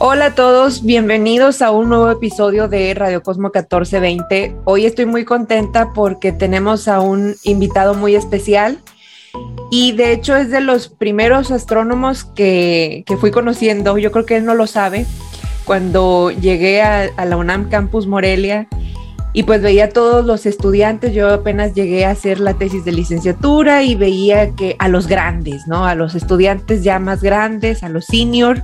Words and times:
Hola 0.00 0.26
a 0.26 0.34
todos, 0.36 0.84
bienvenidos 0.84 1.60
a 1.60 1.72
un 1.72 1.88
nuevo 1.88 2.08
episodio 2.08 2.68
de 2.68 2.94
Radio 2.94 3.20
Cosmo 3.20 3.48
1420. 3.48 4.54
Hoy 4.62 4.86
estoy 4.86 5.06
muy 5.06 5.24
contenta 5.24 5.92
porque 5.92 6.30
tenemos 6.30 6.86
a 6.86 7.00
un 7.00 7.34
invitado 7.42 7.94
muy 7.94 8.14
especial 8.14 8.78
y 9.72 9.90
de 9.92 10.12
hecho 10.12 10.36
es 10.36 10.52
de 10.52 10.60
los 10.60 10.88
primeros 10.88 11.50
astrónomos 11.50 12.22
que, 12.22 13.04
fui 13.18 13.32
conociendo. 13.32 13.98
Yo 13.98 14.12
creo 14.12 14.24
que 14.24 14.36
él 14.36 14.44
no 14.44 14.54
lo 14.54 14.68
sabe. 14.68 15.04
Cuando 15.64 16.30
llegué 16.30 16.80
a, 16.80 17.08
a 17.16 17.24
la 17.24 17.36
UNAM 17.36 17.68
Campus 17.68 18.06
Morelia 18.06 18.68
y 19.32 19.42
pues 19.42 19.60
veía 19.60 19.86
a 19.86 19.88
todos 19.88 20.24
los 20.24 20.46
estudiantes, 20.46 21.12
yo 21.12 21.28
apenas 21.28 21.74
llegué 21.74 22.06
a 22.06 22.10
hacer 22.10 22.38
la 22.38 22.54
tesis 22.54 22.84
de 22.84 22.92
licenciatura 22.92 23.82
y 23.82 23.96
veía 23.96 24.54
que 24.54 24.76
a 24.78 24.86
los 24.86 25.08
grandes, 25.08 25.66
¿no? 25.66 25.86
A 25.86 25.96
los 25.96 26.14
estudiantes 26.14 26.84
ya 26.84 27.00
más 27.00 27.20
grandes, 27.20 27.82
a 27.82 27.88
los 27.88 28.04
senior 28.04 28.62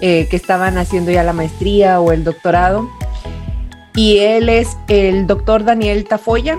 eh, 0.00 0.28
que 0.30 0.36
estaban 0.36 0.78
haciendo 0.78 1.10
ya 1.10 1.22
la 1.24 1.32
maestría 1.32 2.00
o 2.00 2.12
el 2.12 2.22
doctorado. 2.22 2.88
Y 3.96 4.18
él 4.18 4.48
es 4.48 4.76
el 4.86 5.26
doctor 5.26 5.64
Daniel 5.64 6.04
Tafoya. 6.04 6.58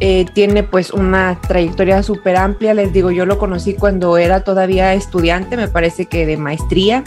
Eh, 0.00 0.26
tiene 0.32 0.62
pues 0.62 0.92
una 0.92 1.40
trayectoria 1.40 2.04
súper 2.04 2.36
amplia. 2.36 2.74
Les 2.74 2.92
digo, 2.92 3.10
yo 3.10 3.26
lo 3.26 3.38
conocí 3.38 3.74
cuando 3.74 4.16
era 4.16 4.44
todavía 4.44 4.94
estudiante, 4.94 5.56
me 5.56 5.66
parece 5.66 6.06
que 6.06 6.24
de 6.24 6.36
maestría, 6.36 7.02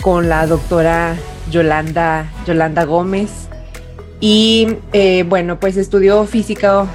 con 0.00 0.28
la 0.28 0.46
doctora 0.46 1.16
Yolanda, 1.50 2.30
Yolanda 2.46 2.84
Gómez. 2.84 3.48
Y 4.20 4.76
eh, 4.92 5.24
bueno, 5.28 5.58
pues 5.58 5.76
estudió 5.76 6.24
física, 6.24 6.86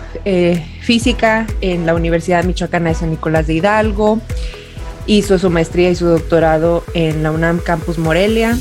física 0.81 1.47
en 1.59 1.85
la 1.85 1.95
Universidad 1.95 2.45
Michoacana 2.45 2.89
de 2.89 2.95
San 2.95 3.09
Nicolás 3.09 3.47
de 3.47 3.55
Hidalgo. 3.55 4.21
Hizo 5.05 5.37
su 5.37 5.49
maestría 5.49 5.89
y 5.89 5.95
su 5.95 6.05
doctorado 6.05 6.83
en 6.93 7.23
la 7.23 7.31
UNAM 7.31 7.59
Campus 7.59 7.97
Morelia. 7.97 8.57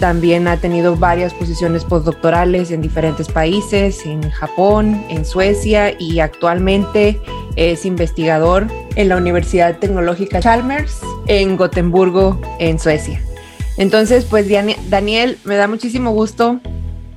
También 0.00 0.46
ha 0.46 0.58
tenido 0.58 0.96
varias 0.96 1.34
posiciones 1.34 1.84
postdoctorales 1.84 2.70
en 2.70 2.80
diferentes 2.80 3.28
países, 3.28 4.06
en 4.06 4.30
Japón, 4.30 5.04
en 5.08 5.24
Suecia 5.24 5.92
y 5.98 6.20
actualmente 6.20 7.20
es 7.56 7.84
investigador 7.84 8.68
en 8.94 9.08
la 9.08 9.16
Universidad 9.16 9.78
Tecnológica 9.78 10.40
Chalmers 10.40 11.00
en 11.26 11.56
Gotemburgo, 11.56 12.40
en 12.60 12.78
Suecia. 12.78 13.20
Entonces, 13.76 14.24
pues 14.24 14.48
Daniel, 14.88 15.38
me 15.44 15.56
da 15.56 15.66
muchísimo 15.66 16.12
gusto 16.12 16.60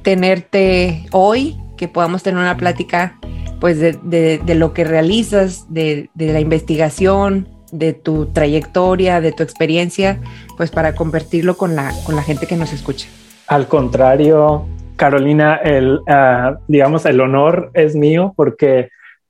tenerte 0.01 1.05
hoy, 1.11 1.57
que 1.77 1.87
podamos 1.87 2.23
tener 2.23 2.39
una 2.39 2.57
plática 2.57 3.19
pues 3.59 3.79
de, 3.79 4.41
lo 4.55 4.73
que 4.73 4.83
realizas, 4.83 5.71
de, 5.71 6.09
de 6.15 6.33
la 6.33 6.39
investigación, 6.39 7.47
de 7.71 7.93
tu 7.93 8.27
trayectoria, 8.27 9.21
de 9.21 9.31
tu 9.31 9.43
experiencia, 9.43 10.19
pues 10.57 10.71
para 10.71 10.95
convertirlo 10.95 11.57
con 11.57 11.75
la, 11.75 11.91
con 12.05 12.15
la 12.15 12.23
gente 12.23 12.47
que 12.47 12.55
nos 12.55 12.73
escucha. 12.73 13.07
Al 13.47 13.67
contrario, 13.67 14.65
Carolina, 14.95 15.55
el, 15.55 15.99
ah, 16.07 16.57
digamos, 16.67 17.05
el 17.05 17.19
honor 17.21 17.71
es 17.73 17.95
mío 17.95 18.33
porque 18.35 18.89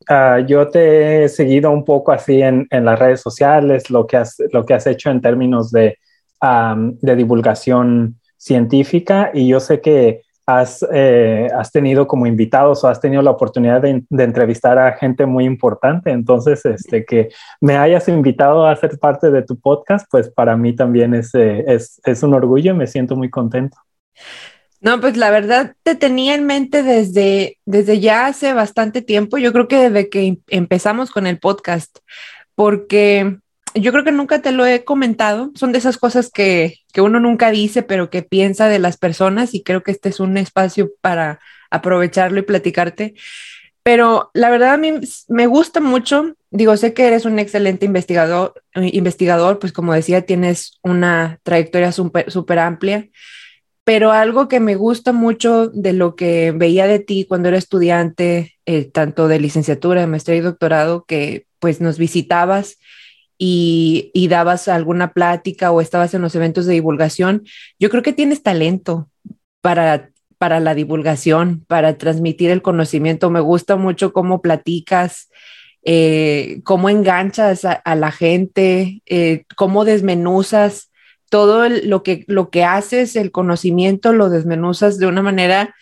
ah, 0.10 0.40
yo 0.46 0.68
te 0.68 1.24
he 1.24 1.30
seguido 1.30 1.72
un 1.72 1.86
poco 1.86 2.12
así 2.12 2.42
en, 2.42 2.68
en, 2.72 2.86
las 2.86 3.00
redes 3.00 3.22
sociales, 3.22 3.90
lo 3.90 4.06
que 4.06 4.18
has, 4.18 4.36
lo 4.52 4.66
que 4.66 4.74
has 4.74 4.86
hecho 4.88 5.10
en 5.10 5.22
términos 5.22 5.72
de, 5.72 5.98
de 6.42 7.16
divulgación 7.16 8.20
científica 8.38 9.30
y 9.34 9.48
yo 9.48 9.60
sé 9.60 9.82
que 9.82 10.22
has, 10.60 10.86
eh, 10.94 11.48
has 11.58 11.72
tenido 11.72 12.08
como 12.08 12.26
invitados 12.26 12.84
o 12.84 12.88
has 12.88 13.00
tenido 13.00 13.22
la 13.22 13.32
oportunidad 13.32 13.82
de, 13.82 14.04
entrevistar 14.10 14.78
a 14.78 14.94
gente 14.94 15.26
muy 15.26 15.46
importante. 15.46 16.12
Entonces, 16.12 16.66
este, 16.66 17.06
que 17.06 17.30
me 17.60 17.78
hayas 17.78 18.08
invitado 18.08 18.66
a 18.66 18.76
ser 18.76 18.98
parte 19.00 19.32
de 19.32 19.44
tu 19.44 19.60
podcast, 19.60 20.08
pues 20.10 20.30
para 20.30 20.58
mí 20.58 20.76
también 20.76 21.14
es, 21.14 21.34
eh, 21.36 21.64
es, 21.68 22.02
es 22.04 22.24
un 22.24 22.34
orgullo 22.34 22.72
y 22.72 22.78
me 22.78 22.88
siento 22.88 23.16
muy 23.16 23.30
contento. 23.30 23.78
No, 24.82 25.00
pues 25.00 25.16
la 25.16 25.30
verdad 25.30 25.76
te 25.84 25.96
tenía 25.96 26.34
en 26.34 26.46
mente 26.46 26.82
desde, 26.82 27.60
desde 27.66 28.00
ya 28.00 28.26
hace 28.26 28.54
bastante 28.54 29.04
tiempo, 29.04 29.38
yo 29.38 29.54
creo 29.54 29.68
que 29.68 29.90
desde 29.90 30.10
que 30.10 30.40
empezamos 30.48 31.12
con 31.12 31.28
el 31.28 31.38
podcast, 31.38 32.00
porque 32.56 33.38
yo 33.76 33.92
creo 33.92 34.04
que 34.04 34.12
nunca 34.12 34.42
te 34.42 34.52
lo 34.52 34.66
he 34.66 34.84
comentado. 34.84 35.52
Son 35.56 35.72
de 35.72 35.78
esas 35.78 35.98
cosas 35.98 36.30
que, 36.30 36.80
uno 36.98 37.20
nunca 37.20 37.52
dice, 37.52 37.84
pero 37.84 38.10
que 38.10 38.24
piensa 38.24 38.68
de 38.68 38.80
las 38.80 38.98
personas 38.98 39.54
y 39.54 39.64
creo 39.64 39.84
que 39.84 39.92
este 39.92 40.10
es 40.10 40.20
un 40.20 40.38
espacio 40.38 40.92
para 41.02 41.40
aprovecharlo 41.70 42.40
y 42.40 42.44
platicarte. 42.44 43.14
Pero 43.84 44.30
la 44.34 44.50
verdad 44.50 44.74
a 44.74 44.78
mí 44.78 44.94
me 45.28 45.48
gusta 45.48 45.80
mucho. 45.80 46.36
Digo, 46.52 46.76
sé 46.78 46.94
que 46.94 47.08
eres 47.08 47.26
un 47.26 47.40
excelente 47.40 47.86
investigador, 47.86 48.62
investigador 48.76 49.60
pues 49.60 49.74
como 49.74 49.94
decía, 49.94 50.26
tienes 50.26 50.80
una 50.84 51.40
trayectoria 51.44 51.92
súper 51.92 52.60
amplia. 52.60 53.10
Pero 53.84 54.12
algo 54.12 54.48
que 54.48 54.60
me 54.60 54.76
gusta 54.76 55.12
mucho 55.12 55.68
de 55.70 55.94
lo 55.94 56.16
que 56.16 56.52
veía 56.52 56.86
de 56.86 57.00
ti 57.00 57.26
cuando 57.28 57.48
era 57.48 57.58
estudiante, 57.58 58.56
eh, 58.66 58.86
tanto 58.86 59.28
de 59.28 59.40
licenciatura, 59.40 60.02
de 60.02 60.08
maestría 60.08 60.38
y 60.38 60.42
doctorado, 60.42 61.04
que 61.06 61.48
pues 61.60 61.82
nos 61.82 61.98
visitabas 61.98 62.78
y, 63.44 64.28
dabas 64.28 64.68
alguna 64.68 65.14
plática 65.14 65.72
o 65.72 65.82
estabas 65.82 66.14
en 66.14 66.22
los 66.22 66.36
eventos 66.36 66.68
de 66.68 66.74
divulgación, 66.74 67.44
yo 67.80 67.90
creo 67.90 68.04
que 68.04 68.14
tienes 68.14 68.44
talento 68.44 69.10
para, 69.62 70.12
para 70.38 70.60
la 70.60 70.76
divulgación, 70.76 71.66
para 71.68 71.98
transmitir 71.98 72.52
el 72.52 72.62
conocimiento. 72.62 73.32
Me 73.32 73.40
gusta 73.40 73.78
mucho 73.78 74.14
cómo 74.14 74.44
platicas, 74.44 75.32
eh, 75.84 76.62
cómo 76.64 76.88
enganchas 76.88 77.66
a, 77.66 77.96
la 77.96 78.12
gente, 78.12 79.02
eh, 79.08 79.46
cómo 79.56 79.86
desmenuzas 79.86 80.92
todo 81.32 81.68
lo, 81.68 82.04
que, 82.04 82.26
lo 82.28 82.52
que 82.52 82.64
haces, 82.64 83.16
el 83.16 83.32
conocimiento, 83.32 84.14
lo 84.14 84.30
desmenuzas 84.30 85.00
de 85.00 85.08
una 85.08 85.24
manera, 85.24 85.74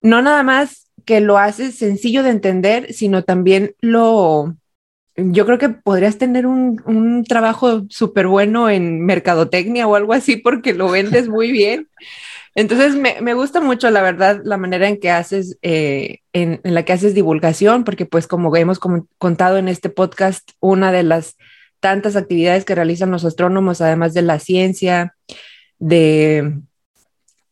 no 0.00 0.22
nada 0.22 0.42
más 0.42 0.90
que 1.04 1.20
lo 1.20 1.36
haces 1.36 1.76
sencillo 1.76 2.22
de 2.22 2.30
entender, 2.30 2.94
sino 2.94 3.22
también 3.22 3.74
lo, 3.82 4.56
yo 5.16 5.46
creo 5.46 5.58
que 5.58 5.70
podrías 5.70 6.18
tener 6.18 6.46
un, 6.46 7.24
trabajo 7.28 7.84
súper 7.88 8.26
bueno 8.26 8.68
en 8.68 9.04
mercadotecnia 9.04 9.86
o 9.86 9.94
algo 9.94 10.12
así 10.12 10.36
porque 10.36 10.74
lo 10.74 10.90
vendes 10.90 11.28
muy 11.28 11.52
bien. 11.52 11.88
Entonces 12.54 12.94
me, 12.94 13.34
gusta 13.34 13.60
mucho, 13.60 13.90
la 13.90 14.00
verdad, 14.00 14.40
la 14.44 14.56
manera 14.56 14.88
en 14.88 14.98
que 14.98 15.10
haces, 15.10 15.58
eh, 15.60 16.20
en, 16.32 16.60
la 16.64 16.84
que 16.84 16.94
haces 16.94 17.14
divulgación, 17.14 17.84
porque 17.84 18.06
pues 18.06 18.26
como 18.26 18.54
hemos 18.56 18.78
contado 19.18 19.58
en 19.58 19.68
este 19.68 19.90
podcast, 19.90 20.50
una 20.60 20.90
de 20.90 21.02
las 21.02 21.36
tantas 21.80 22.16
actividades 22.16 22.64
que 22.64 22.74
realizan 22.74 23.10
los 23.10 23.24
astrónomos, 23.26 23.82
además 23.82 24.14
de 24.14 24.22
la 24.22 24.38
ciencia, 24.38 25.14
de 25.78 26.38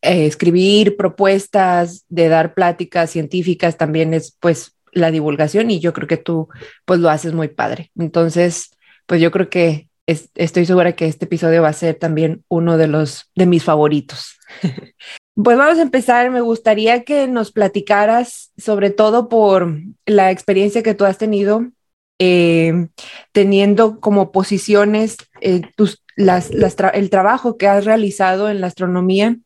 eh, 0.01 0.27
escribir 0.27 0.97
propuestas, 0.97 2.05
de 2.09 2.29
dar 2.29 2.55
pláticas 2.55 3.11
científicas, 3.11 3.77
también 3.77 4.15
es 4.15 4.37
pues 4.41 4.74
la 4.95 5.11
divulgación 5.11 5.71
y 5.71 5.81
yo 5.81 5.93
creo 5.93 6.09
que 6.09 6.17
tú 6.17 6.49
pues 6.85 7.01
lo 7.01 7.11
haces 7.11 7.33
muy 7.33 7.49
padre. 7.49 7.91
Entonces, 7.97 8.71
pues 9.07 9.21
yo 9.21 9.31
creo 9.31 9.51
que 9.51 9.89
estoy 10.07 10.67
segura 10.67 10.93
que 10.93 11.07
este 11.07 11.25
episodio 11.25 11.63
va 11.63 11.69
a 11.69 11.73
ser 11.73 11.97
también 11.97 12.45
uno 12.49 12.77
de 12.77 12.89
los 12.89 13.31
de 13.35 13.47
mis 13.47 13.65
favoritos. 13.65 14.39
pues 15.35 15.59
vamos 15.59 15.79
a 15.79 15.83
empezar. 15.83 16.31
Me 16.31 16.41
gustaría 16.41 17.05
que 17.05 17.27
nos 17.29 17.53
platicaras 17.53 18.53
sobre 18.57 18.91
todo 18.91 19.29
por 19.29 19.79
la 20.07 20.31
experiencia 20.31 20.83
que 20.83 20.95
tú 20.95 21.05
has 21.05 21.19
tenido 21.19 21.69
eh, 22.21 22.89
teniendo 23.33 23.99
como 23.99 24.31
posiciones 24.31 25.17
eh, 25.41 25.63
tus, 25.77 26.05
las, 26.17 26.51
el 26.51 27.11
trabajo 27.11 27.57
que 27.57 27.67
has 27.67 27.85
realizado 27.85 28.49
en 28.49 28.61
la 28.61 28.69
astronomía, 28.69 29.37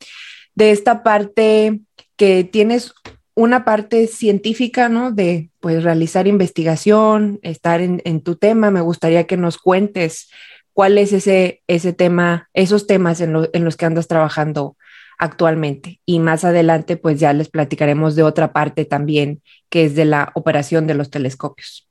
de 0.54 0.70
esta 0.70 1.02
parte 1.02 1.80
que 2.16 2.44
tienes 2.44 2.92
una 3.38 3.64
parte 3.64 4.08
científica, 4.08 4.88
¿no? 4.88 5.12
De 5.12 5.50
pues 5.60 5.84
realizar 5.84 6.26
investigación, 6.26 7.38
estar 7.42 7.80
en, 7.80 8.20
tu 8.22 8.34
tema. 8.34 8.72
Me 8.72 8.80
gustaría 8.80 9.28
que 9.28 9.36
nos 9.36 9.58
cuentes 9.58 10.28
cuál 10.72 10.98
es 10.98 11.12
ese, 11.12 11.62
ese 11.68 11.92
tema, 11.92 12.48
esos 12.52 12.88
temas 12.88 13.20
en, 13.20 13.32
los 13.32 13.76
que 13.76 13.86
andas 13.86 14.08
trabajando 14.08 14.76
actualmente. 15.20 16.00
Y 16.04 16.18
más 16.18 16.44
adelante, 16.44 16.96
pues 16.96 17.20
ya 17.20 17.32
les 17.32 17.48
platicaremos 17.48 18.16
de 18.16 18.24
otra 18.24 18.52
parte 18.52 18.84
también, 18.84 19.40
que 19.70 19.84
es 19.84 19.94
de 19.94 20.04
la 20.04 20.32
operación 20.34 20.88
de 20.88 20.94
los 20.94 21.08
telescopios. 21.08 21.88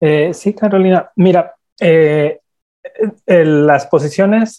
Eh, 0.00 0.32
sí, 0.32 0.54
Carolina. 0.54 1.10
Mira, 1.16 1.56
eh, 1.80 2.38
las 3.26 3.88
posiciones 3.88 4.58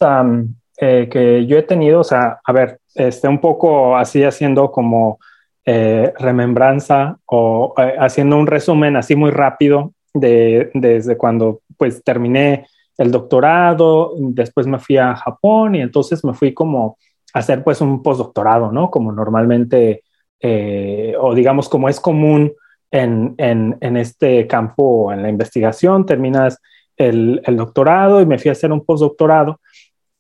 eh, 0.81 1.09
que 1.11 1.45
yo 1.45 1.57
he 1.57 1.63
tenido, 1.63 1.99
o 1.99 2.03
sea, 2.05 2.39
a 2.41 2.53
ver, 2.53 2.79
este, 2.95 3.27
un 3.27 3.41
poco 3.41 3.97
así 3.97 4.23
haciendo 4.23 4.71
como 4.71 5.19
eh, 5.65 6.13
remembranza 6.17 7.17
o 7.25 7.73
eh, 7.77 7.95
haciendo 7.99 8.37
un 8.37 8.47
resumen 8.47 8.95
así 8.95 9.13
muy 9.13 9.31
rápido 9.31 9.91
de, 10.13 10.71
desde 10.73 11.17
cuando 11.17 11.59
pues 11.75 12.01
terminé 12.01 12.65
el 12.97 13.11
doctorado, 13.11 14.13
después 14.19 14.67
me 14.67 14.79
fui 14.79 14.95
a 14.95 15.15
Japón 15.15 15.75
y 15.75 15.81
entonces 15.81 16.23
me 16.23 16.33
fui 16.33 16.53
como 16.53 16.97
a 17.33 17.39
hacer 17.39 17.61
pues 17.61 17.81
un 17.81 18.01
postdoctorado, 18.01 18.71
¿no? 18.71 18.89
Como 18.89 19.11
normalmente, 19.11 20.03
o 21.19 21.35
digamos 21.35 21.67
como 21.67 21.89
es 21.89 21.99
común 21.99 22.53
en, 22.89 23.35
en, 23.37 23.77
en, 23.81 23.97
este 23.97 24.47
campo, 24.47 25.11
en 25.11 25.23
la 25.23 25.29
investigación, 25.29 26.05
terminas 26.05 26.57
el, 26.95 27.41
el 27.45 27.57
doctorado 27.57 28.21
y 28.21 28.25
me 28.25 28.39
fui 28.39 28.49
a 28.49 28.53
hacer 28.53 28.71
un 28.71 28.85
postdoctorado 28.85 29.59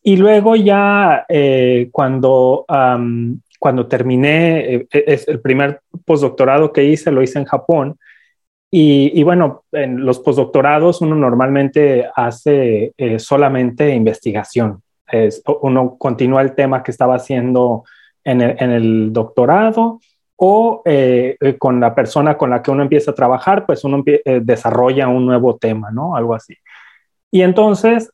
Y 0.01 0.15
luego 0.15 0.55
ya 0.55 1.25
eh, 1.27 1.89
cuando, 1.91 2.65
cuando 3.59 3.87
terminé, 3.87 4.75
eh, 4.75 4.87
es 4.91 5.27
el 5.27 5.41
primer 5.41 5.81
postdoctorado 6.05 6.71
que 6.71 6.85
hice, 6.85 7.11
lo 7.11 7.21
hice 7.21 7.39
en 7.39 7.45
Japón. 7.45 7.97
Y, 8.71 9.23
bueno, 9.23 9.63
en 9.71 10.05
los 10.05 10.19
postdoctorados 10.19 11.01
uno 11.01 11.15
normalmente 11.15 12.07
hace 12.15 12.93
eh, 12.95 13.17
solamente 13.17 13.89
investigación. 13.95 14.83
Es, 15.07 15.41
uno 15.61 15.97
continúa 15.97 16.43
el 16.43 16.53
tema 16.53 16.83
que 16.83 16.91
estaba 16.91 17.15
haciendo 17.15 17.83
en 18.23 18.41
el 18.41 19.11
doctorado 19.11 19.99
o 20.35 20.83
con 21.57 21.79
la 21.79 21.95
persona 21.95 22.37
con 22.37 22.51
la 22.51 22.61
que 22.61 22.69
uno 22.69 22.83
empieza 22.83 23.11
a 23.11 23.15
trabajar, 23.15 23.65
pues 23.65 23.83
uno 23.83 24.03
desarrolla 24.41 25.07
un 25.07 25.25
nuevo 25.25 25.57
tema, 25.57 25.89
¿no? 25.89 26.15
Algo 26.15 26.35
así. 26.35 26.53
Y 27.31 27.41
entonces, 27.41 28.11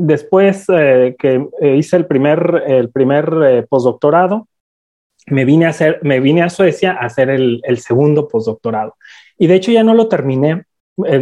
después 0.00 0.64
eh, 0.68 1.14
que 1.18 1.46
eh, 1.60 1.76
hice 1.76 1.96
el 1.96 2.06
primer, 2.06 2.64
el 2.66 2.90
primer 2.90 3.30
eh, 3.44 3.66
postdoctorado, 3.68 4.48
me 5.26 5.44
vine, 5.44 5.66
a 5.66 5.68
hacer, 5.68 6.00
me 6.02 6.20
vine 6.20 6.42
a 6.42 6.48
Suecia 6.48 6.92
a 6.92 7.04
hacer 7.04 7.28
el, 7.28 7.60
el 7.64 7.78
segundo 7.78 8.26
postdoctorado. 8.26 8.96
Y 9.36 9.46
de 9.46 9.56
hecho 9.56 9.70
ya 9.70 9.84
no 9.84 9.94
lo 9.94 10.08
terminé, 10.08 10.64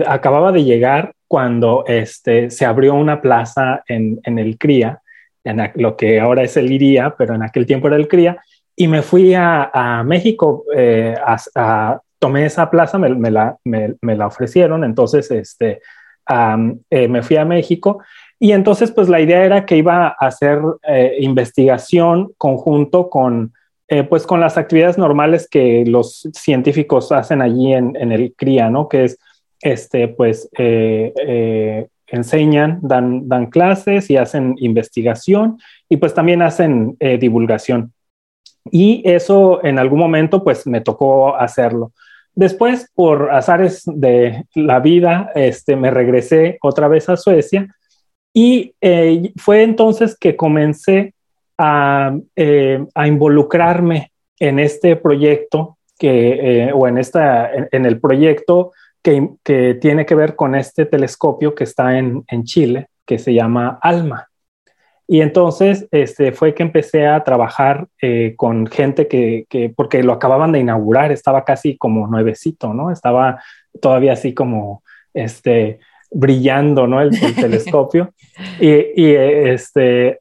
acababa 0.06 0.52
de 0.52 0.64
llegar 0.64 1.12
cuando 1.26 1.84
este, 1.86 2.50
se 2.50 2.64
abrió 2.64 2.94
una 2.94 3.20
plaza 3.20 3.82
en, 3.86 4.20
en 4.22 4.38
el 4.38 4.56
CRIA, 4.58 5.02
en 5.44 5.70
lo 5.74 5.96
que 5.96 6.20
ahora 6.20 6.42
es 6.42 6.56
el 6.56 6.70
IRIA, 6.70 7.16
pero 7.18 7.34
en 7.34 7.42
aquel 7.42 7.66
tiempo 7.66 7.88
era 7.88 7.96
el 7.96 8.08
CRIA, 8.08 8.40
y 8.74 8.88
me 8.88 9.02
fui 9.02 9.34
a, 9.34 10.02
México, 10.06 10.64
a, 10.74 12.00
tomé 12.18 12.46
esa 12.46 12.70
plaza, 12.70 12.98
me, 12.98 13.14
me, 13.14 13.30
la, 13.30 13.56
me, 13.64 14.16
la, 14.16 14.26
ofrecieron, 14.26 14.84
entonces 14.84 15.30
este, 15.30 15.80
eh, 16.90 17.08
me 17.08 17.22
fui 17.22 17.36
a 17.36 17.44
México 17.44 18.02
y 18.38 18.52
entonces 18.52 18.90
pues 18.90 19.08
la 19.08 19.20
idea 19.20 19.44
era 19.44 19.66
que 19.66 19.76
iba 19.76 20.08
a 20.08 20.26
hacer 20.26 20.60
eh, 20.86 21.16
investigación 21.20 22.32
conjunto 22.38 23.10
con 23.10 23.52
eh, 23.88 24.04
pues 24.04 24.26
con 24.26 24.40
las 24.40 24.58
actividades 24.58 24.98
normales 24.98 25.48
que 25.48 25.84
los 25.86 26.28
científicos 26.34 27.10
hacen 27.10 27.40
allí 27.40 27.72
en, 27.72 27.96
el 28.12 28.34
CRIA, 28.36 28.68
¿no? 28.68 28.86
Que 28.86 29.04
es 29.04 29.18
este 29.62 30.08
pues 30.08 30.50
enseñan, 32.06 32.80
dan, 32.82 33.28
dan 33.28 33.46
clases 33.46 34.10
y 34.10 34.18
hacen 34.18 34.56
investigación 34.58 35.58
y 35.88 35.96
pues 35.96 36.12
también 36.12 36.42
hacen 36.42 36.98
divulgación. 37.18 37.94
Y 38.70 39.02
eso 39.08 39.64
en 39.64 39.78
algún 39.78 39.98
momento 39.98 40.44
pues 40.44 40.66
me 40.66 40.82
tocó 40.82 41.34
hacerlo. 41.34 41.92
Después, 42.38 42.88
por 42.94 43.32
azares 43.32 43.82
de 43.84 44.44
la 44.54 44.78
vida, 44.78 45.32
este, 45.34 45.74
me 45.74 45.90
regresé 45.90 46.58
otra 46.62 46.86
vez 46.86 47.08
a 47.08 47.16
Suecia 47.16 47.74
y 48.40 48.72
eh, 48.80 49.32
fue 49.36 49.64
entonces 49.64 50.16
que 50.16 50.36
comencé 50.36 51.12
a, 51.58 52.16
eh, 52.36 52.84
involucrarme 53.04 54.12
en 54.38 54.60
este 54.60 54.94
proyecto 54.94 55.76
que, 55.98 56.66
eh, 56.66 56.72
o 56.72 56.86
en, 56.86 56.98
esta, 56.98 57.50
en, 57.52 57.84
el 57.84 57.98
proyecto 58.00 58.70
que, 59.02 59.28
tiene 59.80 60.06
que 60.06 60.14
ver 60.14 60.36
con 60.36 60.54
este 60.54 60.86
telescopio 60.86 61.52
que 61.56 61.64
está 61.64 61.98
en 61.98 62.44
Chile, 62.44 62.86
que 63.04 63.18
se 63.18 63.34
llama 63.34 63.80
ALMA. 63.82 64.28
Y 65.08 65.20
entonces 65.20 65.88
este, 65.90 66.30
fue 66.30 66.54
que 66.54 66.62
empecé 66.62 67.08
a 67.08 67.24
trabajar 67.24 67.88
con 68.36 68.68
gente 68.68 69.08
que, 69.08 69.46
que, 69.48 69.68
porque 69.68 70.04
lo 70.04 70.12
acababan 70.12 70.52
de 70.52 70.60
inaugurar, 70.60 71.10
estaba 71.10 71.44
casi 71.44 71.76
como 71.76 72.06
nuevecito, 72.06 72.72
¿no? 72.72 72.92
Estaba 72.92 73.42
todavía 73.80 74.12
así 74.12 74.32
como, 74.32 74.84
este, 75.12 75.80
brillando, 76.10 76.86
¿no? 76.86 77.00
El, 77.00 77.10
telescopio. 77.36 78.12
Y, 78.60 78.68
y, 78.68 79.14
este, 79.14 80.18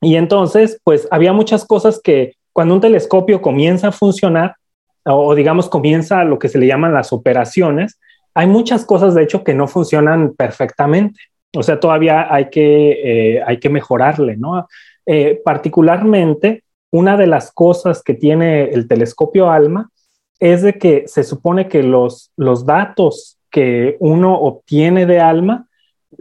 y 0.00 0.16
entonces, 0.16 0.80
pues 0.84 1.08
había 1.10 1.32
muchas 1.32 1.64
cosas 1.64 2.00
que 2.02 2.34
cuando 2.52 2.74
un 2.74 2.80
telescopio 2.80 3.40
comienza 3.40 3.88
a 3.88 3.92
funcionar, 3.92 4.56
o, 5.04 5.34
digamos 5.34 5.68
comienza 5.68 6.24
lo 6.24 6.38
que 6.38 6.48
se 6.48 6.58
le 6.58 6.66
llaman 6.66 6.94
las 6.94 7.12
operaciones, 7.12 7.98
hay 8.34 8.46
muchas 8.46 8.84
cosas, 8.84 9.14
de 9.14 9.22
hecho, 9.22 9.42
que 9.42 9.54
no 9.54 9.66
funcionan 9.66 10.34
perfectamente. 10.34 11.20
O 11.56 11.62
sea, 11.62 11.80
todavía 11.80 12.32
hay 12.32 12.50
que, 12.50 13.36
eh, 13.36 13.42
hay 13.44 13.58
que 13.58 13.68
mejorarle, 13.68 14.36
¿no? 14.36 14.68
Eh, 15.06 15.40
particularmente, 15.44 16.62
una 16.92 17.16
de 17.16 17.26
las 17.26 17.50
cosas 17.52 18.02
que 18.02 18.14
tiene 18.14 18.64
el 18.64 18.86
telescopio 18.86 19.50
ALMA 19.50 19.90
es 20.38 20.62
de 20.62 20.74
que 20.74 21.04
se 21.06 21.24
supone 21.24 21.68
que 21.68 21.82
los, 21.82 22.30
los 22.36 22.64
datos 22.64 23.37
que 23.50 23.96
uno 24.00 24.34
obtiene 24.34 25.06
de 25.06 25.20
ALMA 25.20 25.66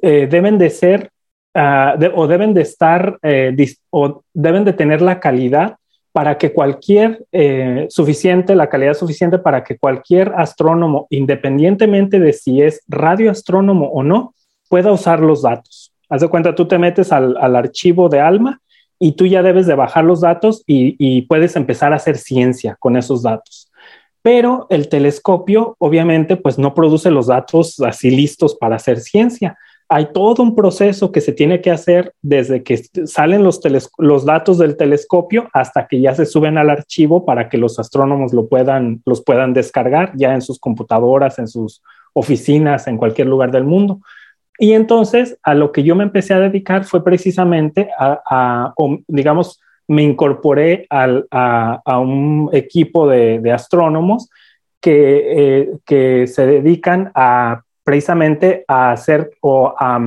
eh, 0.01 0.27
deben 0.29 0.57
de 0.57 0.69
ser 0.69 1.11
ah, 1.53 1.95
o 2.15 2.27
deben 2.27 2.53
de 2.53 2.61
estar 2.61 3.19
o 3.89 4.23
deben 4.33 4.65
de 4.65 4.73
tener 4.73 5.01
la 5.01 5.19
calidad 5.19 5.77
para 6.11 6.37
que 6.39 6.51
cualquier 6.51 7.25
suficiente, 7.89 8.55
la 8.55 8.69
calidad 8.69 8.95
suficiente 8.95 9.37
para 9.37 9.63
que 9.63 9.77
cualquier 9.77 10.33
astrónomo, 10.35 11.05
independientemente 11.11 12.19
de 12.19 12.33
si 12.33 12.63
es 12.63 12.81
radioastrónomo 12.87 13.85
o 13.89 14.01
no, 14.01 14.33
pueda 14.67 14.91
usar 14.91 15.19
los 15.19 15.41
datos. 15.43 15.93
Haz 16.09 16.21
de 16.21 16.29
cuenta, 16.29 16.55
tú 16.55 16.67
te 16.67 16.77
metes 16.77 17.11
al, 17.11 17.55
archivo 17.55 18.09
de 18.09 18.19
Alma 18.19 18.61
y 18.99 19.13
tú 19.13 19.25
ya 19.25 19.43
debes 19.43 19.67
de 19.67 19.75
bajar 19.75 20.03
los 20.03 20.21
datos 20.21 20.63
y, 20.65 21.21
puedes 21.23 21.55
empezar 21.55 21.93
a 21.93 21.97
hacer 21.97 22.17
ciencia 22.17 22.75
con 22.79 22.95
esos 22.95 23.23
datos. 23.23 23.66
Pero 24.21 24.67
el 24.69 24.89
telescopio, 24.89 25.75
obviamente, 25.79 26.35
pues 26.35 26.57
no 26.57 26.73
produce 26.73 27.11
los 27.11 27.27
datos 27.27 27.79
así 27.79 28.09
listos 28.09 28.55
para 28.55 28.75
hacer 28.75 28.99
ciencia. 28.99 29.57
Hay 29.89 30.09
todo 30.11 30.43
un 30.43 30.53
proceso 30.53 31.13
que 31.13 31.21
se 31.21 31.31
tiene 31.31 31.61
que 31.61 31.71
hacer 31.71 32.13
desde 32.21 32.61
que 32.61 32.83
salen 33.05 33.43
los, 33.43 33.61
los 33.97 34.25
datos 34.25 34.57
del 34.57 34.75
telescopio 34.75 35.47
hasta 35.53 35.87
que 35.87 36.01
ya 36.01 36.13
se 36.13 36.25
suben 36.25 36.57
al 36.57 36.69
archivo 36.69 37.25
para 37.25 37.47
que 37.47 37.57
los 37.57 37.79
astrónomos 37.79 38.33
lo 38.33 38.49
puedan, 38.49 39.01
los 39.05 39.23
puedan 39.23 39.53
descargar 39.53 40.11
ya 40.15 40.33
en 40.33 40.41
sus 40.41 40.59
computadoras, 40.59 41.39
en 41.39 41.47
sus 41.47 41.81
oficinas, 42.11 42.87
en 42.87 42.97
cualquier 42.97 43.27
lugar 43.27 43.51
del 43.51 43.63
mundo. 43.63 44.01
Y 44.59 44.73
entonces 44.73 45.37
a 45.43 45.53
lo 45.53 45.71
que 45.71 45.83
yo 45.83 45.95
me 45.95 46.03
empecé 46.03 46.33
a 46.33 46.39
dedicar 46.39 46.83
fue 46.83 47.03
precisamente 47.03 47.89
a, 47.97 48.73
digamos, 49.07 49.61
me 49.87 50.03
incorporé 50.03 50.85
a, 50.89 51.99
un 51.99 52.49
equipo 52.53 53.07
de, 53.07 53.51
astrónomos 53.51 54.29
que, 54.81 55.61
eh, 55.61 55.71
que, 55.85 56.27
se 56.27 56.45
dedican 56.45 57.11
a 57.15 57.61
precisamente 57.83 58.65
a 58.67 58.91
hacer 58.91 59.31
o 59.41 59.73
a, 59.79 59.99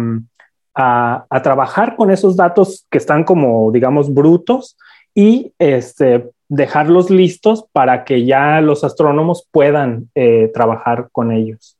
a, 0.74 1.42
trabajar 1.42 1.96
con 1.96 2.10
esos 2.10 2.36
datos 2.36 2.86
que 2.90 2.98
están 2.98 3.24
como, 3.24 3.72
digamos, 3.72 4.12
brutos 4.12 4.76
y 5.14 5.52
este, 5.58 6.30
dejarlos 6.48 7.10
listos 7.10 7.64
para 7.72 8.04
que 8.04 8.24
ya 8.24 8.60
los 8.60 8.84
astrónomos 8.84 9.46
puedan 9.50 10.10
eh, 10.14 10.50
trabajar 10.52 11.08
con 11.12 11.32
ellos. 11.32 11.76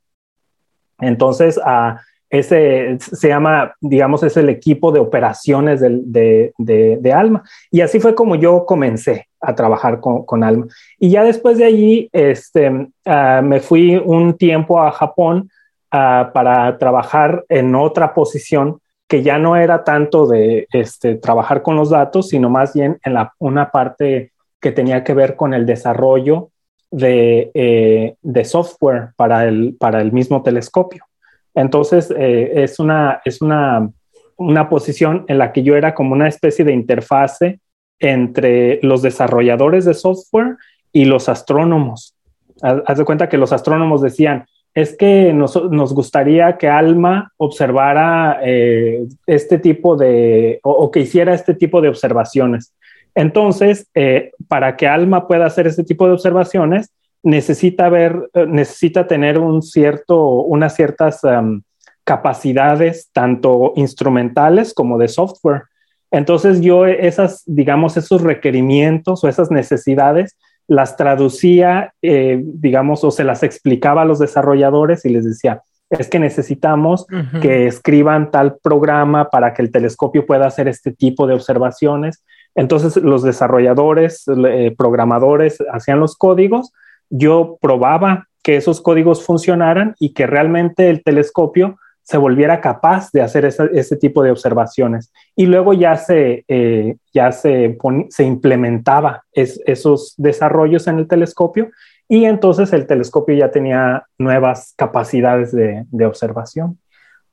Entonces, 1.01 1.59
a 1.65 2.01
ese 2.31 2.97
se 3.01 3.29
llama, 3.29 3.75
digamos, 3.81 4.23
es 4.23 4.37
el 4.37 4.49
equipo 4.49 4.93
de 4.93 5.01
operaciones 5.01 5.81
de, 5.81 6.53
de, 6.57 7.13
Alma. 7.13 7.43
Y 7.73 7.81
así 7.81 7.99
fue 7.99 8.15
como 8.15 8.37
yo 8.37 8.65
comencé 8.65 9.29
a 9.41 9.55
trabajar 9.55 10.01
con, 10.01 10.25
con 10.25 10.45
Alma. 10.45 10.67
Y 10.99 11.11
ya 11.11 11.25
después 11.25 11.59
de 11.59 11.65
allí, 11.65 12.09
este, 12.13 12.89
ah, 13.05 13.43
me 13.43 13.59
fui 13.59 13.97
un 13.97 14.37
tiempo 14.37 14.81
a 14.81 14.93
Japón 14.93 15.51
ah, 15.91 16.31
para 16.33 16.79
trabajar 16.79 17.45
en 17.49 17.75
otra 17.75 18.15
posición 18.15 18.81
que 19.09 19.25
ya 19.25 19.39
no 19.39 19.57
era 19.57 19.83
tanto 19.83 20.29
de 20.29 20.69
este, 20.73 21.17
trabajar 21.17 21.63
con 21.63 21.75
los 21.75 21.91
datos, 21.91 22.29
sino 22.29 22.49
más 22.49 22.75
bien 22.75 23.01
en 23.03 23.15
la, 23.15 23.35
una 23.41 23.73
parte 23.73 24.31
que 24.61 24.71
tenía 24.71 25.03
que 25.03 25.15
ver 25.15 25.35
con 25.35 25.53
el 25.53 25.67
desarrollo 25.67 26.51
de, 26.93 27.51
eh, 27.55 28.15
de 28.23 28.45
software 28.45 29.09
para 29.17 29.47
el, 29.47 29.77
para 29.81 30.01
el 30.01 30.13
mismo 30.13 30.45
telescopio. 30.45 31.10
Entonces, 31.55 32.13
eh, 32.17 32.53
es, 32.63 32.79
una, 32.79 33.21
es 33.25 33.43
una, 33.43 33.91
una 34.37 34.69
posición 34.69 35.25
en 35.29 35.39
la 35.39 35.53
que 35.53 35.63
yo 35.63 35.77
era 35.77 35.95
como 35.95 36.13
una 36.13 36.29
especie 36.29 36.65
de 36.65 36.73
interfase 36.73 37.61
entre 37.99 38.81
los 38.83 39.03
desarrolladores 39.03 39.85
de 39.85 39.95
software 39.95 40.57
y 40.93 41.05
los 41.05 41.29
astrónomos. 41.29 42.15
Haz 42.63 42.99
de 42.99 43.05
cuenta 43.05 43.29
que 43.29 43.39
los 43.39 43.53
astrónomos 43.53 44.03
decían, 44.03 44.45
es 44.75 44.97
que 44.97 45.33
nos, 45.33 45.57
nos 45.71 45.95
gustaría 45.95 46.57
que 46.57 46.69
Alma 46.69 47.33
observara 47.37 48.41
eh, 48.43 49.07
este 49.27 49.59
tipo 49.59 49.97
de, 49.97 50.61
o, 50.63 50.91
que 50.91 51.01
hiciera 51.01 51.35
este 51.35 51.55
tipo 51.55 51.81
de 51.81 51.89
observaciones. 51.89 52.75
Entonces, 53.15 53.89
eh, 53.95 54.33
para 54.47 54.77
que 54.77 54.87
Alma 54.87 55.27
pueda 55.27 55.47
hacer 55.47 55.67
este 55.67 55.85
tipo 55.85 56.07
de 56.07 56.13
observaciones, 56.13 56.93
necesita 57.23 57.89
ver, 57.89 58.31
eh, 58.35 58.47
necesita 58.47 59.07
tener 59.07 59.39
un 59.39 59.63
cierto, 59.63 60.43
unas 60.43 60.75
ciertas 60.75 61.23
em, 61.25 61.63
capacidades, 62.05 63.11
tanto 63.13 63.73
instrumentales 63.77 64.75
como 64.75 64.99
de 64.99 65.09
software. 65.09 65.65
Entonces 66.11 66.61
yo 66.61 66.87
esas, 66.87 67.43
digamos, 67.47 67.97
esos 67.97 68.23
requerimientos 68.23 69.23
o 69.23 69.29
esas 69.29 69.51
necesidades 69.51 70.37
las 70.67 70.97
traducía, 70.97 71.95
eh, 72.03 72.41
digamos, 72.45 73.05
o 73.05 73.11
se 73.11 73.25
las 73.25 73.43
explicaba 73.43 74.03
a 74.03 74.05
los 74.05 74.19
desarrolladores 74.19 75.05
y 75.05 75.11
les 75.11 75.25
decía, 75.25 75.63
es 75.91 76.09
que 76.09 76.21
necesitamos 76.21 77.07
que 77.43 77.67
escriban 77.67 78.31
tal 78.31 78.57
programa 78.63 79.29
para 79.29 79.53
que 79.53 79.63
el 79.63 79.73
telescopio 79.73 80.25
pueda 80.25 80.47
hacer 80.47 80.69
este 80.69 80.93
tipo 80.93 81.27
de 81.27 81.35
observaciones. 81.35 82.25
Entonces 82.55 82.97
los 82.97 83.25
desarrolladores, 83.25 84.25
eh, 84.29 84.73
programadores 84.79 85.59
hacían 85.73 85.99
los 85.99 86.17
códigos, 86.17 86.73
yo 87.11 87.59
probaba 87.61 88.29
que 88.43 88.57
esos 88.57 88.81
códigos 88.81 89.25
funcionaran 89.25 89.95
y 89.99 90.15
que 90.15 90.27
realmente 90.27 90.89
el 90.89 91.03
telescopio 91.03 91.77
se 92.03 92.17
volviera 92.17 92.61
capaz 92.61 93.13
de 93.13 93.23
hacer 93.23 93.45
ese, 93.45 93.97
tipo 93.97 94.23
de 94.23 94.33
observaciones. 94.33 95.13
Y 95.37 95.47
luego 95.47 95.75
ya 95.75 95.97
se, 95.97 96.45
eh, 96.49 96.97
ya 97.13 97.31
se, 97.31 97.79
se 98.09 98.25
implementaba 98.25 99.23
esos 99.33 100.15
desarrollos 100.17 100.89
en 100.89 100.99
el 100.99 101.07
telescopio 101.07 101.71
y 102.09 102.25
entonces 102.25 102.73
el 102.73 102.89
telescopio 102.89 103.37
ya 103.37 103.53
tenía 103.53 104.05
nuevas 104.19 104.75
capacidades 104.77 105.53
de, 105.53 106.05
observación. 106.05 106.81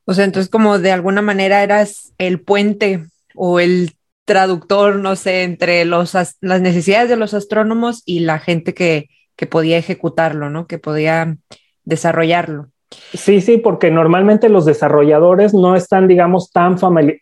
O 0.06 0.14
sea, 0.14 0.26
entonces 0.26 0.52
como 0.52 0.78
de 0.78 0.92
alguna 0.92 1.24
manera 1.24 1.64
eras 1.64 2.14
el 2.20 2.40
puente 2.40 3.08
o 3.34 3.60
el 3.60 3.94
traductor, 4.26 4.98
no 4.98 5.16
sé, 5.16 5.42
entre 5.42 5.84
los, 5.86 6.14
las 6.14 6.62
necesidades 6.62 7.10
de 7.10 7.18
los 7.18 7.34
astrónomos 7.34 8.04
y 8.06 8.20
la 8.20 8.38
gente 8.38 8.76
que, 8.76 9.10
que 9.38 9.48
podía 9.48 9.78
ejecutarlo, 9.78 10.50
¿no? 10.50 10.68
Que 10.68 10.80
podía 10.80 11.38
desarrollarlo. 11.86 12.68
Sí, 13.14 13.40
sí, 13.42 13.58
porque 13.58 13.92
normalmente 13.92 14.50
los 14.50 14.66
desarrolladores 14.66 15.54
no 15.54 15.76
están, 15.76 16.08
digamos, 16.08 16.52
tan, 16.52 16.78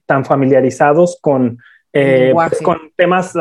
tan 0.06 0.26
familiarizados 0.26 1.18
con, 1.22 1.60
eh, 1.94 2.32
pues, 2.34 2.62
con 2.62 2.78
temas, 2.96 3.34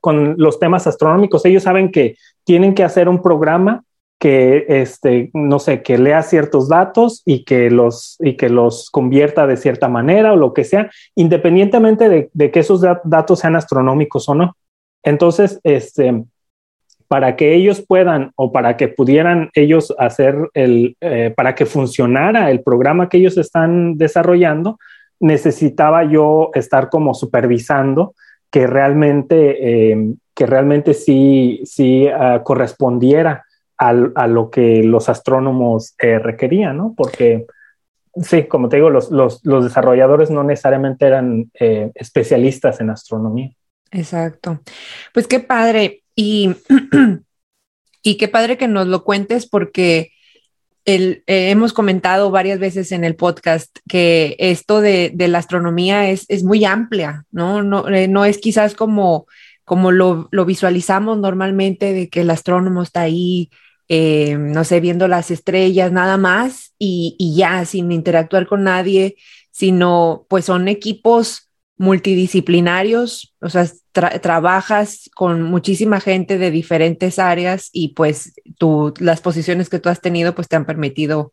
con, 0.00 0.34
los 0.38 0.58
temas 0.58 0.86
astronómicos. 0.86 1.44
Ellos 1.44 1.64
saben 1.64 1.90
que 1.90 2.16
tienen 2.44 2.74
que 2.74 2.84
hacer 2.84 3.08
un 3.08 3.22
programa 3.22 3.84
que, 4.18 4.66
este, 4.68 5.30
no 5.34 5.58
sé, 5.58 5.82
que 5.82 5.98
lea 5.98 6.22
ciertos 6.22 6.68
datos 6.68 7.22
y 7.24 7.44
que 7.44 7.70
los, 7.70 8.16
y 8.20 8.36
que 8.36 8.48
los 8.48 8.88
convierta 8.90 9.48
de 9.48 9.56
cierta 9.56 9.88
manera 9.88 10.32
o 10.32 10.36
lo 10.36 10.54
que 10.54 10.62
sea, 10.62 10.90
independientemente 11.16 12.08
de, 12.08 12.30
de 12.32 12.50
que 12.52 12.60
esos 12.60 12.82
datos 13.04 13.40
sean 13.40 13.56
astronómicos 13.56 14.28
o 14.28 14.36
no. 14.36 14.56
Entonces, 15.02 15.60
este, 15.64 16.22
para 17.12 17.36
que 17.36 17.54
ellos 17.54 17.84
puedan 17.86 18.32
o 18.36 18.52
para 18.52 18.78
que 18.78 18.88
pudieran 18.88 19.50
ellos 19.52 19.94
hacer 19.98 20.34
el, 20.54 20.96
eh, 21.02 21.30
para 21.36 21.54
que 21.54 21.66
funcionara 21.66 22.50
el 22.50 22.62
programa 22.62 23.10
que 23.10 23.18
ellos 23.18 23.36
están 23.36 23.98
desarrollando, 23.98 24.78
necesitaba 25.20 26.04
yo 26.04 26.52
estar 26.54 26.88
como 26.88 27.12
supervisando 27.12 28.14
que 28.50 28.66
realmente, 28.66 29.92
eh, 29.92 30.14
que 30.34 30.46
realmente 30.46 30.94
sí, 30.94 31.60
sí 31.66 32.08
ah, 32.08 32.40
correspondiera 32.42 33.44
a, 33.76 33.92
lo 33.92 34.48
que 34.48 34.82
los 34.82 35.10
astrónomos 35.10 35.94
eh, 35.98 36.18
requerían, 36.18 36.78
¿no? 36.78 36.94
Porque 36.96 37.44
sí, 38.22 38.44
como 38.44 38.70
te 38.70 38.76
digo, 38.76 38.88
los, 38.88 39.10
los, 39.10 39.44
los 39.44 39.64
desarrolladores 39.64 40.30
no 40.30 40.44
necesariamente 40.44 41.08
eran 41.08 41.50
especialistas 41.94 42.80
en 42.80 42.88
astronomía. 42.88 43.50
Exacto. 43.90 44.60
Pues 45.12 45.26
qué 45.26 45.40
padre. 45.40 46.01
Y, 46.14 46.54
y 48.02 48.16
qué 48.16 48.28
padre 48.28 48.58
que 48.58 48.68
nos 48.68 48.86
lo 48.86 49.04
cuentes 49.04 49.48
porque 49.48 50.12
el, 50.84 51.22
eh, 51.26 51.50
hemos 51.50 51.72
comentado 51.72 52.30
varias 52.30 52.58
veces 52.58 52.92
en 52.92 53.04
el 53.04 53.14
podcast 53.14 53.78
que 53.88 54.36
esto 54.38 54.80
de, 54.80 55.12
la 55.16 55.38
astronomía 55.38 56.10
es, 56.10 56.24
es, 56.28 56.42
muy 56.42 56.64
amplia, 56.64 57.24
¿no? 57.30 57.62
No, 57.62 57.88
eh, 57.88 58.08
no 58.08 58.24
es 58.24 58.38
quizás 58.38 58.74
como, 58.74 59.26
como 59.64 59.92
lo, 59.92 60.28
lo, 60.32 60.44
visualizamos 60.44 61.18
normalmente 61.18 61.92
de 61.92 62.08
que 62.08 62.22
el 62.22 62.30
astrónomo 62.30 62.82
está 62.82 63.02
ahí, 63.02 63.50
eh, 63.88 64.36
no 64.38 64.64
sé, 64.64 64.80
viendo 64.80 65.06
las 65.06 65.30
estrellas 65.30 65.92
nada 65.92 66.16
más 66.16 66.74
y, 66.78 67.14
y 67.18 67.36
ya 67.36 67.64
sin 67.64 67.92
interactuar 67.92 68.46
con 68.46 68.64
nadie, 68.64 69.16
sino 69.52 70.26
pues 70.28 70.46
son 70.46 70.66
equipos 70.66 71.51
multidisciplinarios, 71.82 73.34
o 73.40 73.48
sea, 73.48 73.66
trabajas 73.92 75.10
con 75.16 75.42
muchísima 75.42 75.98
gente 75.98 76.38
de 76.38 76.52
diferentes 76.52 77.18
áreas 77.18 77.70
y 77.72 77.88
pues 77.94 78.34
tú, 78.56 78.94
las 79.00 79.20
posiciones 79.20 79.68
que 79.68 79.80
tú 79.80 79.88
has 79.88 80.00
tenido 80.00 80.32
pues 80.32 80.46
te 80.46 80.54
han 80.54 80.64
permitido. 80.64 81.32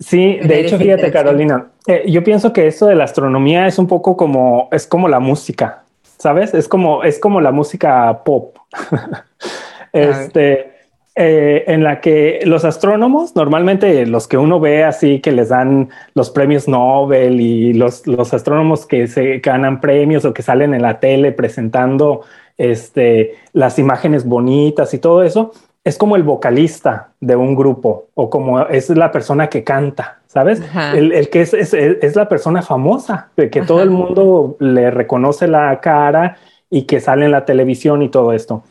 Sí, 0.00 0.38
de 0.42 0.60
hecho, 0.60 0.78
fíjate 0.78 1.12
Carolina, 1.12 1.70
eh, 1.86 2.04
yo 2.08 2.24
pienso 2.24 2.54
que 2.54 2.66
eso 2.66 2.86
de 2.86 2.94
la 2.94 3.04
astronomía 3.04 3.66
es 3.66 3.78
un 3.78 3.86
poco 3.86 4.16
como, 4.16 4.70
es 4.72 4.86
como 4.86 5.06
la 5.06 5.20
música, 5.20 5.84
¿sabes? 6.18 6.54
Es 6.54 6.66
como, 6.66 7.04
es 7.04 7.18
como 7.18 7.42
la 7.42 7.52
música 7.52 8.22
pop. 8.24 8.56
este, 9.92 10.71
eh, 11.14 11.64
en 11.66 11.84
la 11.84 12.00
que 12.00 12.40
los 12.46 12.64
astrónomos, 12.64 13.36
normalmente 13.36 14.06
los 14.06 14.26
que 14.26 14.38
uno 14.38 14.60
ve 14.60 14.82
así 14.82 15.20
que 15.20 15.30
les 15.30 15.50
dan 15.50 15.90
los 16.14 16.30
premios 16.30 16.68
Nobel 16.68 17.38
y 17.38 17.74
los, 17.74 18.06
los 18.06 18.32
astrónomos 18.32 18.86
que 18.86 19.06
se 19.08 19.40
ganan 19.40 19.80
premios 19.82 20.24
o 20.24 20.32
que 20.32 20.42
salen 20.42 20.72
en 20.72 20.80
la 20.80 21.00
tele 21.00 21.32
presentando 21.32 22.22
este, 22.56 23.34
las 23.52 23.78
imágenes 23.78 24.24
bonitas 24.24 24.94
y 24.94 24.98
todo 24.98 25.22
eso, 25.22 25.52
es 25.84 25.98
como 25.98 26.16
el 26.16 26.22
vocalista 26.22 27.10
de 27.20 27.36
un 27.36 27.56
grupo 27.56 28.06
o 28.14 28.30
como 28.30 28.60
es 28.60 28.88
la 28.88 29.12
persona 29.12 29.48
que 29.48 29.64
canta, 29.64 30.20
¿sabes? 30.28 30.62
El, 30.94 31.28
que 31.28 31.42
es, 31.42 31.52
es, 31.52 32.16
la 32.16 32.28
persona 32.28 32.62
famosa, 32.62 33.30
que 33.36 33.62
todo 33.62 33.82
el 33.82 33.90
mundo 33.90 34.56
le 34.60 34.90
reconoce 34.90 35.46
la 35.46 35.78
cara 35.80 36.38
y 36.70 36.84
que 36.84 37.00
sale 37.00 37.26
en 37.26 37.32
la 37.32 37.44
televisión 37.44 38.00
y 38.00 38.08
todo 38.08 38.32
esto. 38.32 38.62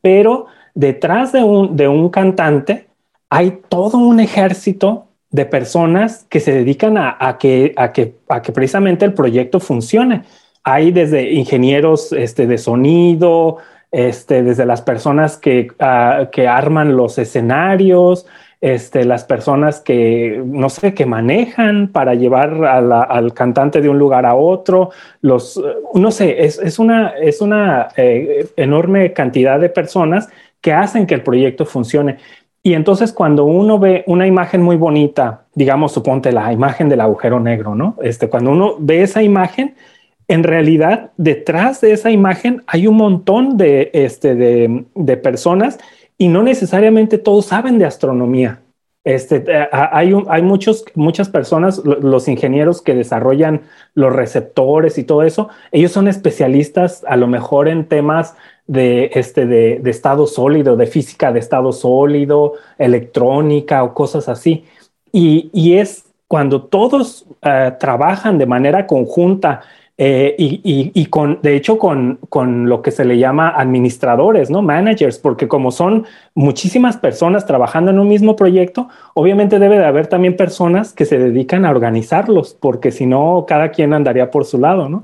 Pero 0.00 0.46
detrás 0.80 1.32
de 1.32 1.42
un, 1.42 2.08
cantante 2.08 2.86
hay 3.28 3.58
todo 3.68 3.98
un 3.98 4.18
ejército 4.18 5.08
de 5.30 5.44
personas 5.44 6.26
que 6.30 6.40
se 6.40 6.52
dedican 6.52 6.96
a, 6.96 7.36
que, 7.38 7.74
precisamente 8.52 9.04
el 9.04 9.12
proyecto 9.12 9.60
funcione. 9.60 10.22
Hay 10.64 10.90
desde 10.90 11.32
ingenieros 11.32 12.12
este, 12.12 12.46
de 12.46 12.58
sonido, 12.58 13.58
este, 13.92 14.42
desde 14.42 14.64
las 14.64 14.80
personas 14.80 15.36
que, 15.36 15.68
ah, 15.78 16.28
arman 16.48 16.96
los 16.96 17.18
escenarios, 17.18 18.26
este, 18.62 19.04
las 19.04 19.24
personas 19.24 19.80
que, 19.80 20.42
no 20.44 20.68
sé, 20.70 20.92
que 20.94 21.06
manejan 21.06 21.88
para 21.88 22.14
llevar 22.14 22.64
al 22.64 23.32
cantante 23.32 23.80
de 23.80 23.88
un 23.88 23.98
lugar 23.98 24.26
a 24.26 24.34
otro, 24.34 24.90
los, 25.20 25.62
no 25.94 26.10
sé, 26.10 26.44
es, 26.44 26.78
una, 26.78 27.10
es 27.10 27.40
una 27.40 27.88
eh, 27.96 28.48
enorme 28.56 29.12
cantidad 29.12 29.60
de 29.60 29.68
personas 29.68 30.28
que 30.60 30.72
hacen 30.72 31.06
que 31.06 31.14
el 31.14 31.22
proyecto 31.22 31.64
funcione. 31.64 32.18
Y 32.62 32.74
entonces 32.74 33.12
cuando 33.12 33.44
uno 33.44 33.78
ve 33.78 34.04
una 34.06 34.26
imagen 34.26 34.62
muy 34.62 34.76
bonita, 34.76 35.46
digamos, 35.54 35.92
suponte 35.92 36.30
la 36.32 36.52
imagen 36.52 36.88
del 36.88 37.00
agujero 37.00 37.40
negro, 37.40 37.74
¿no? 37.74 37.96
Este, 38.02 38.28
cuando 38.28 38.50
uno 38.50 38.76
ve 38.78 39.02
esa 39.02 39.22
imagen, 39.22 39.74
en 40.28 40.42
realidad 40.42 41.10
detrás 41.16 41.80
de 41.80 41.92
esa 41.92 42.10
imagen 42.10 42.62
hay 42.66 42.86
un 42.86 42.96
montón 42.96 43.56
de, 43.56 43.90
este, 43.94 44.34
de, 44.34 44.84
de 44.94 45.16
personas 45.16 45.78
y 46.18 46.28
no 46.28 46.42
necesariamente 46.42 47.16
todos 47.16 47.46
saben 47.46 47.78
de 47.78 47.86
astronomía. 47.86 48.60
Este, 49.02 49.36
eh, 49.48 49.68
hay, 49.72 50.12
hay 50.28 50.42
muchos, 50.42 50.84
muchas 50.94 51.30
personas, 51.30 51.82
los 51.84 52.28
ingenieros 52.28 52.82
que 52.82 52.94
desarrollan 52.94 53.62
los 53.94 54.14
receptores 54.14 54.98
y 54.98 55.04
todo 55.04 55.22
eso, 55.22 55.48
ellos 55.72 55.92
son 55.92 56.06
especialistas 56.06 57.02
a 57.08 57.16
lo 57.16 57.26
mejor 57.26 57.68
en 57.68 57.86
temas 57.86 58.36
de, 58.70 59.10
este, 59.14 59.46
de, 59.46 59.90
estado 59.90 60.28
sólido, 60.28 60.76
de 60.76 60.86
física 60.86 61.32
de 61.32 61.40
estado 61.40 61.72
sólido, 61.72 62.52
electrónica 62.78 63.82
o 63.82 63.94
cosas 63.94 64.28
así. 64.28 64.64
Y, 65.10 65.74
es 65.74 66.04
cuando 66.28 66.62
todos 66.62 67.26
eh, 67.42 67.72
trabajan 67.80 68.38
de 68.38 68.46
manera 68.46 68.86
conjunta 68.86 69.62
eh, 70.02 70.34
y, 70.38 71.06
con, 71.06 71.40
de 71.42 71.56
hecho, 71.56 71.78
con, 71.78 72.18
lo 72.68 72.80
que 72.80 72.90
se 72.92 73.04
le 73.04 73.18
llama 73.18 73.50
administradores, 73.50 74.48
¿no? 74.48 74.62
Managers, 74.62 75.18
porque 75.18 75.48
como 75.48 75.72
son 75.72 76.06
muchísimas 76.34 76.96
personas 76.96 77.44
trabajando 77.44 77.90
en 77.90 77.98
un 77.98 78.08
mismo 78.08 78.34
proyecto, 78.34 78.88
obviamente 79.14 79.58
debe 79.58 79.78
de 79.78 79.84
haber 79.84 80.06
también 80.06 80.36
personas 80.36 80.94
que 80.94 81.04
se 81.04 81.18
dedican 81.18 81.66
a 81.66 81.70
organizarlos, 81.70 82.56
porque 82.58 82.92
si 82.92 83.04
no, 83.04 83.44
cada 83.46 83.72
quien 83.72 83.92
andaría 83.92 84.30
por 84.30 84.46
su 84.46 84.58
lado, 84.58 84.88
¿no? 84.88 85.02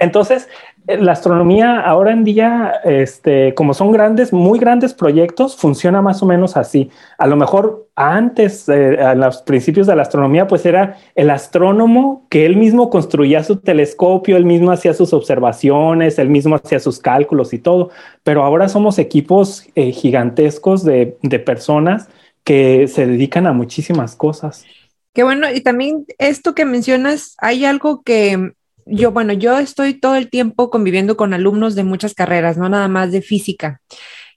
Entonces, 0.00 0.48
la 0.86 1.12
astronomía 1.12 1.80
ahora 1.80 2.12
en 2.12 2.24
día, 2.24 2.72
este, 2.84 3.54
como 3.54 3.72
son 3.72 3.90
grandes, 3.90 4.32
muy 4.32 4.58
grandes 4.58 4.92
proyectos, 4.92 5.56
funciona 5.56 6.02
más 6.02 6.22
o 6.22 6.26
menos 6.26 6.56
así. 6.56 6.90
A 7.16 7.26
lo 7.26 7.36
mejor 7.36 7.88
antes, 7.96 8.68
eh, 8.68 9.00
a 9.00 9.14
los 9.14 9.42
principios 9.42 9.86
de 9.86 9.96
la 9.96 10.02
astronomía, 10.02 10.46
pues 10.46 10.66
era 10.66 10.98
el 11.14 11.30
astrónomo 11.30 12.26
que 12.28 12.44
él 12.44 12.56
mismo 12.56 12.90
construía 12.90 13.42
su 13.44 13.56
telescopio, 13.56 14.36
él 14.36 14.44
mismo 14.44 14.72
hacía 14.72 14.92
sus 14.92 15.12
observaciones, 15.14 16.18
él 16.18 16.28
mismo 16.28 16.56
hacía 16.56 16.80
sus 16.80 16.98
cálculos 16.98 17.54
y 17.54 17.58
todo. 17.58 17.90
Pero 18.22 18.42
ahora 18.42 18.68
somos 18.68 18.98
equipos 18.98 19.66
eh, 19.74 19.90
gigantescos 19.92 20.84
de, 20.84 21.16
de 21.22 21.38
personas 21.38 22.08
que 22.44 22.88
se 22.88 23.06
dedican 23.06 23.46
a 23.46 23.52
muchísimas 23.52 24.16
cosas. 24.16 24.66
Qué 25.14 25.22
bueno, 25.22 25.50
y 25.50 25.60
también 25.60 26.04
esto 26.18 26.54
que 26.54 26.64
mencionas, 26.64 27.36
hay 27.38 27.64
algo 27.64 28.02
que 28.02 28.52
yo, 28.86 29.12
bueno, 29.12 29.32
yo 29.32 29.58
estoy 29.58 29.94
todo 29.94 30.16
el 30.16 30.30
tiempo 30.30 30.70
conviviendo 30.70 31.16
con 31.16 31.34
alumnos 31.34 31.74
de 31.74 31.84
muchas 31.84 32.14
carreras, 32.14 32.56
no 32.56 32.68
nada 32.68 32.88
más 32.88 33.12
de 33.12 33.22
física. 33.22 33.80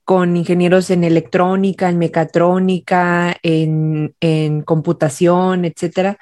con 0.06 0.38
ingenieros 0.38 0.89
en 0.89 1.04
electrónica, 1.04 1.89
en 1.89 1.98
mecatrónica, 1.98 3.36
en, 3.44 4.62
computación, 4.66 5.66
etcétera. 5.66 6.18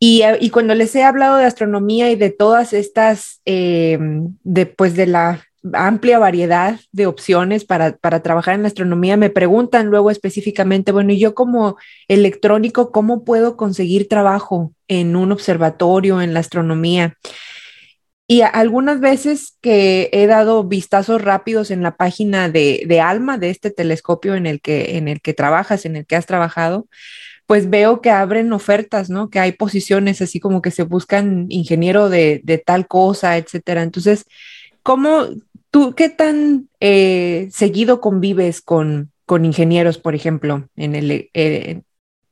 Eh, 0.00 0.38
y, 0.40 0.50
cuando 0.50 0.74
les 0.74 0.94
he 0.96 1.04
hablado 1.04 1.36
de 1.36 1.44
astronomía 1.44 2.10
y 2.10 2.16
de 2.16 2.30
todas 2.30 2.72
estas, 2.72 3.40
eh, 3.44 3.98
de, 4.42 4.66
pues 4.66 4.94
de 4.94 5.06
la 5.06 5.44
amplia 5.74 6.18
variedad 6.18 6.80
de 6.90 7.06
opciones 7.06 7.64
para, 7.64 7.96
para, 7.96 8.20
trabajar 8.22 8.54
en 8.56 8.66
astronomía, 8.66 9.16
me 9.16 9.30
preguntan 9.30 9.86
luego 9.86 10.10
específicamente, 10.10 10.90
bueno, 10.90 11.12
y 11.12 11.20
yo 11.20 11.34
como 11.36 11.76
electrónico, 12.08 12.90
¿cómo 12.90 13.24
puedo 13.24 13.56
conseguir 13.56 14.08
trabajo 14.08 14.72
en 14.88 15.16
un 15.16 15.32
observatorio 15.32 16.20
en 16.20 16.34
la 16.34 16.40
astronomía? 16.40 17.14
Y 18.30 18.42
algunas 18.42 19.00
veces 19.00 19.56
que 19.62 20.10
he 20.12 20.26
dado 20.26 20.62
vistazos 20.64 21.22
rápidos 21.22 21.70
en 21.70 21.82
la 21.82 21.96
página 21.96 22.50
de, 22.50 23.00
ALMA, 23.02 23.38
de 23.38 23.48
este 23.48 23.70
telescopio 23.70 24.34
en 24.34 24.46
el, 24.46 24.60
que, 24.60 24.98
en 24.98 25.08
el 25.08 25.22
que 25.22 25.32
trabajas, 25.32 25.86
en 25.86 25.96
el 25.96 26.04
que 26.04 26.14
has 26.14 26.26
trabajado, 26.26 26.86
pues 27.46 27.70
veo 27.70 28.02
que 28.02 28.10
abren 28.10 28.52
ofertas, 28.52 29.08
¿no? 29.08 29.30
Que 29.30 29.38
hay 29.38 29.52
posiciones 29.52 30.20
así 30.20 30.40
como 30.40 30.60
que 30.60 30.70
se 30.70 30.82
buscan 30.82 31.46
ingeniero 31.48 32.10
de, 32.10 32.62
tal 32.66 32.86
cosa, 32.86 33.38
etcétera. 33.38 33.82
Entonces, 33.82 34.26
¿cómo 34.82 35.28
tú, 35.70 35.94
qué 35.94 36.10
tan 36.10 36.68
eh, 36.80 37.48
seguido 37.50 38.02
convives 38.02 38.60
con, 38.60 39.10
con 39.24 39.46
ingenieros, 39.46 39.96
por 39.96 40.14
ejemplo, 40.14 40.68
en, 40.76 40.94
el, 40.94 41.30
eh, 41.32 41.80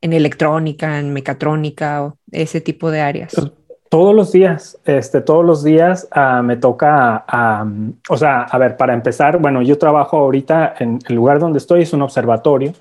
en 0.07 0.13
electrónica, 0.13 0.99
en 0.99 1.13
mecatrónica 1.13 2.05
o 2.05 2.17
ese 2.33 2.61
tipo 2.61 2.91
de 2.91 3.01
áreas? 3.01 3.33
Pues, 3.35 3.53
todos 3.89 4.15
los 4.15 4.33
días, 4.33 4.79
este, 4.85 5.21
todos 5.21 5.45
los 5.45 5.63
días 5.63 6.09
uh, 6.15 6.43
me 6.43 6.57
toca, 6.57 7.25
uh, 7.33 7.93
o 8.09 8.17
sea, 8.17 8.43
a 8.43 8.59
ver, 8.59 8.77
para 8.77 8.95
empezar, 8.95 9.39
bueno, 9.39 9.63
yo 9.63 9.79
trabajo 9.79 10.17
ahorita 10.19 10.75
en 10.79 10.99
el 11.09 11.15
lugar 11.15 11.39
donde 11.39 11.59
estoy, 11.59 11.83
es 11.83 11.93
un 11.93 12.03
observatorio, 12.03 12.73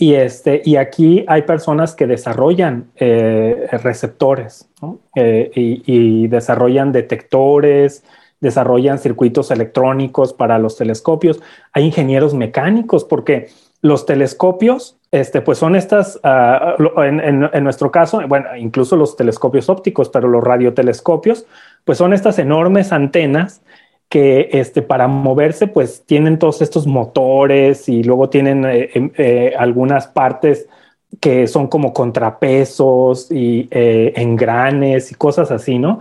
y, 0.00 0.14
este, 0.14 0.62
y 0.64 0.76
aquí 0.76 1.24
hay 1.26 1.42
personas 1.42 1.96
que 1.96 2.06
desarrollan 2.06 2.92
eh, 2.94 3.66
receptores 3.82 4.70
eh, 5.16 5.50
y, 5.52 6.28
desarrollan 6.28 6.92
detectores, 6.92 8.04
desarrollan 8.40 9.00
circuitos 9.00 9.50
electrónicos 9.50 10.32
para 10.32 10.60
los 10.60 10.76
telescopios. 10.76 11.42
Hay 11.72 11.84
ingenieros 11.84 12.32
mecánicos 12.32 13.04
porque 13.04 13.48
los 13.82 14.06
telescopios, 14.06 14.97
este, 15.10 15.40
pues 15.40 15.58
son 15.58 15.74
estas, 15.74 16.20
ah, 16.22 16.76
en, 16.98 17.64
nuestro 17.64 17.90
caso, 17.90 18.20
bueno, 18.28 18.54
incluso 18.56 18.96
los 18.96 19.16
telescopios 19.16 19.68
ópticos, 19.68 20.08
pero 20.10 20.28
los 20.28 20.44
radiotelescopios, 20.44 21.46
pues 21.84 21.98
son 21.98 22.12
estas 22.12 22.38
enormes 22.38 22.92
antenas 22.92 23.62
que 24.08 24.48
este, 24.52 24.82
para 24.82 25.08
moverse, 25.08 25.66
pues 25.66 26.04
tienen 26.06 26.38
todos 26.38 26.62
estos 26.62 26.86
motores 26.86 27.88
y 27.88 28.02
luego 28.02 28.28
tienen 28.30 28.64
eh, 28.64 28.90
em, 28.94 29.10
eh, 29.16 29.54
algunas 29.58 30.06
partes 30.08 30.68
que 31.20 31.46
son 31.46 31.68
como 31.68 31.92
contrapesos 31.92 33.30
y 33.30 33.68
eh, 33.70 34.12
engranes 34.16 35.10
y 35.10 35.14
cosas 35.14 35.50
así, 35.50 35.78
¿no? 35.78 36.00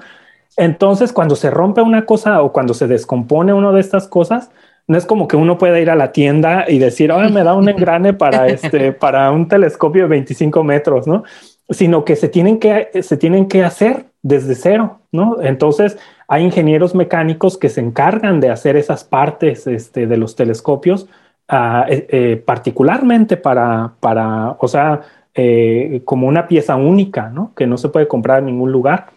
Entonces, 0.57 1.13
cuando 1.13 1.35
se 1.35 1.49
rompe 1.49 1.81
una 1.81 2.05
cosa 2.05 2.41
o 2.41 2.51
cuando 2.51 2.73
se 2.73 2.87
descompone 2.87 3.53
una 3.53 3.71
de 3.71 3.79
estas 3.79 4.07
cosas, 4.07 4.51
no 4.87 4.97
es 4.97 5.05
como 5.05 5.27
que 5.27 5.35
uno 5.35 5.57
pueda 5.57 5.79
ir 5.79 5.89
a 5.89 5.95
la 5.95 6.11
tienda 6.11 6.65
y 6.67 6.79
decir, 6.79 7.11
oh, 7.11 7.29
me 7.29 7.43
da 7.43 7.53
un 7.53 7.69
engrane 7.69 8.13
para 8.13 8.47
este, 8.47 8.93
para 8.93 9.31
un 9.31 9.47
telescopio 9.47 10.03
de 10.03 10.09
25 10.09 10.63
metros, 10.63 11.07
¿no? 11.07 11.23
Sino 11.69 12.05
que 12.05 12.15
se 12.15 12.29
tienen 12.29 12.59
que, 12.59 12.89
se 13.03 13.17
tienen 13.17 13.47
que 13.47 13.63
hacer 13.63 14.05
desde 14.21 14.55
cero, 14.55 15.01
¿no? 15.11 15.41
Entonces, 15.41 15.97
hay 16.27 16.43
ingenieros 16.43 16.95
mecánicos 16.95 17.57
que 17.57 17.69
se 17.69 17.81
encargan 17.81 18.39
de 18.39 18.49
hacer 18.49 18.77
esas 18.77 19.03
partes 19.03 19.67
este, 19.67 20.07
de 20.07 20.17
los 20.17 20.35
telescopios, 20.35 21.07
ah, 21.49 21.85
eh, 21.89 22.07
eh, 22.09 22.43
particularmente 22.45 23.37
para, 23.37 23.93
para, 23.99 24.51
o 24.59 24.67
sea, 24.67 25.01
eh, 25.33 26.01
como 26.05 26.27
una 26.27 26.47
pieza 26.47 26.75
única, 26.77 27.29
¿no? 27.29 27.53
Que 27.55 27.67
no 27.67 27.77
se 27.77 27.89
puede 27.89 28.07
comprar 28.07 28.39
en 28.39 28.47
ningún 28.47 28.71
lugar. 28.71 29.11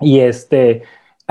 Y 0.00 0.20
este, 0.20 0.82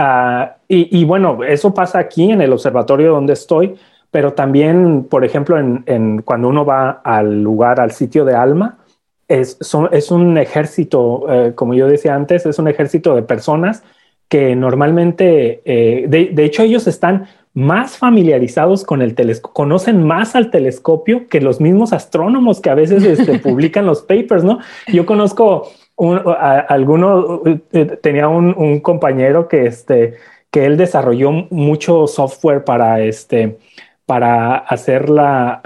Ah, 0.04 0.58
y, 0.68 1.06
bueno, 1.06 1.44
eso 1.44 1.76
pasa 1.76 2.00
aquí 2.00 2.32
en 2.32 2.42
el 2.42 2.52
observatorio 2.54 3.12
donde 3.12 3.34
estoy, 3.34 3.76
pero 4.10 4.34
también, 4.34 5.04
por 5.04 5.24
ejemplo, 5.24 5.60
en, 5.60 6.24
cuando 6.24 6.48
uno 6.48 6.66
va 6.66 7.02
al 7.04 7.44
lugar, 7.44 7.80
al 7.80 7.92
sitio 7.92 8.26
de 8.26 8.34
Alma, 8.34 8.80
es, 9.28 9.60
es 9.92 10.10
un 10.12 10.40
ejército, 10.40 11.26
eh, 11.30 11.52
como 11.54 11.76
yo 11.76 11.88
decía 11.88 12.16
antes, 12.16 12.48
es 12.48 12.58
un 12.58 12.68
ejército 12.68 13.14
de 13.14 13.22
personas 13.22 13.84
que 14.28 14.56
normalmente, 14.56 15.62
eh, 15.66 16.08
de, 16.08 16.44
hecho, 16.46 16.64
ellos 16.64 16.88
están 16.88 17.28
más 17.54 17.98
familiarizados 17.98 18.84
con 18.84 19.04
el 19.04 19.14
telescopio, 19.14 19.54
conocen 19.54 20.04
más 20.04 20.36
al 20.36 20.50
telescopio 20.50 21.28
que 21.28 21.42
los 21.42 21.62
mismos 21.62 21.94
astrónomos 21.94 22.60
que 22.60 22.72
a 22.72 22.76
veces 22.76 23.04
este, 23.04 23.38
publican 23.48 23.86
los 23.86 24.02
papers, 24.02 24.44
¿no? 24.44 24.58
Yo 24.88 25.06
conozco 25.06 25.70
alguno 25.98 27.42
eh, 27.46 27.86
tenía 28.02 28.28
un, 28.28 28.80
compañero 28.80 29.48
que 29.48 29.66
este 29.66 30.16
que 30.50 30.66
él 30.66 30.76
desarrolló 30.78 31.32
mucho 31.50 32.08
software 32.08 32.64
para 32.64 33.02
este 33.02 33.58
para 34.06 34.56
hacer 34.58 35.10
la 35.10 35.62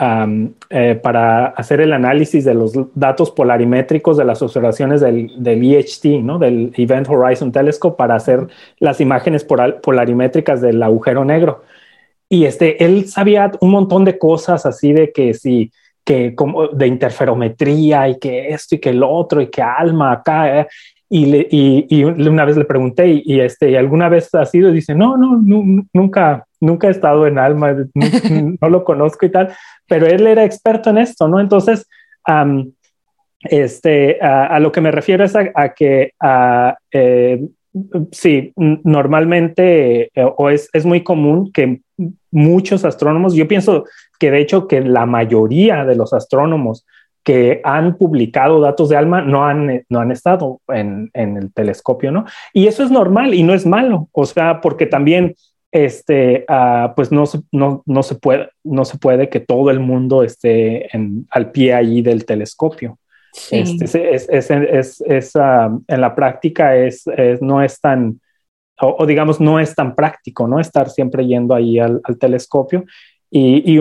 eh, 0.69 0.99
para 1.01 1.47
hacer 1.47 1.81
el 1.81 1.93
análisis 1.93 2.43
de 2.45 2.53
los 2.53 2.73
datos 2.93 3.31
polarimétricos 3.31 4.17
de 4.17 4.25
las 4.25 4.41
observaciones 4.41 5.01
del, 5.01 5.31
del 5.38 5.63
EHT, 5.63 6.21
¿no? 6.21 6.38
del 6.38 6.73
Event 6.75 7.07
Horizon 7.09 7.51
Telescope 7.51 7.97
para 7.97 8.15
hacer 8.15 8.47
las 8.79 9.01
imágenes 9.01 9.45
polarimétricas 9.45 10.61
del 10.61 10.83
agujero 10.83 11.25
negro. 11.25 11.63
Y 12.27 12.45
este, 12.45 12.83
él 12.83 13.07
sabía 13.07 13.51
un 13.61 13.71
montón 13.71 14.03
de 14.03 14.17
cosas 14.17 14.65
así 14.65 14.93
de 14.93 15.11
que 15.11 15.33
si 15.33 15.71
que 16.06 16.36
como 16.36 16.68
de 16.68 16.88
interferometría 16.88 18.08
y 18.08 18.20
que 18.20 18.50
esto 18.50 18.76
y 18.76 18.80
que 18.80 18.91
el 18.91 19.04
otro 19.04 19.41
y 19.41 19.48
que 19.48 19.62
alma 19.62 20.13
acá. 20.13 20.60
Eh, 20.60 20.68
y, 21.10 21.26
le, 21.26 21.48
y, 21.50 22.04
una 22.04 22.46
vez 22.46 22.58
le 22.58 22.65
pregunté 22.65 23.22
y, 23.24 23.39
este, 23.39 23.78
¿alguna 23.78 24.10
vez 24.10 24.34
ha 24.34 24.46
sido? 24.46 24.70
Y 24.70 24.76
dice, 24.76 24.96
no, 24.96 25.18
no, 25.18 25.39
nunca, 25.94 26.46
nunca 26.60 26.88
he 26.88 26.91
estado 26.91 27.28
en 27.28 27.38
alma, 27.38 27.76
no, 28.62 28.70
lo 28.70 28.84
conozco 28.84 29.26
y 29.26 29.32
tal, 29.32 29.54
pero 29.88 30.08
él 30.08 30.26
era 30.26 30.44
experto 30.44 30.89
en 30.89 30.98
esto, 30.98 31.28
¿no? 31.28 31.39
Entonces, 31.39 31.88
este, 33.44 34.20
a, 34.20 34.60
lo 34.60 34.72
que 34.72 34.82
me 34.82 34.91
refiero 34.91 35.24
es 35.24 35.36
a, 35.36 35.74
que 35.76 36.12
eh, 36.91 37.41
sí, 38.12 38.54
normalmente 38.56 40.10
eh, 40.13 40.34
o 40.38 40.50
es, 40.50 40.70
es, 40.74 40.86
muy 40.86 41.04
común 41.04 41.52
que 41.52 41.82
muchos 42.32 42.84
astrónomos, 42.84 43.36
yo 43.36 43.48
pienso 43.48 43.86
que 44.19 44.32
de 44.32 44.39
hecho 44.39 44.67
que 44.67 44.82
la 44.82 45.06
mayoría 45.06 45.86
de 45.86 45.95
los 45.95 46.13
astrónomos 46.13 46.86
que 47.23 47.60
han 47.63 47.97
publicado 47.97 48.62
datos 48.62 48.89
de 48.89 48.97
ALMA 48.97 49.21
no 49.21 49.45
han, 49.45 49.84
no 49.89 49.99
han 49.99 50.12
estado 50.12 50.62
en, 50.67 51.10
en 51.13 51.38
el 51.38 51.51
telescopio, 51.51 52.12
¿no? 52.12 52.25
Y 52.54 52.67
eso 52.67 52.84
es 52.84 52.91
normal 52.91 53.34
y 53.34 53.41
no 53.41 53.54
es 53.54 53.65
malo, 53.65 54.10
o 54.12 54.25
sea, 54.25 54.62
porque 54.62 54.86
también 54.86 55.36
este, 55.71 56.45
uh, 56.47 56.93
pues 56.95 57.12
no 57.12 57.25
se, 57.25 57.41
no, 57.51 57.84
no, 57.86 58.04
se 58.04 58.15
puede, 58.15 58.49
no 58.63 58.86
se 58.86 58.97
puede 58.97 59.28
que 59.28 59.41
todo 59.41 59.71
el 59.71 59.80
mundo 59.80 60.23
esté 60.23 60.95
en, 60.95 61.28
al 61.32 61.51
pie 61.51 61.73
allí 61.73 62.01
del 62.01 62.25
telescopio. 62.25 62.97
Sí. 63.34 63.58
Este, 63.58 64.15
es, 64.15 64.30
es, 64.30 64.49
es, 64.49 65.01
es 65.01 65.36
uh, 65.36 65.84
en 65.88 65.99
la 65.99 66.15
práctica 66.15 66.78
es, 66.78 67.04
no 67.41 67.62
es 67.62 67.82
tan, 67.82 68.21
o, 68.80 68.95
o, 68.99 69.06
digamos, 69.06 69.41
no 69.41 69.60
es 69.60 69.75
tan 69.75 69.95
práctico, 69.95 70.47
¿no? 70.47 70.62
Estar 70.62 70.89
siempre 70.89 71.25
yendo 71.25 71.54
ahí 71.54 71.78
al, 71.80 71.99
al 72.04 72.17
telescopio. 72.17 72.86
Y, 73.38 73.78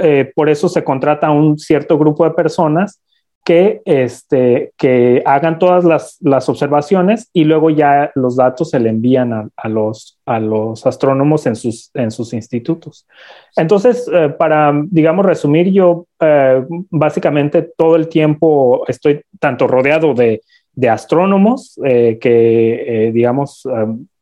eh, 0.00 0.32
por 0.34 0.48
eso 0.48 0.66
se 0.66 0.82
contrata 0.82 1.26
a 1.26 1.30
un 1.30 1.58
cierto 1.58 1.98
grupo 1.98 2.24
de 2.24 2.30
personas 2.30 3.02
que, 3.44 3.82
este, 3.84 4.72
que 4.78 5.22
hagan 5.26 5.58
todas 5.58 5.84
las, 5.84 6.48
observaciones 6.48 7.28
y 7.34 7.44
luego 7.44 7.68
ya 7.68 8.10
los 8.14 8.36
datos 8.36 8.70
se 8.70 8.80
le 8.80 8.88
envían 8.88 9.50
a, 9.54 9.68
los, 9.68 10.18
a 10.24 10.40
los 10.40 10.86
astrónomos 10.86 11.44
en 11.44 11.54
sus, 11.54 11.90
en 11.92 12.10
sus 12.10 12.32
institutos. 12.32 13.06
Entonces, 13.56 14.08
eh, 14.10 14.30
para, 14.30 14.72
digamos, 14.86 15.26
resumir, 15.26 15.70
yo 15.70 16.06
eh, 16.20 16.64
básicamente 16.88 17.70
todo 17.76 17.94
el 17.94 18.08
tiempo 18.08 18.84
estoy 18.88 19.20
tanto 19.38 19.66
rodeado 19.66 20.14
de, 20.14 20.40
de 20.72 20.88
astrónomos 20.88 21.78
que, 21.82 23.10
digamos, 23.12 23.68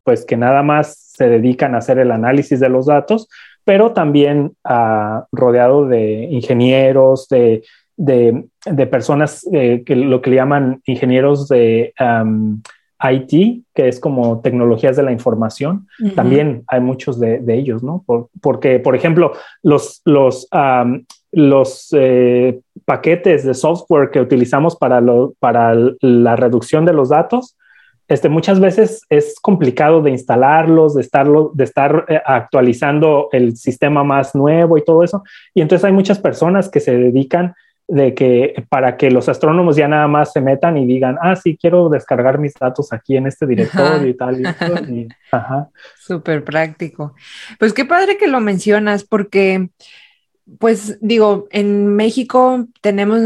pues 0.03 0.25
que 0.25 0.35
nada 0.35 0.61
más 0.61 1.07
se 1.15 1.29
dedican 1.29 1.73
a 1.73 1.77
hacer 1.77 1.99
el 1.99 2.11
análisis 2.11 2.59
de 2.59 2.69
los 2.69 2.85
datos, 2.85 3.29
pero 3.67 3.91
también 3.91 4.53
uh, 4.63 5.25
rodeado 5.33 5.85
de 5.87 6.29
ingenieros, 6.31 7.27
de, 7.27 7.63
de, 7.97 8.45
de 8.65 8.87
personas 8.87 9.45
eh, 9.51 9.83
que 9.85 9.93
lo 9.97 10.21
que 10.21 10.29
le 10.29 10.37
llaman 10.37 10.81
ingenieros 10.85 11.49
de 11.49 11.93
um, 11.99 12.61
IT, 13.03 13.65
que 13.75 13.89
es 13.89 13.99
como 13.99 14.39
tecnologías 14.39 14.95
de 14.95 15.03
la 15.03 15.11
información. 15.11 15.85
Uh 15.99 16.05
-huh. 16.05 16.15
También 16.15 16.63
hay 16.67 16.79
muchos 16.79 17.19
de, 17.19 17.39
de 17.39 17.55
ellos, 17.55 17.83
¿no? 17.83 18.03
Por, 18.05 18.29
porque, 18.41 18.79
por 18.79 18.95
ejemplo, 18.95 19.33
los, 19.63 20.01
los, 20.05 20.47
um, 20.53 21.03
los 21.33 21.89
eh, 21.91 22.61
paquetes 22.85 23.43
de 23.43 23.53
software 23.53 24.11
que 24.11 24.21
utilizamos 24.21 24.77
para, 24.77 25.01
lo, 25.01 25.33
para 25.39 25.75
la 25.99 26.37
reducción 26.37 26.85
de 26.85 26.93
los 26.93 27.09
datos, 27.09 27.57
este, 28.07 28.29
muchas 28.29 28.59
veces 28.59 29.01
es 29.09 29.39
complicado 29.41 30.01
de 30.01 30.11
instalarlos, 30.11 30.95
de, 30.95 31.01
estarlo, 31.01 31.51
de 31.53 31.63
estar 31.63 32.05
eh, 32.07 32.21
actualizando 32.25 33.29
el 33.31 33.57
sistema 33.57 34.03
más 34.03 34.33
nuevo 34.33 34.77
y 34.77 34.83
todo 34.83 35.03
eso. 35.03 35.23
Y 35.53 35.61
entonces 35.61 35.83
hay 35.85 35.91
muchas 35.91 36.19
personas 36.19 36.69
que 36.69 36.79
se 36.79 36.95
dedican 36.95 37.55
de 37.89 38.13
que 38.13 38.65
para 38.69 38.97
que 38.97 39.09
los 39.11 39.29
astrónomos 39.29 39.77
ya 39.77 39.87
nada 39.87 40.07
más 40.07 40.33
se 40.33 40.41
metan 40.41 40.77
y 40.77 40.85
digan, 40.85 41.17
ah, 41.21 41.35
sí, 41.35 41.57
quiero 41.59 41.87
descargar 41.87 42.37
mis 42.37 42.53
datos 42.53 42.91
aquí 42.91 43.15
en 43.15 43.27
este 43.27 43.45
directorio 43.45 44.07
y 44.07 44.13
tal. 44.13 44.37
Y, 44.89 45.07
ajá. 45.31 45.69
Súper 45.97 46.43
práctico. 46.43 47.13
Pues 47.59 47.73
qué 47.73 47.85
padre 47.85 48.17
que 48.17 48.27
lo 48.27 48.39
mencionas 48.39 49.03
porque 49.03 49.69
pues 50.59 50.97
digo, 51.01 51.47
en 51.51 51.87
México 51.95 52.67
tenemos, 52.81 53.19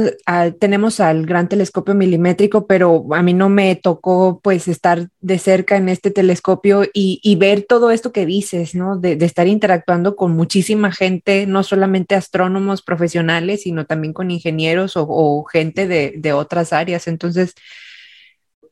tenemos 0.59 0.99
al 0.99 1.25
gran 1.27 1.47
telescopio 1.47 1.93
milimétrico, 1.93 2.65
pero 2.65 3.05
a 3.11 3.21
mí 3.21 3.33
no 3.33 3.47
me 3.47 3.75
tocó 3.75 4.39
pues 4.41 4.67
estar 4.67 5.07
de 5.19 5.37
cerca 5.37 5.77
en 5.77 5.87
este 5.87 6.09
telescopio 6.09 6.83
y, 6.93 7.35
ver 7.35 7.63
todo 7.67 7.91
esto 7.91 8.11
que 8.11 8.25
dices, 8.25 8.73
¿no? 8.73 8.97
De, 8.97 9.13
estar 9.23 9.47
interactuando 9.47 10.15
con 10.15 10.31
muchísima 10.31 10.91
gente, 10.91 11.45
no 11.45 11.63
solamente 11.63 12.15
astrónomos 12.15 12.81
profesionales, 12.81 13.61
sino 13.61 13.85
también 13.85 14.13
con 14.13 14.31
ingenieros 14.31 14.93
o, 14.95 15.43
gente 15.43 15.87
de, 15.87 16.33
otras 16.33 16.73
áreas. 16.73 17.07
Entonces, 17.07 17.53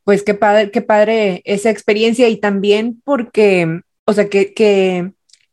pues 0.02 0.24
qué 0.24 0.34
padre, 0.34 0.70
qué 0.72 0.82
padre 0.82 1.42
esa 1.44 1.70
experiencia 1.70 2.28
y 2.28 2.36
también 2.36 3.00
porque, 3.04 3.80
o 4.06 4.12
sea, 4.12 4.28
que, 4.28 4.52
que, 4.54 5.12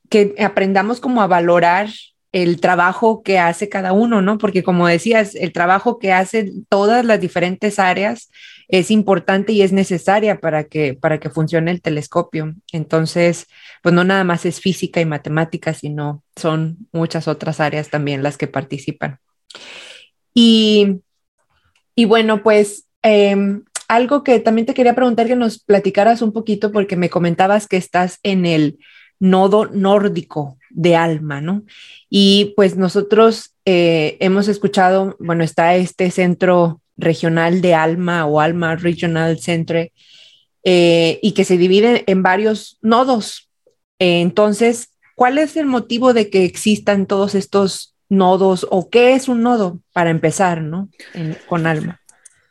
que 0.09 0.33
aprendamos 0.39 0.99
como 0.99 1.21
a 1.21 1.27
valorar 1.27 1.89
el 2.31 2.59
trabajo 2.59 3.23
que 3.23 3.39
hace 3.39 3.69
cada 3.69 3.93
uno, 3.93 4.21
¿no? 4.21 4.37
Porque 4.37 4.63
como 4.63 4.87
decías, 4.87 5.35
el 5.35 5.53
trabajo 5.53 5.97
que 5.97 6.11
hacen 6.11 6.65
todas 6.69 7.05
las 7.05 7.21
diferentes 7.21 7.79
áreas 7.79 8.29
es 8.67 8.91
importante 8.91 9.53
y 9.53 9.61
es 9.61 9.71
necesaria 9.71 10.39
para 10.39 10.65
que, 10.65 10.93
para 10.93 11.19
que 11.19 11.29
funcione 11.29 11.71
el 11.71 11.81
telescopio. 11.81 12.53
Entonces, 12.73 13.47
pues 13.81 13.95
no 13.95 14.03
nada 14.03 14.23
más 14.23 14.45
es 14.45 14.59
física 14.59 14.99
y 14.99 15.05
matemática, 15.05 15.73
sino 15.73 16.23
son 16.35 16.77
muchas 16.91 17.27
otras 17.27 17.59
áreas 17.59 17.89
también 17.89 18.23
las 18.23 18.37
que 18.37 18.47
participan. 18.47 19.19
Y, 20.33 20.99
y 21.95 22.05
bueno, 22.05 22.43
pues 22.43 22.87
em, 23.01 23.63
algo 23.87 24.23
que 24.23 24.39
también 24.39 24.65
te 24.65 24.73
quería 24.73 24.95
preguntar 24.95 25.27
que 25.27 25.35
nos 25.37 25.59
platicaras 25.59 26.21
un 26.21 26.33
poquito, 26.33 26.73
porque 26.73 26.97
me 26.97 27.09
comentabas 27.09 27.67
que 27.67 27.77
estás 27.77 28.19
en 28.23 28.45
el 28.45 28.79
nodo 29.19 29.65
nórdico 29.65 30.57
de 30.77 30.95
alma, 30.95 31.41
¿no? 31.41 31.63
Y 32.07 32.53
pues 32.55 32.77
nosotros 32.77 33.55
eh, 33.65 34.15
hemos 34.19 34.47
escuchado, 34.47 35.17
bueno, 35.19 35.43
está 35.43 35.75
este 35.75 36.11
centro 36.11 36.81
regional 36.95 37.61
de 37.61 37.73
alma 37.73 38.27
o 38.27 38.39
alma 38.39 38.75
regional 38.75 39.39
center 39.39 39.91
eh, 40.63 41.19
y 41.23 41.31
que 41.31 41.43
se 41.43 41.57
divide 41.57 42.03
en 42.05 42.21
varios 42.23 42.77
nodos. 42.81 43.49
entonces, 43.99 44.91
¿cuál 45.15 45.39
es 45.39 45.57
el 45.57 45.65
motivo 45.65 46.13
de 46.13 46.29
que 46.29 46.45
existan 46.45 47.07
todos 47.07 47.33
estos 47.33 47.95
nodos 48.07 48.67
o 48.69 48.89
qué 48.89 49.13
es 49.13 49.27
un 49.27 49.41
nodo 49.41 49.79
para 49.93 50.11
empezar, 50.11 50.61
¿no? 50.61 50.89
con 51.49 51.65
alma. 51.65 51.99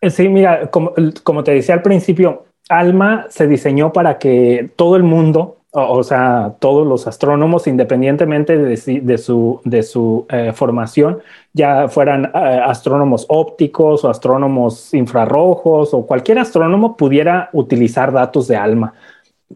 Eh, 0.00 0.10
sí, 0.10 0.28
mira, 0.28 0.70
como 0.70 1.44
te 1.44 1.52
decía 1.52 1.76
al 1.76 1.82
principio, 1.82 2.46
Alma 2.68 3.26
se 3.30 3.46
diseñó 3.46 3.92
para 3.92 4.18
que 4.18 4.70
todo 4.76 4.96
el 4.96 5.04
mundo 5.04 5.55
o, 5.78 6.02
sea, 6.02 6.54
todos 6.58 6.86
los 6.86 7.06
astrónomos, 7.06 7.66
independientemente 7.66 8.56
de, 8.56 9.18
su, 9.18 10.26
eh, 10.30 10.52
formación, 10.54 11.18
ya 11.52 11.88
fueran 11.88 12.24
eh, 12.26 12.60
astrónomos 12.64 13.26
ópticos 13.28 14.02
o 14.04 14.08
astrónomos 14.08 14.94
infrarrojos 14.94 15.92
o 15.92 16.06
cualquier 16.06 16.38
astrónomo 16.38 16.96
pudiera 16.96 17.50
utilizar 17.52 18.10
datos 18.10 18.48
de 18.48 18.56
ALMA, 18.56 18.94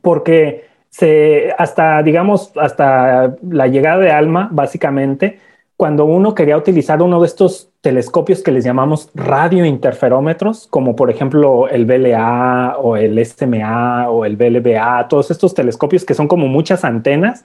porque 0.03 0.67
se, 0.91 1.55
hasta, 1.57 2.03
digamos, 2.03 2.53
hasta 2.57 3.37
la 3.49 3.67
llegada 3.69 3.99
de 4.01 4.11
ALMA, 4.11 4.49
básicamente, 4.53 5.41
cuando 5.81 6.05
uno 6.05 6.35
quería 6.35 6.59
utilizar 6.59 7.01
uno 7.01 7.23
de 7.23 7.27
estos 7.27 7.71
telescopios 7.81 8.43
que 8.43 8.53
les 8.53 8.65
llamamos 8.65 9.09
radiointerferómetros, 9.15 10.67
como 10.67 10.95
por 10.95 11.11
ejemplo 11.11 11.69
el 11.69 11.87
BLA 11.87 12.77
o 12.79 12.99
el 12.99 13.19
SMA 13.25 14.11
o 14.11 14.27
el 14.27 14.37
BLBA, 14.37 15.09
todos 15.09 15.31
estos 15.31 15.55
telescopios 15.55 16.05
que 16.05 16.13
son 16.13 16.29
como 16.29 16.49
muchas 16.49 16.85
antenas, 16.85 17.45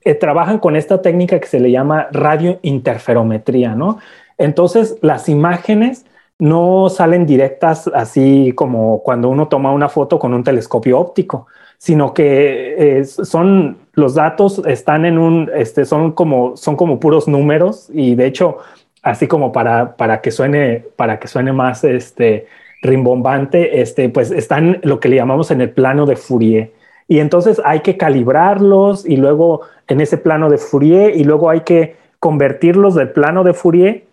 eh, 0.00 0.14
trabajan 0.14 0.60
con 0.60 0.76
esta 0.76 1.02
técnica 1.02 1.38
que 1.38 1.46
se 1.46 1.60
le 1.60 1.70
llama 1.70 2.08
radiointerferometría, 2.10 3.74
¿no? 3.74 3.98
Entonces 4.38 4.96
las 5.02 5.28
imágenes 5.28 6.06
no 6.38 6.88
salen 6.88 7.26
directas 7.26 7.86
así 7.92 8.54
como 8.54 9.02
cuando 9.02 9.28
uno 9.28 9.48
toma 9.48 9.72
una 9.72 9.90
foto 9.90 10.18
con 10.18 10.32
un 10.32 10.42
telescopio 10.42 10.98
óptico, 10.98 11.48
sino 11.76 12.14
que 12.14 13.00
eh, 13.00 13.04
son 13.04 13.76
los 13.98 14.14
datos 14.14 14.62
están 14.66 15.04
en 15.04 15.18
un, 15.18 15.50
este, 15.54 15.84
son 15.84 16.12
como, 16.12 16.56
son 16.56 16.76
como 16.76 17.00
puros 17.00 17.28
números 17.28 17.90
y 17.92 18.14
de 18.14 18.26
hecho, 18.26 18.58
así 19.02 19.26
como 19.26 19.52
para, 19.52 19.96
para 19.96 20.20
que 20.20 20.30
suene, 20.30 20.84
para 20.96 21.18
que 21.18 21.28
suene 21.28 21.52
más, 21.52 21.84
este, 21.84 22.46
rimbombante, 22.80 23.80
este, 23.80 24.08
pues 24.08 24.30
están 24.30 24.78
lo 24.82 25.00
que 25.00 25.08
le 25.08 25.16
llamamos 25.16 25.50
en 25.50 25.60
el 25.60 25.70
plano 25.70 26.06
de 26.06 26.16
Fourier. 26.16 26.72
Y 27.08 27.18
entonces 27.18 27.60
hay 27.64 27.80
que 27.80 27.96
calibrarlos 27.96 29.04
y 29.04 29.16
luego 29.16 29.62
en 29.88 30.00
ese 30.00 30.16
plano 30.16 30.48
de 30.48 30.58
Fourier 30.58 31.16
y 31.16 31.24
luego 31.24 31.50
hay 31.50 31.60
que 31.60 31.96
convertirlos 32.20 32.94
del 32.94 33.10
plano 33.10 33.44
de 33.44 33.54
Fourier 33.54 34.04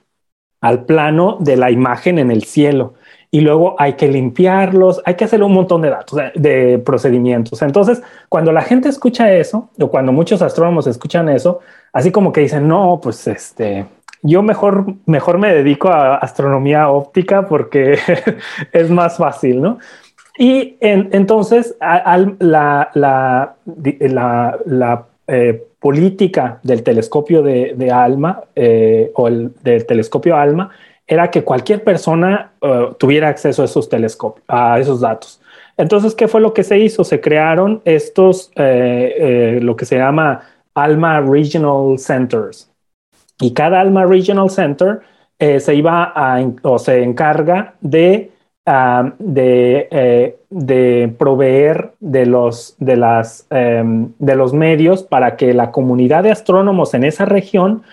al 0.61 0.85
plano 0.85 1.37
de 1.39 1.57
la 1.57 1.69
imagen 1.69 2.17
en 2.17 2.31
el 2.31 2.43
cielo 2.43 2.95
y 3.35 3.41
luego 3.41 3.75
hay 3.77 3.95
que 3.95 4.07
limpiarlos, 4.07 5.01
hay 5.03 5.15
que 5.15 5.25
hacer 5.25 5.43
un 5.43 5.51
montón 5.51 5.81
de 5.81 5.89
datos, 5.89 6.17
de, 6.35 6.77
procedimientos. 6.79 7.61
Entonces, 7.61 8.01
cuando 8.29 8.53
la 8.53 8.61
gente 8.61 8.87
escucha 8.87 9.33
eso, 9.33 9.71
o 9.77 9.89
cuando 9.89 10.13
muchos 10.13 10.41
astrónomos 10.41 10.87
escuchan 10.87 11.27
eso, 11.27 11.59
así 11.91 12.13
como 12.13 12.31
que 12.31 12.39
dicen, 12.39 12.65
no, 12.65 13.01
pues 13.03 13.27
este, 13.27 13.87
yo 14.21 14.41
mejor, 14.41 14.85
mejor 15.05 15.37
me 15.37 15.53
dedico 15.53 15.89
a 15.89 16.15
astronomía 16.15 16.87
óptica 16.87 17.45
porque 17.45 17.97
es 18.71 18.89
más 18.89 19.17
fácil, 19.17 19.61
¿no? 19.61 19.79
Y 20.37 20.77
entonces 20.79 21.75
la, 22.39 22.85
eh, 25.27 25.63
política 25.81 26.59
del 26.63 26.83
telescopio 26.83 27.43
de, 27.43 27.91
ALMA 27.91 28.43
eh, 28.55 29.11
o 29.13 29.27
el 29.27 29.51
del 29.61 29.85
telescopio 29.85 30.37
ALMA 30.37 30.71
era 31.07 31.29
que 31.29 31.43
cualquier 31.43 31.83
persona 31.83 32.51
uh, 32.61 32.93
tuviera 32.95 33.29
acceso 33.29 33.61
a 33.61 33.65
esos 33.65 33.89
telescopios, 33.89 34.43
a 34.47 34.79
esos 34.79 35.01
datos. 35.01 35.39
Entonces, 35.77 36.15
¿qué 36.15 36.27
fue 36.27 36.41
lo 36.41 36.53
que 36.53 36.63
se 36.63 36.79
hizo? 36.79 37.03
Se 37.03 37.19
crearon 37.19 37.81
estos, 37.85 38.51
eh, 38.55 39.15
eh, 39.17 39.59
lo 39.61 39.75
que 39.75 39.85
se 39.85 39.97
llama 39.97 40.41
ALMA 40.73 41.21
Regional 41.21 41.99
Centers. 41.99 42.71
Y 43.39 43.53
cada 43.53 43.81
ALMA 43.81 44.05
Regional 44.05 44.49
Center 44.49 45.01
eh, 45.37 45.59
se 45.59 45.75
iba 45.75 46.13
a, 46.15 46.41
o 46.61 46.79
se 46.79 47.03
encarga 47.03 47.75
de, 47.81 48.31
proveer 51.17 51.91
um, 51.99 54.13
de 54.17 54.35
los 54.35 54.53
medios 54.53 55.03
para 55.03 55.35
que 55.35 55.53
la 55.53 55.71
comunidad 55.71 56.23
de 56.23 56.31
astrónomos 56.31 56.93
en 56.93 57.03
esa 57.03 57.25
región 57.25 57.83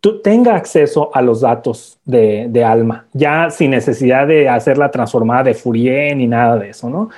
tenga 0.00 0.54
acceso 0.54 1.10
a 1.12 1.22
los 1.22 1.40
datos 1.40 1.98
de, 2.04 2.64
Alma, 2.64 3.06
ya 3.12 3.50
sin 3.50 3.72
necesidad 3.72 4.26
de 4.26 4.48
hacer 4.48 4.78
la 4.78 4.90
transformada 4.90 5.44
de 5.44 5.54
Fourier 5.54 6.16
ni 6.16 6.26
nada 6.26 6.56
de 6.56 6.70
eso, 6.70 6.88
¿no? 6.88 7.10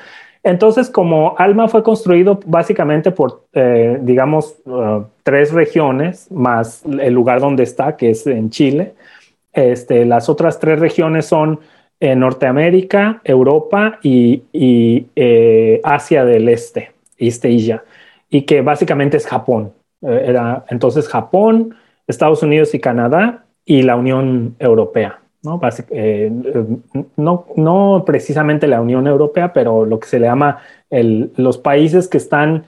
Entonces, 0.43 0.89
como 0.89 1.35
Alma 1.37 1.69
fue 1.69 1.83
construido 1.83 2.41
básicamente 2.47 3.11
por, 3.11 3.45
eh, 3.53 3.99
digamos, 4.01 4.57
uh, 4.65 5.05
tres 5.23 5.53
regiones, 5.53 6.31
más 6.31 6.83
el 6.87 7.13
lugar 7.13 7.41
donde 7.41 7.63
está, 7.63 7.97
que 7.97 8.11
es 8.11 8.27
en 8.27 8.49
Chile, 8.49 8.95
este, 9.53 10.07
las 10.07 10.29
otras 10.31 10.59
tres 10.59 10.79
regiones 10.81 11.27
son 11.27 11.61
en 12.01 12.21
Norteamérica, 12.21 13.21
Europa 13.25 13.99
y, 14.03 14.43
eh, 15.15 15.81
Asia 15.85 16.25
del 16.25 16.49
Este, 16.49 16.93
East 17.19 17.45
Asia, 17.45 17.85
y 18.31 18.43
que 18.43 18.63
básicamente 18.63 19.19
es 19.19 19.27
Japón. 19.27 19.73
Eh, 20.01 20.25
era, 20.29 20.65
entonces, 20.71 21.07
Japón, 21.09 21.75
Estados 22.11 22.43
Unidos 22.43 22.75
y 22.75 22.81
Canadá 22.81 23.45
y 23.65 23.83
la 23.83 23.97
Unión 23.97 24.57
Europea. 24.59 25.21
¿no? 25.43 25.61
Eh, 25.91 26.31
no, 27.17 27.47
no, 27.57 28.03
precisamente 28.07 28.67
la 28.67 28.81
Unión 28.81 29.07
Europea, 29.07 29.53
pero 29.53 29.85
lo 29.85 29.99
que 29.99 30.09
se 30.09 30.21
le 30.21 30.27
llama 30.27 30.59
los 30.91 31.59
países 31.59 32.09
que 32.09 32.19
están, 32.19 32.65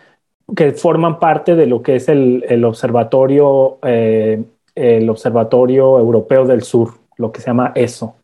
que 0.56 0.72
forman 0.72 1.18
parte 1.18 1.54
de 1.54 1.66
lo 1.66 1.82
que 1.82 1.96
es 1.96 2.08
el, 2.08 2.64
observatorio, 2.64 3.78
eh, 3.82 4.42
el 4.74 5.10
observatorio 5.10 5.98
europeo 5.98 6.46
del 6.46 6.62
sur, 6.62 6.90
lo 7.16 7.30
que 7.32 7.40
se 7.40 7.48
llama 7.48 7.72
ESO. 7.74 8.14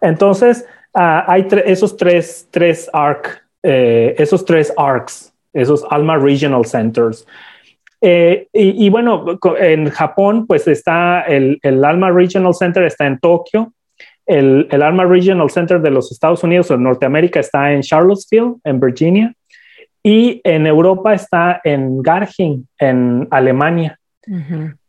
Entonces, 0.00 0.66
ah, 0.92 1.24
hay 1.26 1.46
esos 1.64 1.96
tres, 1.96 2.48
tres 2.50 2.90
ARC, 2.92 3.42
eh, 3.62 4.14
esos 4.18 4.44
tres 4.44 4.72
ARCs, 4.76 5.32
esos 5.52 5.84
ALMA 5.90 6.18
Regional 6.18 6.66
Centers. 6.66 7.26
Eh, 8.00 8.48
y, 8.52 8.88
bueno, 8.90 9.24
en 9.58 9.90
Japón, 9.90 10.46
pues 10.46 10.68
está 10.68 11.22
el, 11.22 11.58
el, 11.62 11.84
Alma 11.84 12.10
Regional 12.10 12.54
Center, 12.54 12.84
está 12.84 13.06
en 13.06 13.18
Tokio, 13.18 13.72
el, 14.26 14.68
el 14.70 14.82
Alma 14.82 15.04
Regional 15.04 15.50
Center 15.50 15.80
de 15.80 15.90
los 15.90 16.12
Estados 16.12 16.42
Unidos 16.42 16.70
o 16.70 16.74
en 16.74 16.82
Norteamérica 16.82 17.40
está 17.40 17.72
en 17.72 17.82
Charlottesville, 17.82 18.56
en 18.64 18.80
Virginia, 18.80 19.32
y 20.02 20.40
en 20.44 20.66
Europa 20.66 21.14
está 21.14 21.60
en 21.64 22.02
Garching, 22.02 22.66
en 22.78 23.26
Alemania. 23.30 23.98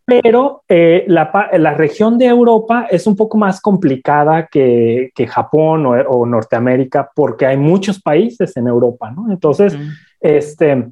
Pero 0.06 0.64
eh, 0.70 1.04
la, 1.08 1.50
la, 1.58 1.74
región 1.74 2.18
de 2.18 2.28
Europa 2.28 2.88
es 2.90 3.08
un 3.08 3.16
poco 3.16 3.38
más 3.38 3.60
complicada 3.60 4.48
que, 4.48 5.12
que 5.14 5.28
Japón 5.28 5.86
o, 5.86 5.92
o, 5.92 6.26
Norteamérica 6.26 7.12
porque 7.14 7.46
hay 7.46 7.58
muchos 7.58 8.02
países 8.02 8.56
en 8.56 8.68
Europa, 8.68 9.12
¿no? 9.12 9.30
Entonces, 9.30 9.78
este, 10.22 10.88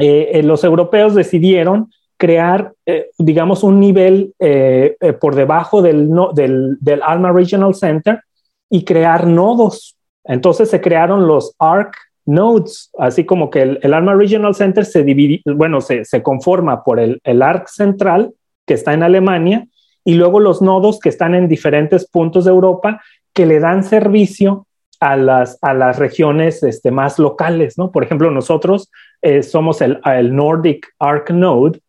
eh, 0.00 0.30
eh, 0.32 0.42
los 0.42 0.64
europeos 0.64 1.14
decidieron 1.14 1.90
crear, 2.20 2.74
eh, 2.84 3.08
digamos, 3.18 3.64
un 3.64 3.80
nivel 3.80 4.34
eh, 4.38 4.94
eh, 5.00 5.12
por 5.14 5.34
debajo 5.34 5.80
del, 5.80 6.10
no, 6.10 6.32
del, 6.32 6.76
del, 6.78 7.02
Alma 7.02 7.32
Regional 7.32 7.74
Center 7.74 8.20
y 8.68 8.84
crear 8.84 9.26
nodos. 9.26 9.96
Entonces 10.24 10.68
se 10.68 10.82
crearon 10.82 11.26
los 11.26 11.56
ARC 11.58 11.96
nodes, 12.26 12.90
así 12.98 13.24
como 13.24 13.48
que 13.48 13.62
el, 13.62 13.78
el 13.82 13.94
Alma 13.94 14.14
Regional 14.14 14.54
Center 14.54 14.84
se 14.84 15.02
divide, 15.02 15.40
bueno, 15.46 15.80
se, 15.80 16.04
se 16.04 16.22
conforma 16.22 16.84
por 16.84 17.00
el, 17.00 17.20
el 17.24 17.40
ARC 17.40 17.68
central 17.68 18.34
que 18.66 18.74
está 18.74 18.92
en 18.92 19.02
Alemania 19.02 19.66
y 20.04 20.14
luego 20.14 20.40
los 20.40 20.60
nodos 20.60 21.00
que 21.00 21.08
están 21.08 21.34
en 21.34 21.48
diferentes 21.48 22.06
puntos 22.06 22.44
de 22.44 22.50
Europa 22.50 23.00
que 23.32 23.46
le 23.46 23.60
dan 23.60 23.82
servicio 23.82 24.66
a 25.00 25.16
las, 25.16 25.58
a 25.62 25.74
las 25.74 25.98
regiones 25.98 26.62
este, 26.62 26.90
más 26.90 27.18
locales, 27.18 27.78
¿no? 27.78 27.90
Por 27.90 28.04
ejemplo, 28.04 28.30
nosotros 28.30 28.90
eh, 29.22 29.42
somos 29.42 29.80
el, 29.80 30.00
el 30.04 30.36
Nordic 30.36 30.86
Arc 30.98 31.30
Node, 31.30 31.80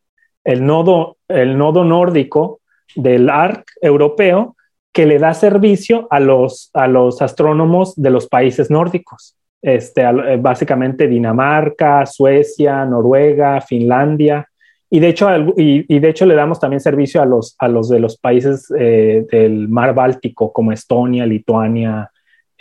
el 0.44 0.66
nodo, 0.66 1.18
el 1.28 1.58
nodo 1.58 1.84
nórdico 1.84 2.62
del 2.96 3.30
ARC 3.30 3.66
europeo 3.82 4.56
que 4.94 5.06
le 5.06 5.20
da 5.20 5.34
servicio 5.34 6.08
a 6.10 6.20
los, 6.20 6.70
a 6.74 6.88
los 6.88 7.22
astrónomos 7.22 7.96
de 7.96 8.10
los 8.10 8.28
países 8.28 8.70
nórdicos. 8.70 9.36
Este, 9.62 10.02
eh, 10.02 10.38
básicamente 10.38 11.08
Dinamarca, 11.08 12.06
Suecia, 12.06 12.86
Noruega, 12.86 13.62
Finlandia. 13.62 14.48
Y 14.90 15.00
de 15.00 15.10
hecho, 15.10 15.30
y, 15.56 15.86
y 15.88 16.00
de 16.00 16.10
hecho 16.10 16.26
le 16.26 16.36
damos 16.36 16.60
también 16.60 16.80
servicio 16.80 17.22
a 17.22 17.26
los, 17.26 17.56
a 17.60 17.68
los 17.68 17.88
de 17.88 18.00
los 18.00 18.18
países 18.18 18.68
eh, 18.78 19.26
del 19.32 19.70
mar 19.70 19.94
Báltico, 19.94 20.52
como 20.52 20.72
Estonia, 20.72 21.26
Lituania, 21.26 22.10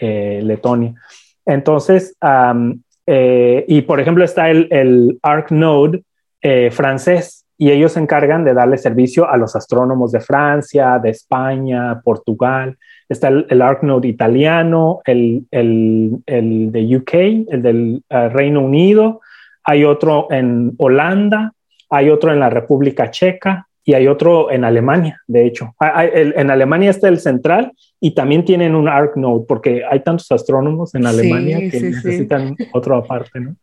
eh, 0.00 0.40
Letonia. 0.42 0.94
Entonces, 1.46 2.16
eh, 3.06 3.64
y 3.68 3.82
por 3.82 4.00
ejemplo 4.00 4.24
está 4.24 4.50
el, 4.50 4.68
el 4.70 5.18
ARC 5.22 5.50
Node 5.50 6.02
eh, 6.42 6.70
francés, 6.70 7.44
y 7.58 7.70
ellos 7.70 7.92
se 7.92 8.00
encargan 8.00 8.42
de 8.44 8.54
darle 8.54 8.78
servicio 8.78 9.28
a 9.28 9.36
los 9.36 9.54
astrónomos 9.54 10.12
de 10.12 10.20
Francia, 10.20 10.98
de 10.98 11.10
España, 11.10 12.00
Portugal. 12.02 12.78
Está 13.06 13.28
el, 13.28 13.46
el 13.50 13.60
ArcNode 13.60 14.08
italiano, 14.08 15.00
el, 15.04 15.44
el, 15.50 16.16
el, 16.24 16.72
de 16.72 16.96
UK, 16.96 17.14
el 17.52 17.60
del 17.60 18.02
Reino 18.08 18.62
Unido, 18.62 19.20
hay 19.62 19.84
otro 19.84 20.28
en 20.30 20.72
Holanda, 20.78 21.52
hay 21.90 22.08
otro 22.08 22.32
en 22.32 22.40
la 22.40 22.48
República 22.48 23.10
Checa 23.10 23.68
y 23.90 23.94
hay 23.94 24.06
otro 24.06 24.52
en 24.52 24.62
Alemania, 24.62 25.20
de 25.26 25.46
hecho. 25.46 25.74
Hay, 25.80 26.10
el, 26.14 26.32
en 26.36 26.48
Alemania 26.48 26.90
está 26.90 27.08
el 27.08 27.18
central 27.18 27.72
y 27.98 28.12
también 28.12 28.44
tienen 28.44 28.76
un 28.76 28.88
ArcNode 28.88 29.46
porque 29.48 29.82
hay 29.84 29.98
tantos 29.98 30.30
astrónomos 30.30 30.94
en 30.94 31.06
Alemania 31.06 31.58
sí, 31.58 31.70
que 31.70 31.80
sí, 31.80 31.86
necesitan 31.86 32.54
sí. 32.56 32.68
otro 32.72 32.94
aparte, 32.94 33.40
¿no? 33.40 33.56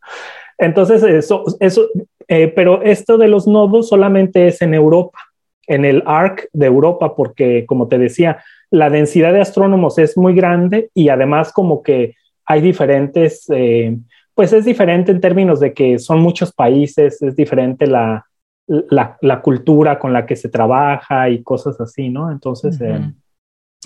Entonces, 0.58 1.02
eso, 1.02 1.44
eso 1.60 1.88
eh, 2.26 2.52
pero 2.54 2.82
esto 2.82 3.16
de 3.16 3.26
los 3.26 3.48
nodos 3.48 3.88
solamente 3.88 4.48
es 4.48 4.60
en 4.60 4.74
Europa, 4.74 5.18
en 5.66 5.86
el 5.86 6.02
ARC 6.04 6.50
de 6.52 6.66
Europa, 6.66 7.16
porque 7.16 7.64
como 7.64 7.88
te 7.88 7.96
decía, 7.96 8.44
la 8.70 8.90
densidad 8.90 9.32
de 9.32 9.40
astrónomos 9.40 9.96
es 9.96 10.14
muy 10.18 10.34
grande 10.34 10.90
y 10.92 11.08
además 11.08 11.54
como 11.54 11.82
que 11.82 12.16
hay 12.44 12.60
diferentes, 12.60 13.46
eh, 13.48 13.96
pues 14.34 14.52
es 14.52 14.66
diferente 14.66 15.10
en 15.10 15.22
términos 15.22 15.58
de 15.58 15.72
que 15.72 15.98
son 15.98 16.20
muchos 16.20 16.52
países, 16.52 17.22
es 17.22 17.34
diferente 17.34 17.86
la, 17.86 18.27
la, 18.68 19.16
la 19.22 19.40
cultura 19.40 19.98
con 19.98 20.12
la 20.12 20.26
que 20.26 20.36
se 20.36 20.48
trabaja 20.48 21.28
y 21.30 21.42
cosas 21.42 21.80
así, 21.80 22.10
¿no? 22.10 22.30
Entonces, 22.30 22.78
uh 22.80 22.84
-huh. 22.84 23.10
eh, 23.10 23.14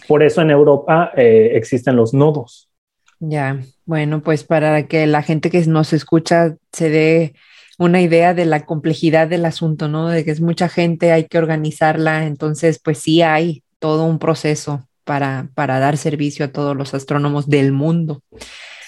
por 0.08 0.22
eso 0.22 0.42
en 0.42 0.50
Europa 0.50 1.12
eh, 1.16 1.52
existen 1.54 1.96
los 1.96 2.12
nodos. 2.12 2.68
Ya, 3.20 3.60
bueno, 3.86 4.20
pues 4.20 4.42
para 4.42 4.88
que 4.88 5.06
la 5.06 5.22
gente 5.22 5.48
que 5.48 5.64
nos 5.66 5.92
escucha 5.92 6.56
se 6.72 6.90
dé 6.90 7.34
una 7.78 8.00
idea 8.00 8.34
de 8.34 8.44
la 8.44 8.64
complejidad 8.64 9.28
del 9.28 9.44
asunto, 9.44 9.86
¿no? 9.88 10.08
De 10.08 10.24
que 10.24 10.32
es 10.32 10.40
mucha 10.40 10.68
gente, 10.68 11.12
hay 11.12 11.26
que 11.26 11.38
organizarla, 11.38 12.26
entonces 12.26 12.80
pues 12.82 12.98
sí 12.98 13.22
hay 13.22 13.62
todo 13.78 14.04
un 14.04 14.18
proceso 14.18 14.88
para, 15.04 15.48
para 15.54 15.78
dar 15.78 15.96
servicio 15.96 16.44
a 16.44 16.48
todos 16.48 16.76
los 16.76 16.94
astrónomos 16.94 17.48
del 17.48 17.72
mundo. 17.72 18.22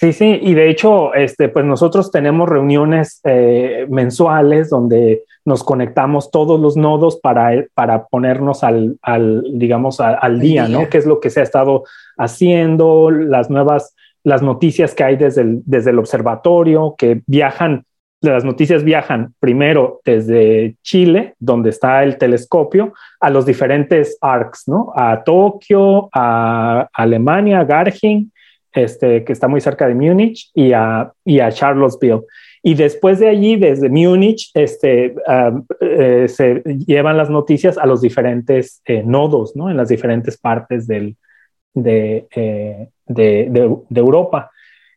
Sí, 0.05 0.13
sí, 0.13 0.39
y 0.43 0.53
de 0.53 0.69
hecho, 0.69 1.15
este, 1.15 1.49
pues 1.49 1.65
nosotros 1.65 2.11
tenemos 2.11 2.47
reuniones 2.47 3.23
eh, 3.25 3.87
mensuales 3.89 4.69
donde 4.69 5.23
nos 5.47 5.65
conectamos 5.65 6.31
todos 6.31 6.61
los 6.61 6.77
nodos 6.77 7.19
para, 7.19 7.65
para 7.73 8.05
ponernos 8.09 8.65
al, 8.65 8.99
al 9.01 9.43
digamos, 9.55 10.01
al 10.01 10.41
día, 10.41 10.67
día, 10.67 10.69
¿no? 10.69 10.91
¿Qué 10.91 10.99
es 10.99 11.07
lo 11.07 11.21
que 11.21 11.31
se 11.31 11.41
ha 11.41 11.43
estado 11.43 11.85
haciendo, 12.19 13.11
las 13.11 13.49
nuevas, 13.49 13.95
las 14.25 14.43
noticias 14.43 14.95
que 14.95 15.05
hay 15.05 15.17
desde 15.17 15.41
el, 15.41 15.63
desde 15.65 15.93
el 15.93 15.99
observatorio, 15.99 16.97
que 16.99 17.23
viajan 17.27 17.87
las 18.21 18.45
noticias 18.45 18.85
viajan 18.85 19.35
primero 19.41 20.01
desde 20.05 20.77
Chile, 20.83 21.35
donde 21.39 21.71
está 21.71 22.03
el 22.03 22.19
telescopio, 22.19 22.93
a 23.21 23.31
los 23.31 23.47
diferentes 23.47 24.19
ARCs, 24.21 24.69
¿no? 24.69 24.93
A 24.95 25.23
Tokio, 25.25 26.09
a 26.13 26.89
Alemania, 26.93 27.61
a 27.61 27.65
Garching, 27.65 28.31
este, 28.75 29.25
que 29.25 29.33
está 29.33 29.49
muy 29.49 29.61
cerca 29.61 29.87
de 29.87 29.95
Múnich, 29.95 30.51
y 30.55 30.73
a, 30.73 31.13
y 31.25 31.41
a 31.41 31.51
Charlottesville. 31.51 32.23
Y 32.67 32.75
después 32.75 33.19
de 33.19 33.29
allí, 33.29 33.57
desde 33.57 33.91
Múnich, 33.91 34.51
este, 34.55 35.15
eh, 35.81 36.29
se 36.29 36.63
llevan 36.87 37.17
las 37.17 37.29
noticias 37.29 37.77
a 37.77 37.87
los 37.87 38.01
diferentes 38.01 38.81
eh, 38.87 39.03
nodos, 39.05 39.55
¿no? 39.55 39.71
En 39.71 39.77
las 39.77 39.89
diferentes 39.89 40.39
partes 40.39 40.87
del, 40.87 41.17
de, 41.75 42.27
eh, 42.35 42.89
de, 43.07 43.79
de, 43.89 44.01
Europa. 44.01 44.51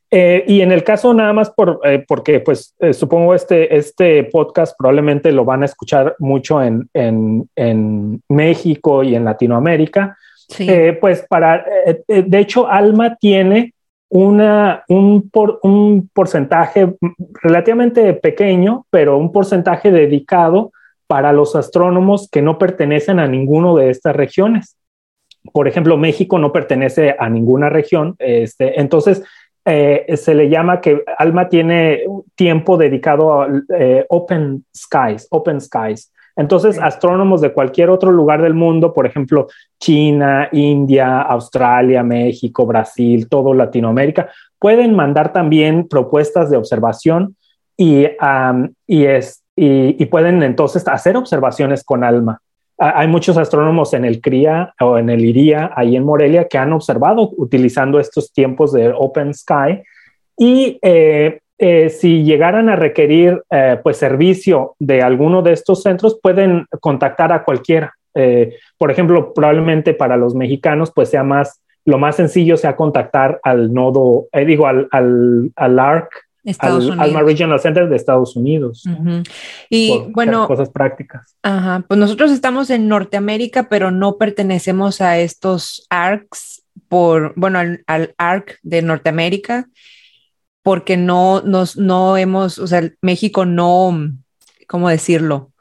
Y 0.10 0.62
en 0.62 0.72
el 0.72 0.86
caso 0.86 1.14
nada 1.14 1.34
más 1.34 1.50
por, 1.50 1.82
porque 2.08 2.40
pues 2.40 2.74
supongo 2.94 3.36
este, 3.36 3.76
este 3.76 4.24
podcast 4.24 4.74
probablemente 4.80 5.34
lo 5.34 5.44
van 5.44 5.64
a 5.64 5.66
escuchar 5.66 6.16
mucho 6.20 6.64
en, 6.64 6.90
en, 6.94 7.50
en 7.58 8.24
México 8.30 9.04
y 9.04 9.16
en 9.16 9.26
Latinoamérica, 9.26 10.18
Eh, 10.60 10.98
pues 11.00 11.26
para, 11.28 11.66
eh, 11.86 12.24
de 12.24 12.40
hecho 12.40 12.68
Alma 12.68 13.16
tiene 13.18 13.74
una, 14.10 14.84
un, 14.88 15.30
por, 15.30 15.60
un 15.64 16.10
porcentaje 16.14 16.96
relativamente 17.42 18.14
pequeño, 18.14 18.86
pero 18.90 19.18
un 19.18 19.32
porcentaje 19.32 19.92
dedicado 19.92 20.72
para 21.08 21.34
los 21.34 21.56
astrónomos 21.56 22.30
que 22.30 22.42
no 22.42 22.58
pertenecen 22.58 23.20
a 23.20 23.28
ninguno 23.28 23.76
de 23.76 23.90
estas 23.90 24.16
regiones. 24.16 24.78
Por 25.54 25.68
ejemplo, 25.68 25.98
México 25.98 26.40
no 26.40 26.52
pertenece 26.52 27.16
a 27.18 27.30
ninguna 27.30 27.70
región, 27.70 28.16
este, 28.20 28.80
entonces 28.80 29.24
eh, 29.70 30.16
se 30.16 30.34
le 30.34 30.48
llama 30.48 30.80
que 30.80 31.04
Alma 31.18 31.50
tiene 31.50 32.06
tiempo 32.36 32.78
dedicado 32.78 33.42
a 33.42 33.50
eh, 33.78 34.06
Open 34.08 34.64
Skies, 34.74 35.28
Open 35.30 35.60
Skies. 35.60 36.14
Entonces, 36.38 36.76
sí. 36.76 36.82
astrónomos 36.82 37.42
de 37.42 37.52
cualquier 37.52 37.90
otro 37.90 38.12
lugar 38.12 38.42
del 38.42 38.54
mundo, 38.54 38.94
por 38.94 39.06
ejemplo, 39.06 39.48
China, 39.80 40.48
India, 40.52 41.22
Australia, 41.22 42.04
México, 42.04 42.66
Brasil, 42.66 43.28
todo 43.28 43.54
Latinoamérica, 43.54 44.30
pueden 44.60 44.96
mandar 44.96 45.34
también 45.34 45.88
propuestas 45.88 46.50
de 46.50 46.58
observación 46.58 47.36
y, 47.76 48.06
um, 48.22 48.70
y, 48.86 49.06
es, 49.06 49.44
y, 49.56 50.02
y 50.02 50.06
pueden 50.06 50.42
entonces 50.44 50.88
hacer 50.88 51.18
observaciones 51.18 51.84
con 51.84 52.04
ALMA 52.04 52.40
hay 52.80 53.08
muchos 53.08 53.38
astrónomos 53.38 53.94
en 53.94 54.06
el 54.06 54.22
CRIA 54.22 54.74
o 54.80 54.98
en 54.98 55.10
el 55.10 55.26
IRIA, 55.26 55.72
ahí 55.76 55.96
en 55.96 56.04
Morelia, 56.04 56.48
que 56.48 56.60
han 56.60 56.74
observado 56.74 57.32
utilizando 57.38 58.00
estos 58.00 58.32
tiempos 58.32 58.72
de 58.72 58.94
Open 58.96 59.34
Sky. 59.34 59.82
Y 60.38 60.78
eh, 60.84 61.40
eh, 61.58 61.90
si 61.90 62.24
llegaran 62.24 62.70
a 62.70 62.76
requerir 62.76 63.42
eh, 63.50 63.80
pues 63.84 63.98
servicio 63.98 64.76
de 64.80 65.02
alguno 65.02 65.42
de 65.42 65.54
estos 65.54 65.84
centros, 65.84 66.20
pueden 66.22 66.66
contactar 66.80 67.32
a 67.32 67.44
cualquiera. 67.44 67.94
Eh, 68.14 68.56
por 68.78 68.92
ejemplo, 68.92 69.34
probablemente 69.34 69.94
para 69.94 70.18
los 70.18 70.34
mexicanos, 70.34 70.92
pues 70.94 71.10
sea 71.10 71.24
más, 71.24 71.62
lo 71.86 71.98
más 71.98 72.16
sencillo 72.16 72.58
sea 72.58 72.76
contactar 72.76 73.40
al 73.44 73.74
nodo, 73.74 74.28
eh, 74.32 74.46
digo, 74.46 74.68
al, 74.68 74.88
al, 74.92 75.52
al 75.56 75.80
ARC 75.80 76.10
Estados 76.44 76.90
al, 76.92 77.00
Alma 77.02 77.22
Regional 77.22 77.60
Center 77.60 77.90
de 77.90 77.96
Estados 77.96 78.36
Unidos. 78.36 78.86
Uh 78.86 78.92
-huh. 78.92 79.30
Y 79.70 80.00
Por, 80.00 80.12
bueno, 80.14 80.48
cosas 80.48 80.70
prácticas. 80.70 81.36
Ajá, 81.44 81.84
pues 81.88 82.00
nosotros 82.00 82.32
estamos 82.32 82.70
en 82.70 82.88
Norteamérica, 82.88 83.68
pero 83.70 83.92
no 83.92 84.18
pertenecemos 84.18 85.02
a 85.02 85.20
estos 85.20 85.86
ARCs 85.90 86.64
por, 86.88 87.34
bueno, 87.36 87.60
al, 87.60 87.84
al 87.86 88.14
ARC 88.18 88.60
de 88.64 88.82
Norteamérica, 88.82 89.68
porque 90.68 90.98
no 90.98 91.42
nos, 91.46 91.78
no 91.78 92.18
hemos, 92.18 92.60
o 92.60 92.68
sea, 92.68 92.82
México 93.02 93.46
no, 93.46 93.98
¿cómo 94.68 94.90
decirlo? 94.90 95.54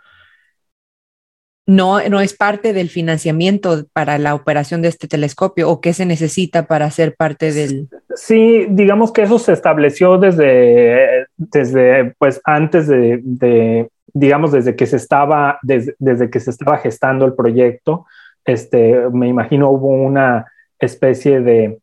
no, 1.65 2.01
no 2.09 2.21
es 2.21 2.35
parte 2.35 2.73
del 2.73 2.89
financiamiento 2.89 3.87
para 3.93 4.19
la 4.19 4.35
operación 4.35 4.83
de 4.83 4.89
este 4.89 5.07
telescopio 5.07 5.71
o 5.71 5.81
qué 5.81 5.93
se 5.93 6.07
necesita 6.07 6.67
para 6.67 6.91
ser 6.91 7.15
parte 7.15 7.53
del... 7.53 7.89
Sí, 8.17 8.67
digamos 8.69 9.13
que 9.13 9.23
eso 9.23 9.39
se 9.39 9.53
estableció 9.53 10.19
desde, 10.19 11.29
desde 11.37 12.17
pues 12.19 12.41
antes 12.45 12.89
de, 12.89 13.89
digamos, 14.13 14.51
desde 14.51 14.75
que 14.75 14.87
se 14.87 14.97
estaba, 14.97 15.61
desde, 15.63 16.31
que 16.31 16.41
se 16.41 16.51
estaba 16.51 16.79
gestando 16.79 17.27
el 17.27 17.35
proyecto. 17.35 18.07
Este, 18.45 19.09
me 19.13 19.29
imagino 19.29 19.71
hubo 19.71 19.87
una 19.87 20.47
especie 20.81 21.41
de, 21.43 21.79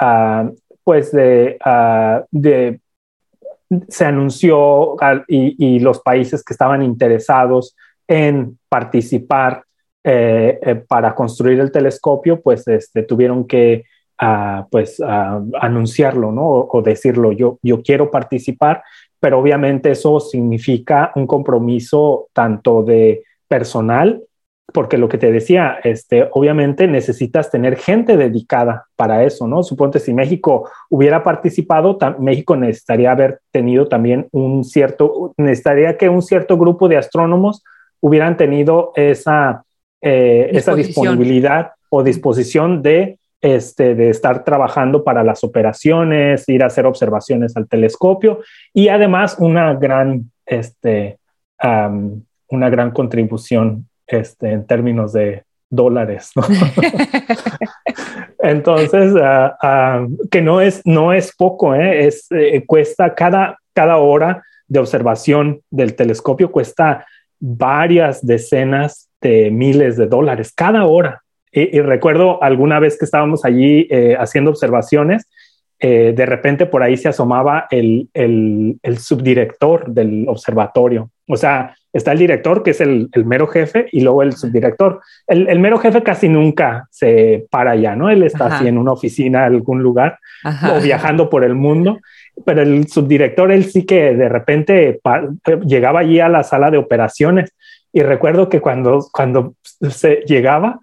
uh, 0.00 0.54
pues 0.88 1.12
de, 1.12 2.80
se 3.88 4.04
anunció 4.06 4.96
y, 5.28 5.78
los 5.80 6.00
países 6.00 6.42
que 6.42 6.54
estaban 6.54 6.82
interesados 6.82 7.76
en 8.06 8.58
participar 8.70 9.64
eh, 10.02 10.58
eh, 10.62 10.74
para 10.76 11.14
construir 11.14 11.60
el 11.60 11.70
telescopio, 11.70 12.40
pues 12.40 12.66
este, 12.68 13.02
tuvieron 13.02 13.46
que 13.46 13.84
uh, 14.22 14.66
pues, 14.70 14.98
uh, 14.98 15.50
anunciarlo, 15.60 16.32
¿no? 16.32 16.46
O, 16.46 16.78
o, 16.78 16.80
decirlo, 16.80 17.32
yo, 17.32 17.58
yo 17.60 17.82
quiero 17.82 18.10
participar, 18.10 18.82
pero 19.20 19.40
obviamente 19.40 19.90
eso 19.90 20.20
significa 20.20 21.12
un 21.16 21.26
compromiso 21.26 22.28
tanto 22.32 22.82
de 22.82 23.24
personal, 23.46 24.22
porque 24.72 24.98
lo 24.98 25.08
que 25.08 25.16
te 25.16 25.32
decía, 25.32 25.78
este, 25.82 26.28
obviamente 26.32 26.86
necesitas 26.86 27.50
tener 27.50 27.76
gente 27.76 28.16
dedicada 28.16 28.86
para 28.96 29.24
eso, 29.24 29.46
¿no? 29.46 29.62
Suponte 29.62 29.98
si 29.98 30.12
México 30.12 30.70
hubiera 30.90 31.24
participado, 31.24 31.96
México 32.18 32.54
necesitaría 32.54 33.12
haber 33.12 33.40
tenido 33.50 33.88
también 33.88 34.28
un 34.30 34.64
cierto, 34.64 35.32
necesitaría 35.38 35.96
que 35.96 36.10
un 36.10 36.20
cierto 36.20 36.58
grupo 36.58 36.86
de 36.88 36.98
astrónomos 36.98 37.64
hubieran 38.00 38.36
tenido 38.36 38.92
esa, 38.94 39.64
eh, 40.02 40.50
esa 40.52 40.74
disponibilidad 40.74 41.72
o 41.88 42.02
disposición 42.02 42.82
de, 42.82 43.18
este, 43.40 43.94
de 43.94 44.10
estar 44.10 44.44
trabajando 44.44 45.02
para 45.02 45.24
las 45.24 45.44
operaciones, 45.44 46.46
ir 46.46 46.62
a 46.62 46.66
hacer 46.66 46.84
observaciones 46.84 47.56
al 47.56 47.68
telescopio 47.68 48.40
y 48.74 48.88
además 48.88 49.36
una 49.38 49.72
gran, 49.74 50.30
este, 50.44 51.18
um, 51.62 52.22
una 52.50 52.68
gran 52.68 52.90
contribución 52.90 53.87
este, 54.08 54.50
en 54.50 54.66
términos 54.66 55.12
de 55.12 55.44
dólares. 55.70 56.32
¿no? 56.34 56.42
Entonces, 58.40 59.12
uh, 59.12 59.66
uh, 59.66 60.28
que 60.30 60.40
no 60.40 60.60
es, 60.60 60.82
no 60.84 61.12
es 61.12 61.34
poco, 61.36 61.74
¿eh? 61.74 62.06
es, 62.06 62.26
eh, 62.30 62.64
cuesta 62.66 63.14
cada, 63.14 63.58
cada 63.74 63.98
hora 63.98 64.42
de 64.66 64.80
observación 64.80 65.62
del 65.70 65.94
telescopio, 65.94 66.50
cuesta 66.50 67.06
varias 67.40 68.24
decenas 68.24 69.08
de 69.20 69.50
miles 69.50 69.96
de 69.96 70.06
dólares 70.06 70.52
cada 70.54 70.84
hora. 70.86 71.22
Y, 71.50 71.80
recuerdo 71.80 72.42
alguna 72.42 72.78
vez 72.78 72.98
que 72.98 73.06
estábamos 73.06 73.44
allí 73.44 73.88
eh, 73.90 74.16
haciendo 74.18 74.50
observaciones, 74.50 75.28
eh, 75.80 76.12
de 76.14 76.26
repente 76.26 76.66
por 76.66 76.82
ahí 76.82 76.96
se 76.96 77.08
asomaba 77.08 77.66
el, 77.70 78.08
el, 78.12 78.98
subdirector 78.98 79.90
del 79.90 80.28
observatorio. 80.28 81.10
O 81.26 81.36
sea, 81.36 81.74
está 81.92 82.12
el 82.12 82.18
director, 82.18 82.62
que 82.62 82.70
es 82.70 82.80
el, 82.80 83.08
el 83.12 83.24
mero 83.24 83.46
jefe, 83.46 83.86
y 83.92 84.00
luego 84.00 84.22
el 84.22 84.34
subdirector. 84.34 85.00
El, 85.26 85.58
mero 85.58 85.78
jefe 85.78 86.02
casi 86.02 86.28
nunca 86.28 86.86
se 86.90 87.46
para 87.50 87.72
allá, 87.72 87.96
¿no? 87.96 88.10
Él 88.10 88.22
está 88.22 88.46
así 88.46 88.68
en 88.68 88.78
una 88.78 88.92
oficina, 88.92 89.46
en 89.46 89.54
algún 89.54 89.82
lugar, 89.82 90.18
o 90.44 90.80
viajando 90.80 91.28
por 91.28 91.44
el 91.44 91.54
mundo 91.54 91.98
pero 92.44 92.62
el 92.62 92.88
subdirector, 92.88 93.52
él 93.52 93.64
sí 93.64 93.84
que 93.84 94.14
de 94.14 94.28
repente 94.28 95.00
llegaba 95.64 96.00
allí 96.00 96.20
a 96.20 96.28
la 96.28 96.42
sala 96.42 96.70
de 96.70 96.78
operaciones 96.78 97.52
y 97.92 98.02
recuerdo 98.02 98.48
que 98.48 98.60
cuando, 98.60 99.06
cuando 99.12 99.54
se 99.90 100.22
llegaba, 100.26 100.80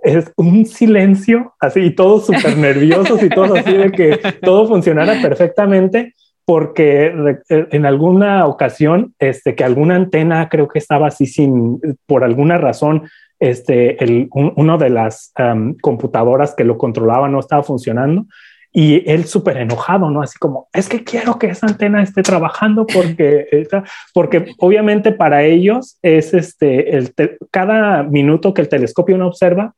es 0.00 0.32
un 0.36 0.64
silencio 0.66 1.54
así 1.60 1.80
y 1.80 1.90
todos 1.94 2.26
súper 2.26 2.56
nerviosos 2.56 3.22
y 3.22 3.28
todo 3.28 3.54
así 3.56 3.72
de 3.72 3.90
que 3.92 4.20
todo 4.42 4.66
funcionara 4.66 5.20
perfectamente 5.20 6.14
porque 6.48 7.12
en 7.50 7.84
alguna 7.84 8.46
ocasión 8.46 9.14
este 9.18 9.54
que 9.54 9.64
alguna 9.64 9.96
antena 9.96 10.48
creo 10.48 10.66
que 10.66 10.78
estaba 10.78 11.08
así 11.08 11.26
sin 11.26 11.78
por 12.06 12.24
alguna 12.24 12.56
razón 12.56 13.02
este 13.38 14.02
el, 14.02 14.30
uno 14.32 14.78
de 14.78 14.88
las 14.88 15.30
computadoras 15.82 16.54
que 16.54 16.64
lo 16.64 16.78
controlaba 16.78 17.28
no 17.28 17.38
estaba 17.38 17.62
funcionando 17.62 18.24
y 18.72 19.10
él 19.10 19.26
súper 19.26 19.58
enojado, 19.58 20.10
¿no? 20.10 20.22
Así 20.22 20.38
como, 20.38 20.68
es 20.72 20.88
que 20.88 21.02
quiero 21.02 21.38
que 21.38 21.48
esa 21.48 21.66
antena 21.66 22.02
esté 22.02 22.22
trabajando 22.22 22.86
porque, 22.86 23.66
porque 24.14 24.46
obviamente 24.58 25.12
para 25.12 25.42
ellos 25.42 25.98
es 26.00 26.32
este, 26.32 26.96
el 26.96 27.14
cada 27.50 28.04
minuto 28.04 28.54
que 28.54 28.62
el 28.62 28.68
telescopio 28.70 29.18
no 29.18 29.26
observa, 29.26 29.74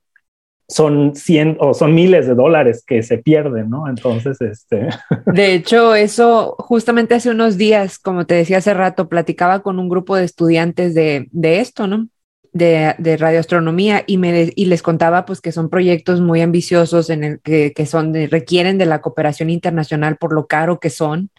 son 0.71 1.15
100 1.15 1.57
o 1.61 1.75
son 1.75 1.95
miles 1.95 2.27
de 2.27 2.35
dólares 2.35 2.85
que 2.87 3.03
se 3.03 3.19
pierden, 3.19 3.69
¿no? 3.69 3.89
Entonces, 3.89 4.41
este... 4.41 4.89
De 5.27 5.55
hecho, 5.55 5.95
eso 5.95 6.55
justamente 6.59 7.15
hace 7.15 7.31
unos 7.31 7.59
días, 7.59 7.99
como 7.99 8.25
te 8.25 8.35
decía 8.35 8.59
hace 8.59 8.73
rato, 8.73 9.09
platicaba 9.09 9.61
con 9.61 9.79
un 9.79 9.89
grupo 9.89 10.17
de 10.17 10.25
estudiantes 10.25 10.95
de, 10.95 11.29
de 11.33 11.61
esto, 11.61 11.87
¿no? 11.87 12.09
de, 12.53 12.95
de 12.99 13.17
radioastronomía 13.17 14.03
y, 14.07 14.17
me 14.17 14.53
y 14.55 14.65
les 14.65 14.83
contaba 14.83 15.25
pues 15.25 15.41
que 15.41 15.53
son 15.53 15.71
proyectos 15.71 16.21
muy 16.21 16.41
ambiciosos 16.41 17.11
en 17.11 17.23
el 17.23 17.41
que, 17.41 17.73
que 17.73 17.87
son 17.87 18.13
requieren 18.29 18.77
de 18.77 18.87
la 18.87 19.01
cooperación 19.01 19.51
internacional 19.51 20.17
por 20.17 20.33
lo 20.33 20.47
caro 20.49 20.81
que 20.81 20.91
son 20.91 21.31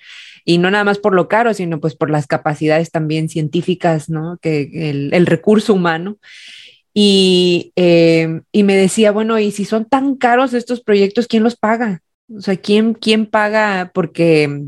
y 0.46 0.58
no 0.58 0.72
nada 0.72 0.84
más 0.84 0.98
por 0.98 1.14
lo 1.14 1.28
caro, 1.28 1.54
sino 1.54 1.80
pues 1.80 1.96
por 1.96 2.10
las 2.10 2.28
capacidades 2.28 2.92
también 2.92 3.30
científicas, 3.30 4.10
¿no? 4.10 4.40
Que 4.42 4.90
el, 4.90 5.14
el 5.14 5.26
recurso 5.26 5.74
humano. 5.74 6.18
Y, 6.94 7.72
eh, 7.76 8.42
y, 8.52 8.64
me 8.64 8.76
decía, 8.76 9.12
bueno, 9.12 9.40
y 9.40 9.52
si 9.52 9.66
son 9.66 9.86
tan 9.86 10.16
caros 10.16 10.54
estos 10.54 10.82
proyectos, 10.82 11.28
¿quién 11.28 11.44
los 11.44 11.56
paga? 11.56 12.02
O 12.36 12.42
sea, 12.42 12.58
¿quién, 12.58 12.94
quién 12.94 13.26
paga? 13.26 13.92
Porque, 13.94 14.66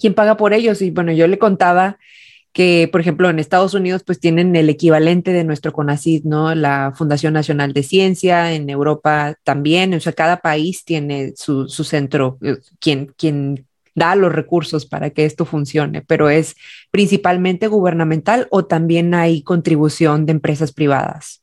¿quién 0.00 0.14
paga 0.14 0.36
por 0.36 0.54
ellos? 0.54 0.80
Y 0.80 0.90
bueno, 0.90 1.12
yo 1.12 1.26
le 1.26 1.38
contaba 1.38 1.98
que, 2.52 2.88
por 2.92 3.00
ejemplo, 3.00 3.30
en 3.30 3.38
Estados 3.38 3.74
Unidos, 3.74 4.02
pues 4.04 4.20
tienen 4.20 4.54
el 4.56 4.68
equivalente 4.68 5.32
de 5.32 5.44
nuestro 5.44 5.72
CONACYT, 5.72 6.24
¿no? 6.24 6.54
La 6.54 6.92
Fundación 6.94 7.32
Nacional 7.32 7.72
de 7.72 7.82
Ciencia, 7.82 8.52
en 8.52 8.68
Europa 8.68 9.34
también, 9.42 9.94
o 9.94 10.00
sea, 10.00 10.12
cada 10.12 10.40
país 10.40 10.84
tiene 10.84 11.32
su, 11.36 11.68
su 11.68 11.84
centro, 11.84 12.38
eh, 12.42 12.58
quien, 12.78 13.06
quien 13.16 13.66
da 13.94 14.14
los 14.14 14.32
recursos 14.32 14.86
para 14.86 15.10
que 15.10 15.24
esto 15.24 15.44
funcione, 15.44 16.02
pero 16.02 16.30
es 16.30 16.56
principalmente 16.90 17.68
gubernamental 17.68 18.48
o 18.50 18.64
también 18.64 19.14
hay 19.14 19.42
contribución 19.42 20.26
de 20.26 20.32
empresas 20.32 20.72
privadas. 20.72 21.41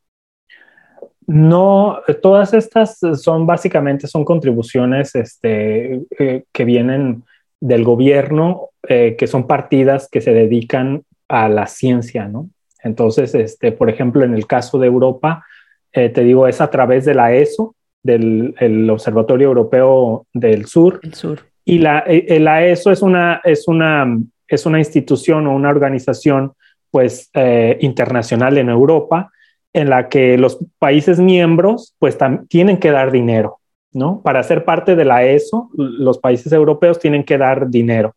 No, 1.29 1.99
todas 2.23 2.55
estas 2.55 2.97
son 3.13 3.45
básicamente 3.45 4.07
son 4.07 4.25
contribuciones 4.25 5.13
este, 5.13 6.01
eh, 6.17 6.45
que 6.51 6.65
vienen 6.65 7.21
del 7.59 7.83
gobierno, 7.83 8.69
eh, 8.87 9.15
que 9.15 9.27
son 9.27 9.45
partidas 9.45 10.09
que 10.09 10.21
se 10.21 10.33
dedican 10.33 11.03
a 11.27 11.47
la 11.47 11.67
ciencia, 11.67 12.27
¿no? 12.27 12.49
Entonces, 12.83 13.35
este, 13.35 13.71
por 13.71 13.91
ejemplo, 13.91 14.25
en 14.25 14.33
el 14.33 14.47
caso 14.47 14.79
de 14.79 14.87
Europa, 14.87 15.45
eh, 15.93 16.09
te 16.09 16.23
digo, 16.23 16.47
es 16.47 16.61
a 16.61 16.71
través 16.71 17.05
de 17.05 17.13
la 17.13 17.31
ESO, 17.31 17.75
del 18.01 18.55
el 18.57 18.89
Observatorio 18.89 19.49
Europeo 19.49 20.25
del 20.33 20.65
Sur. 20.65 20.99
El 21.03 21.13
Sur. 21.13 21.41
Y 21.63 21.77
la, 21.77 22.05
la 22.07 22.65
ESO 22.65 22.89
es 22.91 23.03
una, 23.03 23.39
es, 23.43 23.67
una, 23.67 24.17
es 24.47 24.65
una 24.65 24.79
institución 24.79 25.45
o 25.45 25.53
una 25.53 25.69
organización 25.69 26.53
pues, 26.89 27.29
internacional 27.81 28.57
en 28.57 28.69
Europa 28.69 29.31
en 29.73 29.89
la 29.89 30.09
que 30.09 30.37
los 30.37 30.59
países 30.79 31.19
miembros 31.19 31.95
pues 31.99 32.17
tienen 32.47 32.77
que 32.77 32.91
dar 32.91 33.11
dinero. 33.11 33.59
¿no? 33.91 34.21
Para 34.21 34.43
ser 34.43 34.65
parte 34.65 34.95
de 34.95 35.05
la 35.05 35.23
ESO, 35.23 35.69
los 35.75 36.19
países 36.19 36.51
europeos 36.53 36.99
tienen 36.99 37.23
que 37.23 37.37
dar 37.37 37.69
dinero. 37.69 38.15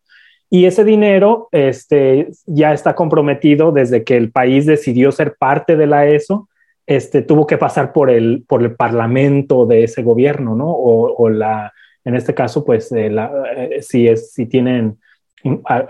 Y 0.49 0.65
ese 0.65 0.83
dinero 0.83 1.49
este, 1.51 2.29
ya 2.45 2.73
está 2.73 2.93
comprometido 2.93 3.71
desde 3.71 4.03
que 4.03 4.15
el 4.17 4.31
país 4.31 4.65
decidió 4.65 5.11
ser 5.11 5.35
parte 5.35 5.75
de 5.75 5.87
la 5.87 6.05
ESO, 6.05 6.47
este, 6.85 7.21
tuvo 7.21 7.47
que 7.47 7.57
pasar 7.57 7.91
por 7.91 8.09
el, 8.09 8.43
por 8.47 8.61
el 8.61 8.75
parlamento 8.75 9.65
de 9.65 9.85
ese 9.85 10.03
gobierno, 10.03 10.55
¿no? 10.55 10.69
O, 10.69 11.29
la, 11.29 11.73
en 12.03 12.15
este 12.15 12.35
caso, 12.35 12.63
pues, 12.63 12.91
eh, 12.91 13.11
eh, 13.55 13.81
si, 13.81 14.07
es, 14.07 14.31
si 14.33 14.45
tienen 14.45 14.99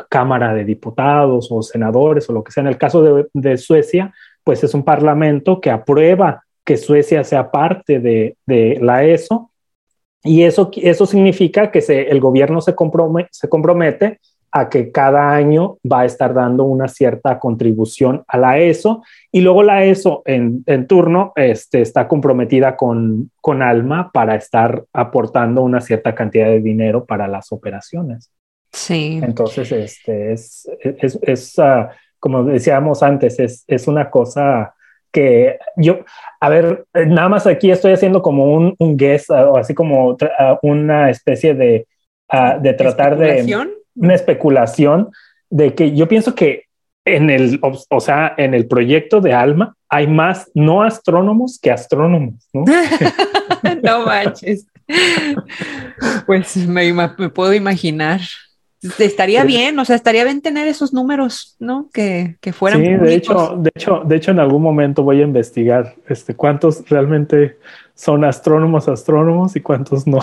Cámara 0.10 0.54
de 0.54 0.64
Diputados 0.64 1.50
o 1.52 1.62
senadores 1.62 2.30
o 2.30 2.34
lo 2.34 2.44
que 2.44 2.52
sea. 2.52 2.62
En 2.62 2.68
el 2.68 2.78
caso 2.78 3.02
de, 3.02 3.28
de 3.34 3.58
Suecia, 3.58 4.14
pues 4.44 4.64
es 4.64 4.74
un 4.74 4.84
parlamento 4.84 5.62
que 5.62 5.72
aprueba 5.72 6.44
que 6.64 6.78
Suecia 6.78 7.24
sea 7.24 7.52
parte 7.52 8.00
de, 8.00 8.38
de 8.46 8.80
la 8.82 9.04
ESO 9.04 9.52
y 10.24 10.44
eso, 10.44 10.72
eso 10.76 11.06
significa 11.06 11.70
que 11.72 11.82
se, 11.82 12.10
el 12.10 12.22
gobierno 12.22 12.62
se 12.62 12.76
compromete, 12.76 13.30
se 13.32 13.50
compromete 13.50 14.20
a 14.56 14.70
que 14.70 14.92
cada 14.92 15.32
año 15.32 15.78
va 15.92 16.02
a 16.02 16.06
estar 16.06 16.34
dando 16.34 16.64
una 16.64 16.88
cierta 16.88 17.40
contribución 17.40 18.24
a 18.28 18.38
la 18.38 18.60
ESO 18.60 19.04
y 19.32 19.42
luego 19.42 19.64
la 19.64 19.84
ESO 19.84 20.22
en, 20.26 20.64
en 20.68 20.86
turno 20.86 21.34
este, 21.36 21.82
está 21.82 22.08
comprometida 22.08 22.78
con, 22.78 23.32
con 23.42 23.64
Alma 23.64 24.12
para 24.14 24.36
estar 24.36 24.86
aportando 24.94 25.64
una 25.64 25.82
cierta 25.82 26.14
cantidad 26.14 26.48
de 26.48 26.62
dinero 26.62 27.04
para 27.04 27.28
las 27.28 27.52
operaciones. 27.52 28.32
Sí. 28.72 29.20
Entonces, 29.24 29.72
este 29.72 30.34
es, 30.34 30.70
es, 30.80 31.20
es 31.22 31.58
uh, 31.58 31.88
como 32.24 32.46
decíamos 32.46 33.04
antes, 33.04 33.38
es, 33.38 33.66
es 33.68 33.86
una 33.86 34.10
cosa 34.10 34.74
que 35.12 35.60
yo, 35.76 36.06
a 36.40 36.48
ver, 36.48 36.86
nada 36.94 37.28
más 37.28 37.46
aquí 37.46 37.70
estoy 37.70 37.92
haciendo 37.92 38.22
como 38.22 38.54
un, 38.54 38.76
un 38.80 38.96
guess 38.96 39.30
o 39.30 39.58
así 39.58 39.74
como 39.74 40.16
una 40.62 41.10
especie 41.10 41.54
de, 41.54 41.86
uh, 42.32 42.62
de 42.62 42.74
tratar 42.76 43.18
de 43.18 43.54
una 43.96 44.16
especulación 44.16 45.12
de 45.50 45.76
que 45.76 45.94
yo 45.94 46.08
pienso 46.08 46.34
que 46.34 46.64
en 47.04 47.30
el, 47.30 47.60
o 47.62 48.00
sea, 48.00 48.34
en 48.38 48.54
el 48.54 48.68
proyecto 48.68 49.20
de 49.20 49.34
Alma 49.34 49.76
hay 49.90 50.08
más 50.08 50.50
no 50.54 50.82
astrónomos 50.82 51.60
que 51.62 51.72
astrónomos, 51.72 52.36
¿no? 52.54 52.64
no 53.84 54.06
manches. 54.06 54.66
Pues 56.26 56.56
me, 56.56 56.94
puedo 57.36 57.54
imaginar. 57.54 58.22
Estaría 59.00 59.46
bien, 59.46 59.80
o 59.80 59.86
sea, 59.86 59.96
estaría 59.96 60.26
bien 60.26 60.42
tener 60.42 60.68
esos 60.68 60.94
números, 60.94 61.56
¿no? 61.60 61.90
Que, 61.94 62.36
que 62.42 62.52
fueran. 62.52 62.82
Sí, 62.82 62.88
de 62.88 63.16
hecho, 63.16 63.56
de 63.58 63.72
hecho, 63.74 64.02
de 64.06 64.16
hecho, 64.16 64.32
en 64.32 64.40
algún 64.40 64.62
momento 64.62 65.04
voy 65.04 65.22
a 65.22 65.24
investigar 65.24 65.96
este 66.10 66.36
cuántos 66.36 66.90
realmente 66.90 67.58
son 67.96 68.26
astrónomos, 68.26 68.88
astrónomos 68.88 69.56
y 69.56 69.62
cuántos 69.62 70.06
no. 70.06 70.20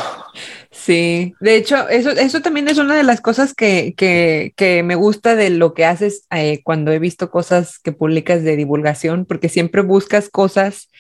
Sí, 0.71 1.35
de 1.41 1.57
hecho, 1.57 1.89
eso, 1.89 2.11
eso 2.11 2.41
también 2.41 2.69
es 2.69 2.79
una 2.79 2.97
de 2.97 3.03
las 3.03 3.21
cosas 3.21 3.55
que, 3.55 3.95
que, 3.97 4.53
que 4.57 4.83
me 4.83 4.95
gusta 4.95 5.37
de 5.37 5.51
lo 5.51 5.73
que 5.73 5.85
haces 5.85 6.27
eh, 6.31 6.61
cuando 6.63 6.93
he 6.93 6.99
visto 6.99 7.31
cosas 7.31 7.79
que 7.79 7.93
publicas 7.93 8.43
de 8.43 8.57
divulgación, 8.57 9.25
porque 9.25 9.49
siempre 9.49 9.83
buscas 9.83 10.29
cosas 10.29 10.91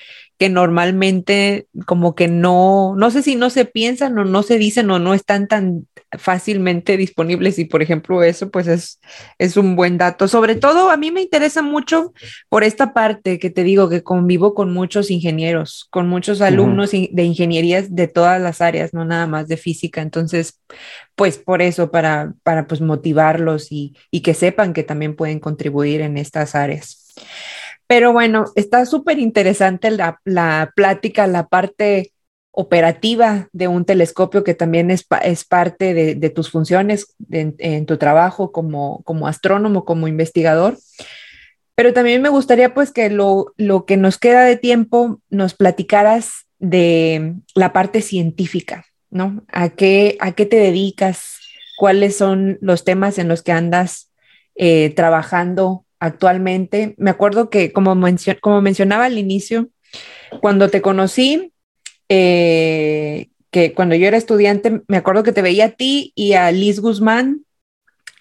que 0.41 0.49
normalmente 0.49 1.67
como 1.85 2.15
que 2.15 2.27
no, 2.27 2.95
no 2.97 3.11
sé 3.11 3.23
si 3.23 3.37
no 3.37 3.51
se 3.51 3.67
piensan 3.67 4.19
o 4.19 4.25
no 4.25 4.43
se 4.43 4.57
dicen 4.57 4.91
o 4.91 4.99
no 4.99 5.13
están 5.13 5.49
tan 5.49 5.87
fácilmente 6.19 6.97
disponibles 6.97 7.59
y 7.59 7.67
por 7.67 7.83
ejemplo 7.83 8.23
eso 8.23 8.51
pues 8.51 8.67
es, 8.67 9.01
es 9.37 9.59
un 9.59 9.77
buen 9.77 9.99
dato. 9.99 10.29
Sobre 10.29 10.55
todo 10.55 10.89
a 10.89 10.97
mí 10.97 11.11
me 11.11 11.21
interesa 11.21 11.61
mucho 11.61 12.15
por 12.49 12.65
esta 12.65 12.95
parte 12.95 13.39
que 13.39 13.51
te 13.51 13.65
digo 13.65 13.91
que 13.91 14.03
convivo 14.03 14.55
con 14.55 14.73
muchos 14.73 15.11
ingenieros, 15.11 15.87
con 15.91 16.09
muchos 16.09 16.41
alumnos 16.41 16.93
de 16.93 17.23
ingenierías 17.23 17.95
de 17.95 18.09
todas 18.09 18.41
las 18.41 18.63
áreas, 18.63 18.95
no 18.95 19.05
nada 19.05 19.27
más 19.27 19.47
de 19.47 19.59
física. 19.59 20.01
Entonces, 20.01 20.59
pues 21.17 21.37
por 21.37 21.61
eso, 21.61 21.91
para, 21.91 22.33
para 22.43 22.67
pues 22.67 22.81
motivarlos 22.81 23.71
y, 23.71 23.95
y 24.11 24.23
que 24.23 24.33
sepan 24.33 24.73
que 24.73 24.85
también 24.85 25.17
pueden 25.17 25.39
contribuir 25.39 26.01
en 26.01 26.17
estas 26.17 26.55
áreas. 26.55 27.13
Pero 27.91 28.13
bueno, 28.13 28.45
está 28.55 28.87
súper 28.87 29.19
interesante 29.19 29.91
la, 29.91 30.21
la, 30.25 30.71
plática, 30.77 31.27
la 31.27 31.49
parte 31.49 32.13
operativa 32.53 33.49
de 33.53 33.67
un 33.67 33.85
telescopio 33.85 34.45
que 34.45 34.55
también 34.55 34.93
es, 34.93 35.05
es 35.25 35.45
parte 35.45 35.93
de, 35.93 36.31
tus 36.31 36.53
funciones 36.53 37.17
en 37.29 37.87
tu 37.87 37.97
trabajo 37.97 38.53
como, 38.53 39.03
como 39.03 39.27
astrónomo, 39.27 39.85
como 39.85 40.07
investigador. 40.07 40.79
Pero 41.75 41.93
también 41.93 42.23
me 42.23 42.29
gustaría 42.29 42.75
pues 42.75 42.93
que 42.93 43.11
lo, 43.11 43.55
lo 43.57 43.87
que 43.87 43.97
nos 43.97 44.19
queda 44.19 44.45
de 44.45 44.57
tiempo 44.57 45.21
nos 45.29 45.55
platicaras 45.55 46.47
de 46.61 47.35
la 47.57 47.73
parte 47.73 48.03
científica, 48.03 48.85
¿no? 49.11 49.43
¿A 49.49 49.71
qué, 49.71 50.17
a 50.21 50.31
qué 50.31 50.47
te 50.47 50.59
dedicas? 50.59 51.41
¿Cuáles 51.77 52.17
son 52.17 52.57
los 52.61 52.85
temas 52.85 53.19
en 53.19 53.27
los 53.27 53.43
que 53.43 53.51
andas 53.51 54.13
eh, 54.55 54.91
trabajando 54.95 55.87
actualmente. 56.01 56.95
Me 56.99 57.11
acuerdo 57.11 57.51
que, 57.51 57.73
como, 57.73 57.97
como 58.41 58.61
mencionaba 58.61 59.05
al 59.05 59.19
inicio, 59.19 59.69
cuando 60.41 60.69
te 60.69 60.83
conocí, 60.83 61.53
eh, 62.09 63.29
que 63.51 63.75
cuando 63.75 63.95
yo 63.95 64.09
era 64.09 64.17
estudiante, 64.17 64.83
me 64.89 64.97
acuerdo 64.97 65.23
que 65.23 65.33
te 65.33 65.43
veía 65.43 65.67
a 65.67 65.71
ti 65.71 66.13
y 66.15 66.33
a 66.33 66.51
Liz 66.51 66.81
Guzmán, 66.81 67.45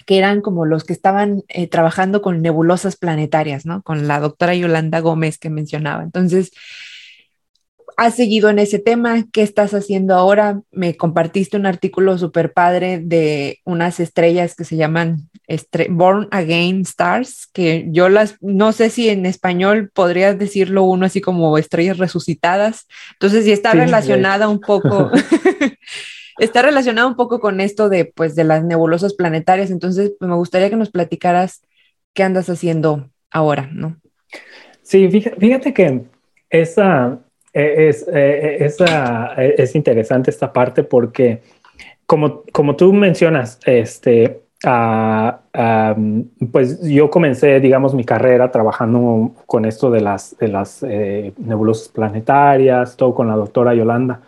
que 0.06 0.18
eran 0.18 0.42
como 0.42 0.66
los 0.66 0.84
que 0.84 0.94
estaban 0.94 1.44
eh, 1.50 1.68
trabajando 1.68 2.22
con 2.22 2.42
nebulosas 2.42 2.96
planetarias, 2.96 3.66
¿no? 3.66 3.84
Con 3.84 4.08
la 4.08 4.20
doctora 4.20 4.56
Yolanda 4.56 5.00
Gómez 5.02 5.38
que 5.38 5.52
mencionaba. 5.52 6.04
Entonces, 6.04 6.52
has 7.96 8.16
seguido 8.16 8.50
en 8.50 8.60
ese 8.60 8.80
tema, 8.80 9.26
¿qué 9.32 9.44
estás 9.44 9.74
haciendo 9.74 10.16
ahora? 10.16 10.62
Me 10.72 10.98
compartiste 10.98 11.58
un 11.58 11.66
artículo 11.66 12.18
súper 12.18 12.54
padre 12.54 13.00
de 13.00 13.60
unas 13.66 14.00
estrellas 14.00 14.56
que 14.56 14.64
se 14.64 14.78
llaman 14.78 15.29
Born 15.90 16.28
Again 16.32 16.82
Stars, 16.82 17.48
que 17.54 17.88
yo 17.90 18.10
las, 18.10 18.38
no 18.42 18.72
sé 18.72 18.90
si 18.90 19.10
en 19.10 19.26
español 19.26 19.90
podrías 19.94 20.38
decirlo 20.38 20.84
uno 20.84 21.06
así 21.06 21.22
como 21.22 21.58
estrellas 21.58 21.98
resucitadas. 21.98 22.88
Entonces, 23.14 23.46
si 23.46 23.52
está 23.52 23.74
relacionada 23.74 24.48
un 24.48 24.60
poco, 24.60 25.12
está 26.40 26.62
relacionada 26.62 27.08
un 27.08 27.16
poco 27.16 27.40
con 27.40 27.62
esto 27.62 27.90
de, 27.90 28.06
pues, 28.06 28.36
de 28.36 28.44
las 28.44 28.64
nebulosas 28.64 29.14
planetarias. 29.14 29.72
Entonces, 29.72 30.14
me 30.20 30.36
gustaría 30.36 30.70
que 30.70 30.76
nos 30.76 30.92
platicaras 30.92 31.62
qué 32.14 32.24
andas 32.24 32.50
haciendo 32.50 33.10
ahora, 33.32 33.70
¿no? 33.72 33.98
Sí, 34.82 35.08
fíjate 35.10 35.74
que 35.74 36.02
esa 36.50 37.20
eh, 37.54 37.90
es, 37.90 38.08
eh, 38.08 38.58
es, 38.60 38.78
eh, 38.80 39.56
es, 39.58 39.76
interesante 39.76 40.32
esta 40.32 40.52
parte 40.52 40.84
porque, 40.84 41.42
como, 42.06 42.44
como 42.52 42.76
tú 42.76 42.94
mencionas, 42.94 43.60
este, 43.66 44.42
pues 46.52 46.82
yo 46.82 47.10
comencé, 47.10 47.60
digamos, 47.60 47.94
mi 47.94 48.04
carrera 48.04 48.52
trabajando 48.52 49.32
con 49.46 49.66
esto 49.66 49.90
de 49.90 50.02
las, 50.02 50.38
de 50.38 50.48
las 50.50 50.84
nebulosas 50.84 51.88
planetarias, 51.90 52.98
todo 52.98 53.14
con 53.14 53.28
la 53.28 53.36
doctora 53.36 53.74
Yolanda, 53.74 54.22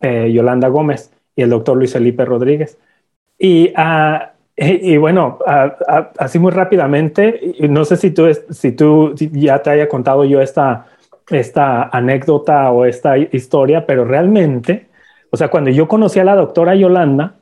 Yolanda 0.00 0.68
Gómez 0.68 1.12
y 1.36 1.42
el 1.42 1.50
doctor 1.50 1.76
Luis 1.76 1.92
Felipe 1.92 2.24
Rodríguez. 2.24 2.78
Y, 3.38 3.72
ah, 3.76 4.32
y, 4.56 4.96
bueno, 4.96 5.38
ah, 5.46 5.76
ah, 5.88 6.10
así 6.18 6.38
muy 6.38 6.52
rápidamente, 6.52 7.54
no 7.68 7.84
sé 7.84 7.96
si 7.96 8.10
tú, 8.10 8.26
si 8.50 8.72
tú 8.72 9.14
ya 9.16 9.62
te 9.62 9.70
haya 9.70 9.88
contado 9.88 10.24
yo 10.24 10.40
esta 10.40 10.86
esta 11.30 11.84
anécdota 11.84 12.70
o 12.70 12.84
esta 12.84 13.16
historia, 13.18 13.86
pero 13.86 14.04
realmente, 14.04 14.88
o 15.30 15.36
sea, 15.36 15.48
cuando 15.48 15.70
yo 15.70 15.88
conocí 15.88 16.20
a 16.20 16.24
la 16.24 16.36
doctora 16.36 16.74
Yolanda, 16.74 17.36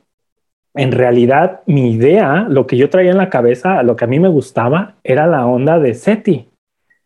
en 0.75 0.91
realidad 0.91 1.61
mi 1.65 1.91
idea, 1.91 2.45
lo 2.49 2.67
que 2.67 2.77
yo 2.77 2.89
traía 2.89 3.11
en 3.11 3.17
la 3.17 3.29
cabeza, 3.29 3.83
lo 3.83 3.95
que 3.95 4.05
a 4.05 4.07
mí 4.07 4.19
me 4.19 4.27
gustaba, 4.27 4.95
era 5.03 5.27
la 5.27 5.45
onda 5.45 5.79
de 5.79 5.93
SETI. 5.93 6.49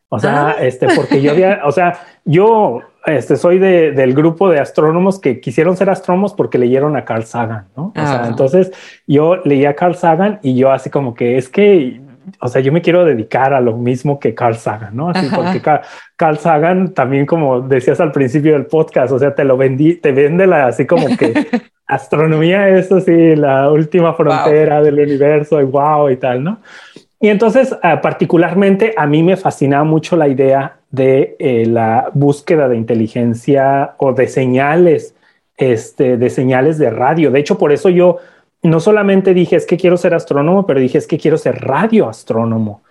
O 0.09 0.19
sea, 0.19 0.49
ah. 0.49 0.55
este, 0.61 0.87
porque 0.95 1.21
yo 1.21 1.31
había, 1.31 1.61
o 1.65 1.71
sea, 1.71 1.99
yo 2.23 2.81
este, 3.05 3.35
soy 3.35 3.59
de, 3.59 3.91
del 3.91 4.13
grupo 4.13 4.49
de 4.49 4.59
astrónomos 4.59 5.19
que 5.19 5.41
quisieron 5.41 5.75
ser 5.75 5.89
astrónomos 5.89 6.33
porque 6.33 6.57
leyeron 6.57 6.95
a 6.95 7.03
Carl 7.03 7.23
Sagan, 7.23 7.67
¿no? 7.75 7.87
O 7.87 7.93
sea, 7.93 8.23
ah. 8.23 8.27
entonces 8.27 8.71
yo 9.05 9.37
leía 9.43 9.71
a 9.71 9.73
Carl 9.73 9.95
Sagan 9.95 10.39
y 10.43 10.55
yo 10.55 10.71
así 10.71 10.89
como 10.89 11.13
que 11.13 11.37
es 11.37 11.49
que 11.49 11.99
o 12.41 12.47
sea, 12.47 12.61
yo 12.61 12.71
me 12.71 12.81
quiero 12.81 13.05
dedicar 13.05 13.53
a 13.53 13.61
lo 13.61 13.77
mismo 13.77 14.19
que 14.19 14.35
Carl 14.35 14.55
Sagan, 14.55 14.95
¿no? 14.95 15.09
Así 15.09 15.27
porque 15.33 15.61
Carl, 15.61 16.37
Sagan 16.37 16.93
también, 16.93 17.25
como 17.25 17.61
decías 17.61 17.99
al 17.99 18.11
principio 18.11 18.53
del 18.53 18.65
podcast, 18.65 19.13
o 19.13 19.19
sea, 19.19 19.33
te 19.33 19.43
lo 19.43 19.55
vendí, 19.55 19.95
te 19.95 20.11
vende 20.11 20.45
la, 20.45 20.67
así 20.67 20.85
como 20.85 21.15
que 21.15 21.33
astronomía 21.87 22.69
es 22.69 22.91
así 22.91 23.35
la 23.35 23.71
última 23.71 24.13
frontera 24.13 24.81
del 24.81 24.99
universo 24.99 25.59
y 25.61 25.63
wow 25.63 26.09
y 26.09 26.17
tal, 26.17 26.43
¿no? 26.43 26.59
Y 27.19 27.29
entonces, 27.29 27.75
ah, 27.81 28.01
particularmente 28.01 28.93
a 28.95 29.07
mí 29.07 29.23
me 29.23 29.37
fascinaba 29.37 29.83
mucho 29.83 30.15
la 30.15 30.27
idea 30.27 30.77
de 30.91 31.35
eh, 31.39 31.65
la 31.65 32.11
búsqueda 32.13 32.69
de 32.69 32.77
inteligencia 32.77 33.95
o 33.97 34.13
de 34.13 34.27
señales, 34.27 35.15
este, 35.57 36.17
de 36.17 36.29
señales 36.29 36.77
de 36.77 36.91
radio. 36.91 37.31
De 37.31 37.39
hecho, 37.39 37.57
por 37.57 37.71
eso 37.71 37.89
yo 37.89 38.17
no 38.61 38.79
solamente 38.79 39.33
dije 39.33 39.55
es 39.55 39.65
que 39.65 39.77
quiero 39.77 39.97
ser 39.97 40.13
astrónomo, 40.13 40.65
pero 40.67 40.79
dije 40.79 40.99
es 40.99 41.07
que 41.07 41.17
quiero 41.17 41.37
ser 41.37 41.59
radioastrónomo, 41.61 42.83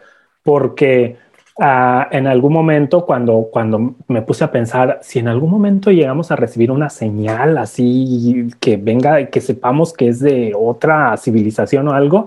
porque 0.42 1.16
en 1.58 2.26
algún 2.26 2.52
momento 2.52 3.06
cuando, 3.06 3.48
cuando 3.50 3.94
me 4.08 4.22
puse 4.22 4.44
a 4.44 4.50
pensar, 4.50 4.98
si 5.02 5.18
en 5.18 5.28
algún 5.28 5.50
momento 5.50 5.90
llegamos 5.90 6.30
a 6.30 6.36
recibir 6.36 6.70
una 6.70 6.90
señal 6.90 7.56
así 7.56 8.48
que 8.60 8.76
venga, 8.76 9.26
que 9.26 9.40
sepamos 9.40 9.94
que 9.94 10.08
es 10.08 10.20
de 10.20 10.52
otra 10.54 11.16
civilización 11.16 11.88
o 11.88 11.92
algo, 11.92 12.26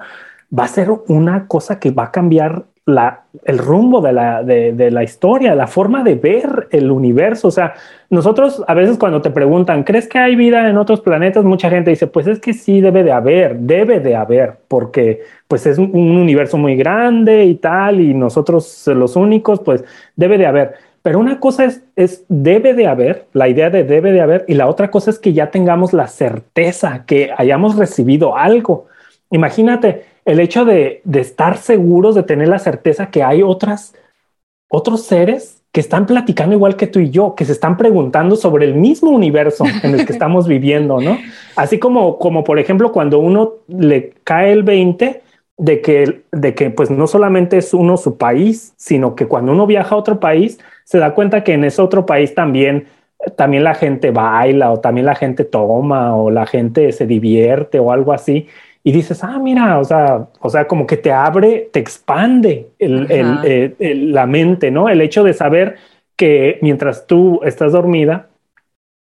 va 0.57 0.63
a 0.63 0.67
ser 0.67 0.89
una 1.07 1.47
cosa 1.47 1.79
que 1.79 1.91
va 1.91 2.05
a 2.05 2.11
cambiar 2.11 2.65
la, 2.89 3.23
el 3.45 3.57
rumbo 3.57 4.01
de 4.01 4.11
la, 4.11 5.03
historia, 5.03 5.55
la 5.55 5.67
forma 5.67 6.03
de 6.03 6.15
ver 6.15 6.67
el 6.71 6.91
universo. 6.91 7.47
O 7.47 7.51
sea, 7.51 7.73
nosotros 8.09 8.63
a 8.67 8.73
veces 8.73 8.97
cuando 8.97 9.21
te 9.21 9.29
preguntan, 9.29 9.83
¿crees 9.83 10.07
que 10.07 10.19
hay 10.19 10.35
vida 10.35 10.69
en 10.69 10.77
otros 10.77 11.01
planetas? 11.01 11.43
Mucha 11.43 11.69
gente 11.69 11.91
dice, 11.91 12.07
pues 12.07 12.27
es 12.27 12.39
que 12.39 12.53
sí 12.53 12.81
debe 12.81 13.03
de 13.03 13.11
haber, 13.11 13.57
debe 13.59 13.99
de 13.99 14.15
haber, 14.15 14.57
porque 14.67 15.21
pues 15.47 15.65
es 15.65 15.77
un, 15.77 15.91
universo 15.93 16.57
muy 16.57 16.75
grande 16.75 17.45
y 17.45 17.55
tal, 17.55 17.99
y 17.99 18.13
nosotros 18.13 18.85
los 18.87 19.15
únicos, 19.15 19.59
pues 19.61 19.83
debe 20.15 20.37
de 20.37 20.45
haber. 20.45 20.73
Pero 21.01 21.19
una 21.19 21.39
cosa 21.39 21.65
es, 21.65 21.83
es 21.95 22.25
debe 22.27 22.73
de 22.73 22.87
haber, 22.87 23.27
la 23.33 23.47
idea 23.47 23.69
de 23.69 23.83
debe 23.83 24.11
de 24.11 24.21
haber, 24.21 24.45
y 24.47 24.55
la 24.55 24.67
otra 24.67 24.91
cosa 24.91 25.11
es 25.11 25.19
que 25.19 25.33
ya 25.33 25.49
tengamos 25.49 25.93
la 25.93 26.07
certeza 26.07 27.05
que 27.05 27.31
hayamos 27.37 27.77
recibido 27.77 28.35
algo. 28.35 28.87
Imagínate, 29.31 30.05
el 30.25 30.39
hecho 30.39 30.65
de, 30.65 31.01
estar 31.13 31.57
seguros, 31.57 32.15
de 32.15 32.23
tener 32.23 32.47
la 32.47 32.59
certeza 32.59 33.09
que 33.09 33.23
hay 33.23 33.41
otras, 33.43 33.95
otros 34.69 35.03
seres 35.03 35.63
que 35.71 35.79
están 35.79 36.05
platicando 36.05 36.55
igual 36.55 36.75
que 36.75 36.87
tú 36.87 36.99
y 36.99 37.11
yo, 37.11 37.35
que 37.35 37.45
se 37.45 37.51
están 37.51 37.77
preguntando 37.77 38.35
sobre 38.35 38.65
el 38.65 38.73
mismo 38.73 39.11
universo 39.11 39.65
en 39.83 39.93
el 39.93 40.05
que 40.05 40.13
estamos 40.13 40.47
viviendo, 40.47 40.99
¿no? 40.99 41.17
Así 41.55 41.77
como, 41.77 42.17
como 42.17 42.43
por 42.43 42.57
ejemplo, 42.57 42.91
cuando 42.91 43.19
uno 43.19 43.53
le 43.67 44.13
cae 44.23 44.51
el 44.51 44.63
20 44.63 45.21
de 45.59 45.81
que, 45.81 46.23
de 46.31 46.55
que 46.55 46.69
pues 46.71 46.89
no 46.89 47.05
solamente 47.05 47.57
es 47.57 47.73
uno 47.73 47.97
su 47.97 48.17
país, 48.17 48.73
sino 48.77 49.13
que 49.13 49.27
cuando 49.27 49.51
uno 49.51 49.67
viaja 49.67 49.93
a 49.93 49.97
otro 49.97 50.19
país, 50.19 50.57
se 50.85 50.97
da 50.97 51.13
cuenta 51.13 51.43
que 51.43 51.53
en 51.53 51.65
ese 51.65 51.81
otro 51.81 52.05
país 52.05 52.33
también, 52.33 52.87
también 53.35 53.63
la 53.65 53.75
gente 53.75 54.09
baila 54.11 54.71
o 54.71 54.79
también 54.79 55.05
la 55.05 55.15
gente 55.15 55.43
toma 55.43 56.15
o 56.15 56.31
la 56.31 56.45
gente 56.45 56.91
se 56.93 57.05
divierte 57.05 57.77
o 57.77 57.91
algo 57.91 58.13
así. 58.13 58.47
Y 58.89 58.91
dices, 58.91 59.23
ah, 59.23 59.37
mira, 59.37 59.77
o 59.77 59.83
sea, 59.83 60.29
o 60.39 60.49
sea, 60.49 60.67
como 60.67 60.87
que 60.87 60.97
te 60.97 61.11
abre, 61.11 61.69
te 61.71 61.79
expande 61.79 62.71
eh, 62.79 63.75
la 63.79 64.25
mente, 64.25 64.71
¿no? 64.71 64.89
El 64.89 65.01
hecho 65.01 65.23
de 65.23 65.35
saber 65.35 65.75
que 66.15 66.57
mientras 66.63 67.05
tú 67.05 67.39
estás 67.43 67.73
dormida, 67.73 68.29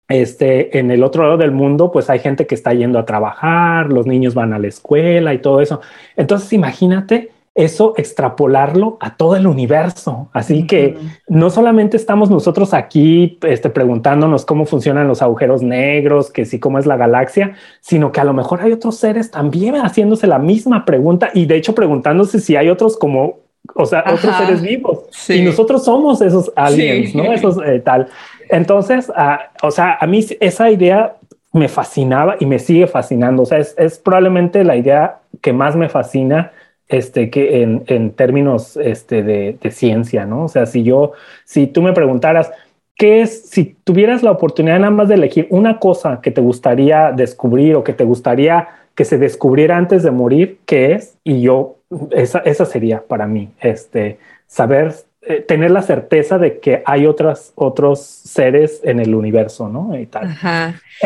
este, 0.10 0.78
en 0.78 0.92
el 0.92 1.06
otro 1.06 1.24
lado 1.24 1.38
del 1.38 1.54
mundo, 1.54 1.90
pues 1.90 2.10
hay 2.10 2.20
gente 2.20 2.46
que 2.46 2.56
está 2.56 2.74
yendo 2.74 3.00
a 3.00 3.06
trabajar, 3.06 3.88
los 3.88 4.06
niños 4.06 4.34
van 4.34 4.52
a 4.52 4.60
la 4.60 4.68
escuela 4.68 5.34
y 5.34 5.38
todo 5.38 5.62
eso. 5.62 5.80
Entonces, 6.18 6.52
imagínate 6.52 7.32
eso 7.58 7.94
extrapolarlo 7.98 8.98
a 9.02 9.18
todo 9.18 9.36
el 9.36 9.48
universo. 9.48 10.30
Así 10.32 10.68
que 10.68 10.96
no 11.28 11.50
solamente 11.50 11.98
estamos 11.98 12.30
nosotros 12.30 12.74
aquí 12.74 13.40
este, 13.42 13.70
preguntándonos 13.70 14.46
cómo 14.46 14.66
funcionan 14.66 15.08
los 15.08 15.22
agujeros 15.22 15.64
negros, 15.64 16.32
que 16.32 16.46
sí, 16.46 16.60
cómo 16.60 16.78
es 16.78 16.86
la 16.86 16.98
galaxia, 16.98 17.56
sino 17.82 18.12
que 18.12 18.22
a 18.22 18.24
lo 18.24 18.34
mejor 18.34 18.62
hay 18.62 18.72
otros 18.72 18.98
seres 18.98 19.32
también 19.32 19.76
haciéndose 19.76 20.28
la 20.28 20.38
misma 20.38 20.86
pregunta 20.86 21.32
y 21.34 21.48
de 21.48 21.56
hecho 21.56 21.74
preguntándose 21.74 22.40
si 22.40 22.56
hay 22.56 22.70
otros 22.70 22.96
como, 22.96 23.40
o 23.74 23.86
sea, 23.88 24.04
otros 24.08 24.36
seres 24.36 24.62
vivos. 24.62 25.00
Y 25.28 25.42
nosotros 25.42 25.84
somos 25.84 26.22
esos 26.22 26.52
aliens, 26.56 27.16
¿no? 27.16 27.34
Esos 27.34 27.58
eh, 27.66 27.82
tal. 27.84 28.08
Entonces, 28.50 29.12
ah, 29.16 29.52
o 29.64 29.72
sea, 29.72 29.98
a 30.00 30.06
mí 30.06 30.24
esa 30.40 30.70
idea 30.70 31.16
me 31.54 31.68
fascinaba 31.68 32.36
y 32.40 32.46
me 32.46 32.60
sigue 32.60 32.88
fascinando. 32.88 33.44
O 33.44 33.46
sea, 33.46 33.58
es, 33.58 33.98
probablemente 34.00 34.64
la 34.64 34.76
idea 34.76 35.20
que 35.42 35.54
más 35.54 35.76
me 35.76 35.90
fascina 35.90 36.52
este, 36.88 37.30
que 37.30 37.62
en, 37.62 38.12
términos 38.12 38.78
este, 38.78 39.24
de, 39.24 39.58
ciencia, 39.72 40.26
¿no? 40.26 40.46
O 40.46 40.48
sea, 40.48 40.66
si 40.66 40.84
yo, 40.84 41.14
si 41.44 41.68
tú 41.68 41.82
me 41.82 41.94
preguntaras, 41.94 42.52
¿qué 42.96 43.22
es, 43.22 43.50
si 43.50 43.76
tuvieras 43.84 44.24
la 44.24 44.32
oportunidad 44.32 44.80
nada 44.80 44.92
más 44.92 45.08
de 45.08 45.16
elegir 45.16 45.48
una 45.50 45.80
cosa 45.80 46.22
que 46.22 46.32
te 46.32 46.42
gustaría 46.42 47.12
descubrir 47.12 47.76
o 47.76 47.84
que 47.84 47.94
te 47.94 48.04
gustaría 48.04 48.68
que 48.96 49.06
se 49.06 49.18
descubriera 49.18 49.78
antes 49.78 50.02
de 50.02 50.12
morir, 50.12 50.60
¿qué 50.66 50.94
es? 50.94 51.18
Y 51.24 51.42
yo, 51.42 51.76
esa, 52.12 52.40
esa 52.40 52.66
sería 52.66 53.04
para 53.04 53.28
mí, 53.28 53.50
este, 53.62 54.18
saber 54.48 54.96
eh, 55.22 55.42
tener 55.42 55.72
la 55.72 55.82
certeza 55.82 56.38
de 56.38 56.60
que 56.60 56.82
hay 56.86 57.06
otras, 57.06 57.52
otros 57.56 58.00
seres 58.00 58.80
en 58.84 59.02
el 59.02 59.14
universo, 59.14 59.68
¿no? 59.68 59.98
Y 60.00 60.06
tal. 60.06 60.34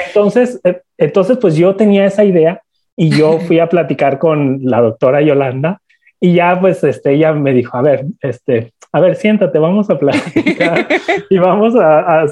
Entonces, 0.08 0.60
eh, 0.64 0.82
entonces, 0.98 1.38
pues 1.40 1.56
yo 1.56 1.76
tenía 1.76 2.06
esa 2.06 2.24
idea 2.24 2.62
y 3.02 3.10
yo 3.10 3.40
fui 3.48 3.58
a 3.58 3.68
platicar 3.68 4.20
con 4.20 4.60
la 4.62 4.80
doctora 4.80 5.22
Yolanda 5.22 5.82
y 6.20 6.36
ya 6.36 6.60
pues 6.60 6.84
este, 6.84 7.14
ella 7.14 7.34
me 7.34 7.52
dijo, 7.52 7.76
a 7.76 7.82
ver, 7.82 8.06
este, 8.22 8.74
a 8.92 9.00
ver, 9.00 9.16
siéntate, 9.16 9.58
vamos 9.58 9.90
a 9.90 9.98
platicar 9.98 10.88
y 11.28 11.40
vamos 11.40 11.76
a, 11.76 12.00
a, 12.00 12.26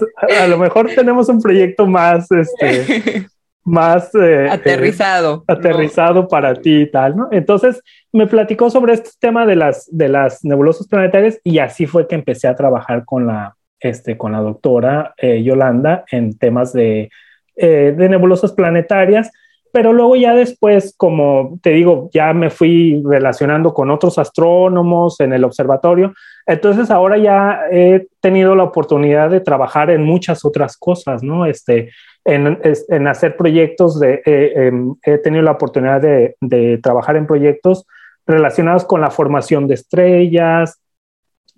a, 0.44 0.48
lo 0.48 0.60
mejor 0.60 0.92
tenemos 0.94 1.28
un 1.28 1.42
proyecto 1.42 1.88
más, 1.88 2.32
este, 2.32 3.26
más 3.64 4.14
eh, 4.14 4.48
aterrizado. 4.48 5.44
aterrizado 5.48 6.28
para 6.28 6.54
ti 6.54 6.82
y 6.82 6.92
tal, 6.92 7.18
¿no? 7.18 7.30
Entonces, 7.32 7.82
me 8.14 8.28
platicó 8.28 8.70
sobre 8.70 8.94
este 8.94 9.10
tema 9.20 9.48
de 9.48 9.56
las, 9.56 9.88
de 9.92 10.08
las 10.08 10.46
nebulosas 10.46 10.88
planetarias 10.88 11.40
y 11.44 11.58
así 11.58 11.88
fue 11.88 12.08
que 12.08 12.14
empecé 12.14 12.48
a 12.48 12.56
trabajar 12.56 13.06
con 13.06 13.26
la, 13.26 13.56
este, 13.80 14.20
con 14.20 14.34
la 14.34 14.40
doctora 14.42 15.16
eh, 15.18 15.42
Yolanda 15.42 16.06
en 16.12 16.38
temas 16.38 16.74
de, 16.74 17.10
eh, 17.56 17.96
de 17.98 18.10
nebulosas 18.10 18.52
planetarias, 18.52 19.32
pero 19.72 19.94
luego 19.94 20.16
ya 20.16 20.34
después, 20.34 20.94
como 20.98 21.60
te 21.62 21.72
digo, 21.72 22.10
ya 22.14 22.34
me 22.34 22.50
fui 22.50 23.02
relacionando 23.06 23.74
con 23.74 23.92
otros 23.92 24.18
astrónomos 24.18 25.20
en 25.20 25.34
el 25.34 25.44
observatorio, 25.44 26.14
entonces 26.46 26.90
ahora 26.90 27.18
ya 27.18 27.62
he 27.72 28.08
tenido 28.22 28.56
la 28.56 28.64
oportunidad 28.64 29.30
de 29.30 29.42
trabajar 29.42 29.90
en 29.90 30.04
muchas 30.04 30.44
otras 30.46 30.78
cosas, 30.78 31.24
¿no? 31.24 31.46
Este, 31.46 31.92
en, 32.26 32.60
en 32.64 33.08
hacer 33.08 33.38
proyectos 33.38 34.00
de, 34.00 34.22
eh, 34.26 34.54
em, 34.56 34.96
he 35.04 35.18
tenido 35.18 35.44
la 35.44 35.52
oportunidad 35.52 36.02
de, 36.02 36.36
de 36.42 36.78
trabajar 36.78 37.16
en 37.16 37.28
proyectos 37.28 37.86
relacionados 38.26 38.86
con 38.86 39.02
la 39.02 39.12
formación 39.12 39.68
de 39.68 39.76
estrellas, 39.76 40.80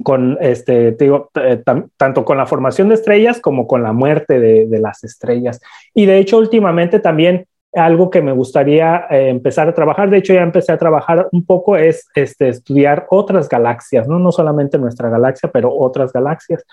con 0.04 0.38
este, 0.42 0.92
digo, 0.92 1.30
eh, 1.36 1.62
tanto 1.98 2.26
con 2.26 2.38
la 2.38 2.46
formación 2.46 2.90
de 2.90 2.96
estrellas 2.96 3.40
como 3.40 3.68
con 3.68 3.84
la 3.84 3.94
muerte 3.94 4.40
de, 4.40 4.68
de, 4.68 4.80
las 4.80 5.04
estrellas. 5.04 5.60
Y 5.94 6.06
de 6.06 6.18
hecho, 6.18 6.38
últimamente 6.38 7.00
también 7.00 7.46
algo 7.74 8.10
que 8.10 8.22
me 8.22 8.32
gustaría 8.32 9.06
eh, 9.10 9.30
empezar 9.30 9.70
a 9.70 9.74
trabajar, 9.74 10.10
de 10.10 10.18
hecho 10.18 10.34
ya 10.34 10.42
empecé 10.42 10.72
a 10.72 10.78
trabajar 10.78 11.30
un 11.32 11.46
poco, 11.46 11.78
es 11.78 12.08
este, 12.16 12.50
estudiar 12.50 13.08
otras 13.10 13.48
galaxias, 13.48 14.08
¿no? 14.08 14.20
no 14.20 14.32
solamente 14.32 14.78
nuestra 14.78 15.10
galaxia, 15.10 15.50
pero 15.52 15.74
otras 15.74 16.12
galaxias. 16.12 16.64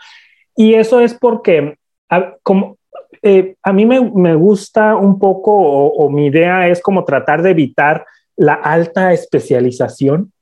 Y 0.57 0.75
eso 0.75 1.01
es 1.01 1.15
porque, 1.15 1.77
a, 2.09 2.35
como, 2.43 2.79
eh, 3.23 3.55
a 3.63 3.73
mí 3.73 3.87
me, 3.87 4.01
me, 4.11 4.35
gusta 4.35 4.97
un 4.97 5.19
poco, 5.19 5.53
o, 5.53 5.87
o 5.89 6.11
mi 6.11 6.27
idea 6.27 6.69
es 6.69 6.81
como 6.81 7.05
tratar 7.05 7.43
de 7.43 7.51
evitar 7.51 8.05
la 8.37 8.55
alta 8.55 9.13
especialización. 9.13 10.33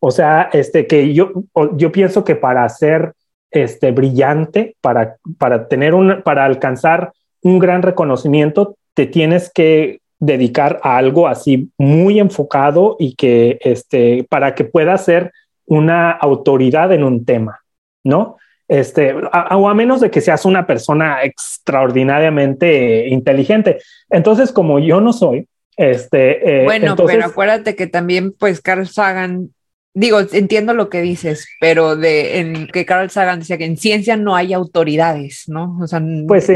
O 0.00 0.10
sea, 0.10 0.48
este, 0.52 0.86
que 0.86 1.12
yo, 1.12 1.30
yo 1.74 1.92
pienso 1.92 2.24
que 2.24 2.34
para 2.34 2.66
ser 2.68 3.12
este, 3.50 3.90
brillante, 3.90 4.76
para, 4.80 5.16
para, 5.38 5.68
tener 5.68 5.94
un, 5.94 6.22
para 6.22 6.44
alcanzar 6.44 7.12
un 7.42 7.58
gran 7.58 7.82
reconocimiento, 7.82 8.76
te 9.00 9.06
tienes 9.06 9.50
que 9.50 10.02
dedicar 10.18 10.78
a 10.82 10.98
algo 10.98 11.26
así 11.26 11.70
muy 11.78 12.20
enfocado 12.20 12.96
y 12.98 13.14
que 13.14 13.56
este, 13.62 14.26
para 14.28 14.54
que 14.54 14.64
puedas 14.64 15.06
ser 15.06 15.32
una 15.64 16.10
autoridad 16.10 16.92
en 16.92 17.02
un 17.02 17.24
tema, 17.24 17.60
¿no? 18.04 18.36
Este, 18.68 19.14
o 19.14 19.68
a 19.70 19.74
menos 19.74 20.02
de 20.02 20.10
que 20.10 20.20
seas 20.20 20.44
una 20.44 20.66
persona 20.66 21.24
extraordinariamente 21.24 23.08
inteligente. 23.08 23.78
Entonces, 24.10 24.52
como 24.52 24.78
yo 24.80 25.00
no 25.00 25.14
soy, 25.14 25.48
este, 25.78 26.60
eh, 26.60 26.64
bueno, 26.64 26.94
pero 26.96 27.24
acuérdate 27.24 27.74
que 27.74 27.86
también, 27.86 28.34
pues, 28.38 28.60
Carl 28.60 28.86
Sagan, 28.86 29.54
digo, 29.94 30.20
entiendo 30.32 30.74
lo 30.74 30.88
que 30.88 31.00
dices, 31.00 31.48
pero 31.60 31.96
de 31.96 32.38
en 32.38 32.66
que 32.68 32.86
Carl 32.86 33.10
Sagan 33.10 33.40
decía 33.40 33.58
que 33.58 33.64
en 33.64 33.76
ciencia 33.76 34.16
no 34.16 34.36
hay 34.36 34.52
autoridades, 34.52 35.44
¿no? 35.48 35.78
O 35.80 35.86
sea, 35.86 36.00
pues 36.26 36.46
sí, 36.46 36.54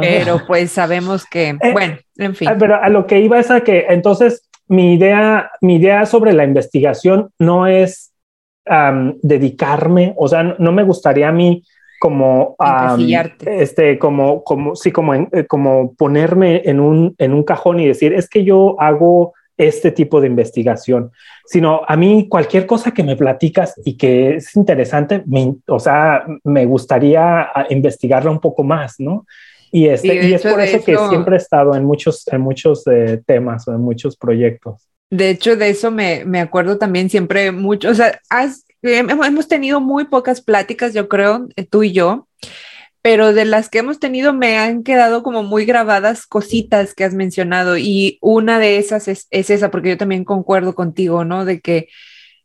pero 0.00 0.40
pues 0.46 0.70
sabemos 0.70 1.24
que, 1.26 1.48
eh, 1.62 1.72
bueno, 1.72 1.98
en 2.16 2.34
fin. 2.34 2.48
Ah, 2.48 2.56
pero 2.58 2.82
a 2.82 2.88
lo 2.88 3.06
que 3.06 3.20
iba 3.20 3.38
es 3.38 3.50
a 3.50 3.60
que 3.60 3.86
entonces 3.88 4.48
mi 4.68 4.94
idea, 4.94 5.50
mi 5.60 5.76
idea 5.76 6.06
sobre 6.06 6.32
la 6.32 6.44
investigación 6.44 7.30
no 7.38 7.66
es 7.66 8.12
dedicarme, 9.22 10.14
o 10.16 10.28
sea, 10.28 10.44
no 10.44 10.70
me 10.70 10.84
gustaría 10.84 11.28
a 11.28 11.32
mí 11.32 11.64
como 11.98 12.56
este 13.46 13.96
como 13.98 14.42
como 14.42 14.74
sí 14.74 14.90
como 14.90 15.14
eh, 15.14 15.46
como 15.48 15.94
ponerme 15.94 16.62
en 16.64 16.80
un 16.80 17.14
en 17.18 17.32
un 17.32 17.44
cajón 17.44 17.78
y 17.78 17.86
decir 17.86 18.12
es 18.12 18.28
que 18.28 18.42
yo 18.42 18.80
hago 18.80 19.34
este 19.68 19.92
tipo 19.92 20.20
de 20.20 20.26
investigación, 20.26 21.10
sino 21.44 21.82
a 21.86 21.96
mí 21.96 22.28
cualquier 22.28 22.66
cosa 22.66 22.92
que 22.92 23.02
me 23.02 23.16
platicas 23.16 23.74
y 23.84 23.96
que 23.96 24.36
es 24.36 24.54
interesante, 24.56 25.22
me, 25.26 25.54
o 25.66 25.78
sea, 25.78 26.24
me 26.44 26.66
gustaría 26.66 27.42
ah, 27.42 27.66
investigarla 27.70 28.30
un 28.30 28.40
poco 28.40 28.62
más, 28.62 28.96
¿no? 28.98 29.26
Y, 29.70 29.86
este, 29.86 30.28
y 30.28 30.34
es 30.34 30.42
por 30.42 30.60
eso, 30.60 30.84
que 30.84 30.96
siempre 31.08 31.36
he 31.36 31.38
estado 31.38 31.74
en 31.74 31.84
muchos, 31.84 32.28
en 32.28 32.42
muchos 32.42 32.86
eh, 32.86 33.22
temas 33.26 33.66
o 33.66 33.72
en 33.72 33.80
muchos 33.80 34.16
proyectos. 34.16 34.86
De 35.10 35.30
hecho, 35.30 35.56
de 35.56 35.70
eso 35.70 35.90
me, 35.90 36.24
me 36.24 36.40
acuerdo 36.40 36.78
también 36.78 37.08
siempre 37.08 37.52
mucho, 37.52 37.90
o 37.90 37.94
sea, 37.94 38.20
has, 38.28 38.64
hemos 38.82 39.48
tenido 39.48 39.80
muy 39.80 40.04
pocas 40.04 40.40
pláticas, 40.40 40.94
yo 40.94 41.08
creo, 41.08 41.48
eh, 41.56 41.64
tú 41.64 41.82
y 41.82 41.92
yo, 41.92 42.28
pero 43.02 43.32
de 43.32 43.44
las 43.44 43.68
que 43.68 43.78
hemos 43.78 43.98
tenido 43.98 44.32
me 44.32 44.58
han 44.58 44.84
quedado 44.84 45.24
como 45.24 45.42
muy 45.42 45.64
grabadas 45.64 46.24
cositas 46.24 46.94
que 46.94 47.02
has 47.04 47.14
mencionado 47.14 47.76
y 47.76 48.18
una 48.20 48.60
de 48.60 48.78
esas 48.78 49.08
es, 49.08 49.26
esa, 49.30 49.72
porque 49.72 49.90
yo 49.90 49.98
también 49.98 50.24
concuerdo 50.24 50.74
contigo, 50.76 51.24
¿no? 51.24 51.44
De 51.44 51.60
que, 51.60 51.88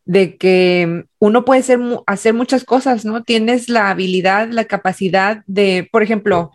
de 0.05 0.36
que 0.38 1.05
uno 1.20 1.45
puede 1.45 1.62
ser, 1.62 1.80
hacer 2.08 2.34
muchas 2.34 2.64
cosas, 2.66 3.05
¿no? 3.05 3.24
Tienes 3.24 3.70
la 3.70 3.91
habilidad, 3.91 4.49
la 4.49 4.66
capacidad 4.66 5.43
de, 5.45 5.88
por 5.91 6.01
ejemplo, 6.01 6.51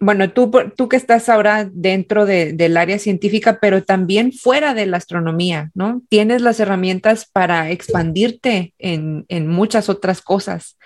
bueno, 0.00 0.30
tú, 0.32 0.50
tú 0.76 0.88
que 0.88 0.96
estás 0.96 1.28
ahora 1.28 1.68
dentro 1.72 2.26
de, 2.26 2.52
del 2.52 2.76
área 2.76 2.98
científica, 2.98 3.58
pero 3.60 3.84
también 3.84 4.32
fuera 4.32 4.74
de 4.74 4.86
la 4.86 4.96
astronomía, 4.96 5.70
¿no? 5.74 6.02
Tienes 6.08 6.42
las 6.42 6.58
herramientas 6.58 7.30
para 7.32 7.70
expandirte 7.70 8.74
en, 8.78 9.24
en 9.28 9.46
muchas 9.46 9.88
otras 9.88 10.22
cosas. 10.22 10.76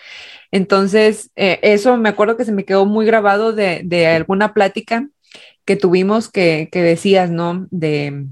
Entonces, 0.51 1.31
eh, 1.37 1.59
eso 1.63 1.97
me 1.97 2.11
acuerdo 2.11 2.37
que 2.37 2.45
se 2.45 2.53
me 2.53 2.67
quedó 2.67 2.85
muy 2.85 3.07
grabado 3.07 3.55
de, 3.55 3.81
de 3.85 4.07
alguna 4.07 4.53
plática 4.53 5.09
que 5.65 5.77
tuvimos 5.77 6.31
que, 6.31 6.69
que 6.71 6.83
decías, 6.83 7.31
¿no? 7.31 7.67
De, 7.71 8.27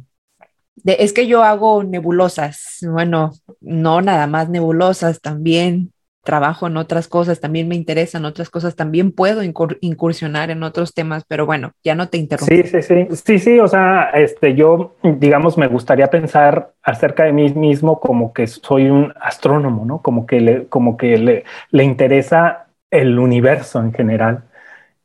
de, 0.76 0.96
es 1.00 1.14
que 1.14 1.26
yo 1.26 1.42
hago 1.42 1.82
nebulosas. 1.82 2.78
Bueno, 2.82 3.32
no 3.60 4.02
nada 4.02 4.26
más 4.26 4.50
nebulosas, 4.50 5.22
también 5.22 5.93
trabajo 6.24 6.66
en 6.66 6.76
otras 6.76 7.06
cosas, 7.06 7.40
también 7.40 7.68
me 7.68 7.74
interesan 7.74 8.24
otras 8.24 8.50
cosas, 8.50 8.74
también 8.74 9.12
puedo 9.12 9.42
incursionar 9.42 10.50
en 10.50 10.62
otros 10.62 10.94
temas, 10.94 11.24
pero 11.28 11.46
bueno, 11.46 11.72
ya 11.84 11.94
no 11.94 12.08
te 12.08 12.18
interrumpo. 12.18 12.52
Sí, 12.54 12.62
sí, 12.64 12.82
sí, 12.82 13.06
sí, 13.12 13.38
sí, 13.38 13.60
o 13.60 13.68
sea, 13.68 14.10
este, 14.14 14.54
yo, 14.54 14.96
digamos, 15.02 15.56
me 15.58 15.68
gustaría 15.68 16.08
pensar 16.08 16.72
acerca 16.82 17.24
de 17.24 17.32
mí 17.32 17.50
mismo 17.50 18.00
como 18.00 18.32
que 18.32 18.46
soy 18.46 18.88
un 18.88 19.12
astrónomo, 19.20 19.84
¿no? 19.84 20.02
Como 20.02 20.26
que 20.26 20.40
le, 20.40 20.66
como 20.66 20.96
que 20.96 21.18
le, 21.18 21.44
le 21.70 21.84
interesa 21.84 22.66
el 22.90 23.18
universo 23.18 23.80
en 23.80 23.92
general. 23.92 24.44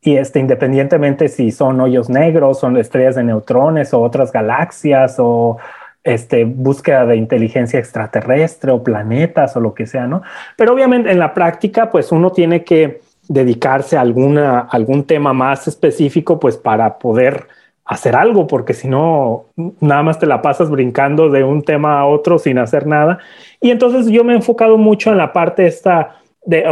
Y 0.01 0.15
este, 0.15 0.39
independientemente 0.39 1.28
si 1.28 1.51
son 1.51 1.82
hoyos 1.82 2.09
negros, 2.09 2.59
son 2.59 2.78
estrellas 2.78 3.15
de 3.15 3.24
neutrones 3.24 3.93
o 3.93 4.01
otras 4.01 4.32
galaxias 4.32 5.15
o 5.20 5.57
este, 6.04 6.45
búsqueda 6.45 7.06
de 7.06 7.16
inteligencia 7.16 7.80
extraterrestre 7.80 8.72
o 8.72 8.84
planetas 8.84 9.56
o 9.56 9.60
lo 9.60 9.74
que 9.74 9.86
sea, 9.86 10.08
¿no? 10.08 10.22
Pero 10.56 10.74
obviamente 10.74 11.12
en 11.12 11.20
la 11.20 11.34
práctica, 11.34 11.89
pues 11.89 12.12
uno 12.12 12.32
tiene 12.32 12.64
que 12.64 13.02
dedicarse 13.28 13.97
a 13.97 14.02
alguna, 14.02 14.60
algún 14.60 15.04
tema 15.04 15.34
más 15.34 15.68
específico, 15.68 16.39
pues 16.39 16.58
para 16.58 16.97
poder 16.97 17.47
hacer 17.86 18.16
algo, 18.16 18.45
porque 18.45 18.74
si 18.74 18.88
no, 18.88 19.45
nada 19.80 20.04
más 20.04 20.20
te 20.20 20.28
la 20.28 20.41
pasas 20.41 20.70
brincando 20.70 21.30
de 21.30 21.43
un 21.43 21.64
tema 21.64 22.00
a 22.00 22.06
otro 22.06 22.38
sin 22.38 22.60
hacer 22.60 22.86
nada. 22.86 23.18
Y 23.60 23.72
entonces 23.72 24.08
yo 24.08 24.24
me 24.24 24.34
he 24.34 24.36
enfocado 24.36 24.78
mucho 24.78 25.10
en 25.12 25.18
la 25.18 25.34
parte 25.34 25.66
esta, 25.66 26.18
de, 26.45 26.64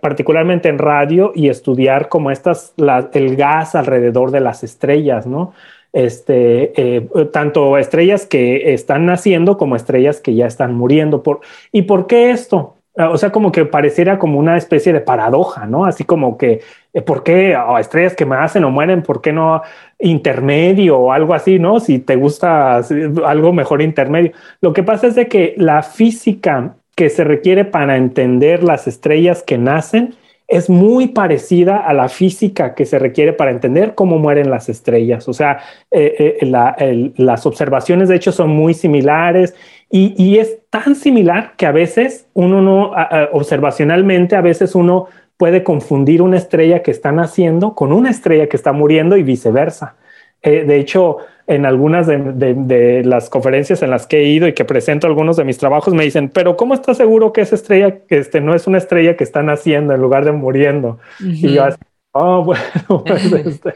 particularmente 0.00 0.68
en 0.68 0.78
radio 0.78 1.32
y 1.34 1.48
estudiar 1.48 2.08
como 2.08 2.30
estas, 2.30 2.72
el 3.12 3.36
gas 3.36 3.74
alrededor 3.74 4.30
de 4.30 4.40
las 4.40 4.62
estrellas, 4.62 5.26
¿no? 5.26 5.54
Este, 5.92 6.72
eh, 6.76 7.08
tanto 7.32 7.78
estrellas 7.78 8.26
que 8.26 8.74
están 8.74 9.06
naciendo 9.06 9.56
como 9.56 9.76
estrellas 9.76 10.20
que 10.20 10.34
ya 10.34 10.46
están 10.46 10.74
muriendo. 10.74 11.22
Por, 11.22 11.40
¿Y 11.72 11.82
por 11.82 12.06
qué 12.06 12.30
esto? 12.30 12.76
O 12.96 13.16
sea, 13.16 13.30
como 13.30 13.52
que 13.52 13.64
pareciera 13.64 14.18
como 14.18 14.38
una 14.38 14.56
especie 14.56 14.92
de 14.92 15.00
paradoja, 15.00 15.64
¿no? 15.64 15.84
Así 15.84 16.04
como 16.04 16.36
que, 16.36 16.60
eh, 16.92 17.02
¿por 17.02 17.22
qué 17.22 17.56
estrellas 17.78 18.14
que 18.14 18.26
nacen 18.26 18.64
o 18.64 18.70
mueren? 18.70 19.02
¿Por 19.02 19.22
qué 19.22 19.32
no 19.32 19.62
intermedio 19.98 20.98
o 20.98 21.12
algo 21.12 21.32
así, 21.32 21.58
¿no? 21.58 21.80
Si 21.80 22.00
te 22.00 22.16
gusta 22.16 22.80
algo 23.24 23.52
mejor 23.52 23.80
intermedio. 23.80 24.32
Lo 24.60 24.72
que 24.72 24.82
pasa 24.82 25.06
es 25.06 25.14
de 25.14 25.28
que 25.28 25.54
la 25.56 25.82
física 25.82 26.74
que 26.96 27.08
se 27.08 27.24
requiere 27.24 27.64
para 27.64 27.96
entender 27.96 28.62
las 28.62 28.86
estrellas 28.86 29.42
que 29.42 29.56
nacen 29.56 30.14
es 30.50 30.68
muy 30.68 31.08
parecida 31.08 31.78
a 31.78 31.92
la 31.94 32.08
física 32.08 32.74
que 32.74 32.84
se 32.84 32.98
requiere 32.98 33.32
para 33.32 33.50
entender 33.50 33.94
cómo 33.94 34.18
mueren 34.18 34.50
las 34.50 34.68
estrellas. 34.68 35.28
O 35.28 35.32
sea, 35.32 35.60
eh, 35.90 36.38
eh, 36.40 37.12
las 37.16 37.46
observaciones 37.46 38.08
de 38.08 38.16
hecho 38.16 38.32
son 38.32 38.50
muy 38.50 38.74
similares 38.74 39.54
y, 39.90 40.38
es 40.38 40.58
tan 40.70 40.94
similar 40.94 41.54
que 41.56 41.66
a 41.66 41.72
veces 41.72 42.28
uno 42.34 42.62
no, 42.62 42.92
observacionalmente, 43.32 44.36
a 44.36 44.40
veces 44.40 44.76
uno 44.76 45.08
puede 45.36 45.64
confundir 45.64 46.20
una 46.20 46.36
estrella 46.36 46.82
que 46.82 46.90
está 46.90 47.12
naciendo 47.12 47.74
con 47.74 47.92
una 47.92 48.10
estrella 48.10 48.46
que 48.46 48.56
está 48.56 48.72
muriendo 48.72 49.16
y 49.16 49.22
viceversa. 49.22 49.96
Eh, 50.42 50.64
de 50.64 50.78
hecho, 50.78 51.16
en 51.50 51.66
algunas 51.66 52.06
de, 52.06 53.02
las 53.04 53.28
conferencias 53.28 53.82
en 53.82 53.90
las 53.90 54.06
que 54.06 54.18
he 54.18 54.24
ido 54.28 54.46
y 54.46 54.52
que 54.52 54.64
presento 54.64 55.08
algunos 55.08 55.36
de 55.36 55.42
mis 55.42 55.58
trabajos, 55.58 55.92
me 55.92 56.04
dicen, 56.04 56.28
pero 56.28 56.56
¿cómo 56.56 56.74
estás 56.74 56.96
seguro 56.96 57.32
que 57.32 57.40
esa 57.40 57.56
estrella 57.56 57.98
este, 58.08 58.40
no 58.40 58.54
es 58.54 58.68
una 58.68 58.78
estrella 58.78 59.16
que 59.16 59.24
está 59.24 59.42
naciendo 59.42 59.92
en 59.92 60.00
lugar 60.00 60.24
de 60.24 60.30
muriendo? 60.30 61.00
Y 61.18 61.54
yo 61.54 61.64
así, 61.64 61.78
oh, 62.12 62.44
bueno, 62.44 63.04
pues, 63.04 63.32
este". 63.46 63.74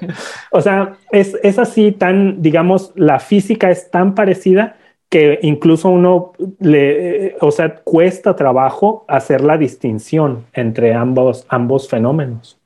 o 0.53 0.61
sea, 0.61 0.95
es, 1.11 1.37
es 1.43 1.59
así 1.59 1.91
tan, 1.91 2.41
digamos, 2.43 2.93
la 2.95 3.19
física 3.19 3.73
es 3.73 3.91
tan 3.91 4.15
parecida 4.15 4.77
que 5.09 5.41
incluso 5.43 5.89
uno 5.89 6.33
le, 6.61 7.35
o 7.41 7.51
sea, 7.51 7.75
cuesta 7.83 8.37
trabajo 8.37 9.05
hacer 9.09 9.41
la 9.41 9.59
distinción 9.59 10.45
entre 10.53 10.95
ambos, 10.95 11.45
ambos 11.49 11.89
fenómenos. 11.89 12.57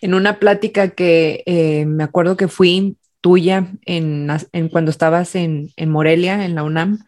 En 0.00 0.14
una 0.14 0.38
plática 0.38 0.88
que 0.88 1.42
eh, 1.46 1.86
me 1.86 2.04
acuerdo 2.04 2.36
que 2.36 2.48
fui 2.48 2.96
tuya 3.20 3.72
en, 3.84 4.28
cuando 4.70 4.90
estabas 4.90 5.34
en, 5.34 5.70
Morelia, 5.86 6.44
en 6.44 6.54
la 6.54 6.62
UNAM, 6.62 6.98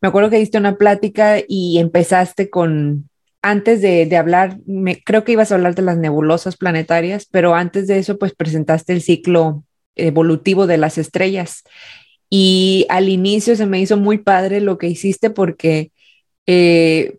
me 0.00 0.08
acuerdo 0.08 0.30
que 0.30 0.38
diste 0.38 0.58
una 0.58 0.76
plática 0.76 1.38
y 1.46 1.78
empezaste 1.78 2.50
con, 2.50 3.08
antes 3.42 3.80
de, 3.80 4.16
hablar, 4.16 4.58
me, 4.66 5.02
creo 5.02 5.24
que 5.24 5.32
ibas 5.32 5.50
a 5.50 5.56
hablar 5.56 5.74
de 5.74 5.82
las 5.82 5.96
nebulosas 5.96 6.56
planetarias, 6.56 7.26
pero 7.30 7.54
antes 7.54 7.86
de 7.86 7.98
eso, 7.98 8.18
pues 8.18 8.34
presentaste 8.34 8.92
el 8.92 9.02
ciclo 9.02 9.64
evolutivo 9.96 10.66
de 10.66 10.78
las 10.78 10.98
estrellas. 10.98 11.64
Y 12.30 12.86
al 12.88 13.08
inicio 13.08 13.56
se 13.56 13.66
me 13.66 13.80
hizo 13.80 13.96
muy 13.96 14.18
padre 14.18 14.60
lo 14.60 14.78
que 14.78 14.88
hiciste 14.88 15.30
porque 15.30 15.92
eh, 16.46 17.18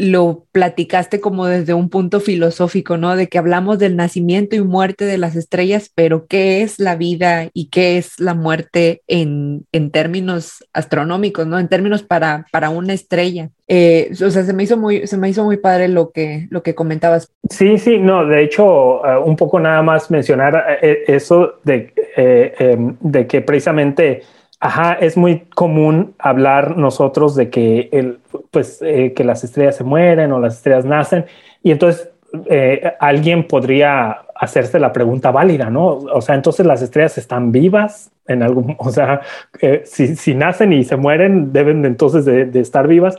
lo 0.00 0.46
platicaste 0.52 1.20
como 1.20 1.44
desde 1.46 1.74
un 1.74 1.90
punto 1.90 2.20
filosófico, 2.20 2.96
¿no? 2.96 3.16
De 3.16 3.28
que 3.28 3.36
hablamos 3.36 3.78
del 3.78 3.96
nacimiento 3.96 4.56
y 4.56 4.62
muerte 4.62 5.04
de 5.04 5.18
las 5.18 5.36
estrellas, 5.36 5.92
pero 5.94 6.26
¿qué 6.26 6.62
es 6.62 6.78
la 6.78 6.96
vida 6.96 7.48
y 7.52 7.68
qué 7.68 7.98
es 7.98 8.18
la 8.18 8.32
muerte 8.32 9.02
en, 9.06 9.66
términos 9.92 10.64
astronómicos, 10.72 11.46
¿no? 11.46 11.58
En 11.58 11.68
términos 11.68 12.02
para, 12.02 12.46
para 12.50 12.70
una 12.70 12.94
estrella. 12.94 13.50
Eh, 13.68 14.10
o 14.12 14.30
sea, 14.30 14.42
se 14.42 14.52
me 14.54 14.62
hizo 14.62 14.78
muy, 14.78 15.06
se 15.06 15.18
me 15.18 15.28
hizo 15.28 15.44
muy 15.44 15.58
padre 15.58 15.88
lo 15.88 16.10
que, 16.12 16.46
lo 16.50 16.62
que 16.62 16.74
comentabas. 16.74 17.30
Sí, 17.50 17.76
sí, 17.76 17.98
no, 17.98 18.24
de 18.24 18.44
hecho, 18.44 19.04
eh, 19.06 19.18
un 19.18 19.36
poco 19.36 19.60
nada 19.60 19.82
más 19.82 20.10
mencionar 20.10 20.78
eh, 20.80 21.04
eso 21.08 21.60
de, 21.64 21.92
em, 22.16 22.96
de 23.00 23.26
que 23.26 23.42
precisamente 23.42 24.22
Ajá, 24.62 24.92
es 24.92 25.16
muy 25.16 25.40
común 25.54 26.14
hablar 26.18 26.76
nosotros 26.76 27.34
de 27.34 27.48
que, 27.48 27.88
el, 27.92 28.18
pues, 28.50 28.82
eh, 28.82 29.14
que 29.16 29.24
las 29.24 29.42
estrellas 29.42 29.76
se 29.76 29.84
mueren 29.84 30.32
o 30.32 30.38
las 30.38 30.56
estrellas 30.56 30.84
nacen 30.84 31.24
y 31.62 31.70
entonces 31.70 32.10
eh, 32.44 32.92
alguien 33.00 33.48
podría 33.48 34.18
hacerse 34.34 34.78
la 34.78 34.92
pregunta 34.92 35.30
válida, 35.30 35.70
¿no? 35.70 35.86
O 35.86 36.20
sea, 36.20 36.34
entonces 36.34 36.66
las 36.66 36.82
estrellas 36.82 37.16
están 37.16 37.52
vivas 37.52 38.12
en 38.26 38.42
algún, 38.42 38.76
o 38.78 38.90
sea, 38.90 39.22
eh, 39.62 39.80
si, 39.86 40.14
si, 40.14 40.34
nacen 40.34 40.74
y 40.74 40.84
se 40.84 40.96
mueren, 40.96 41.54
deben 41.54 41.86
entonces 41.86 42.26
de, 42.26 42.60
estar 42.60 42.86
vivas. 42.86 43.16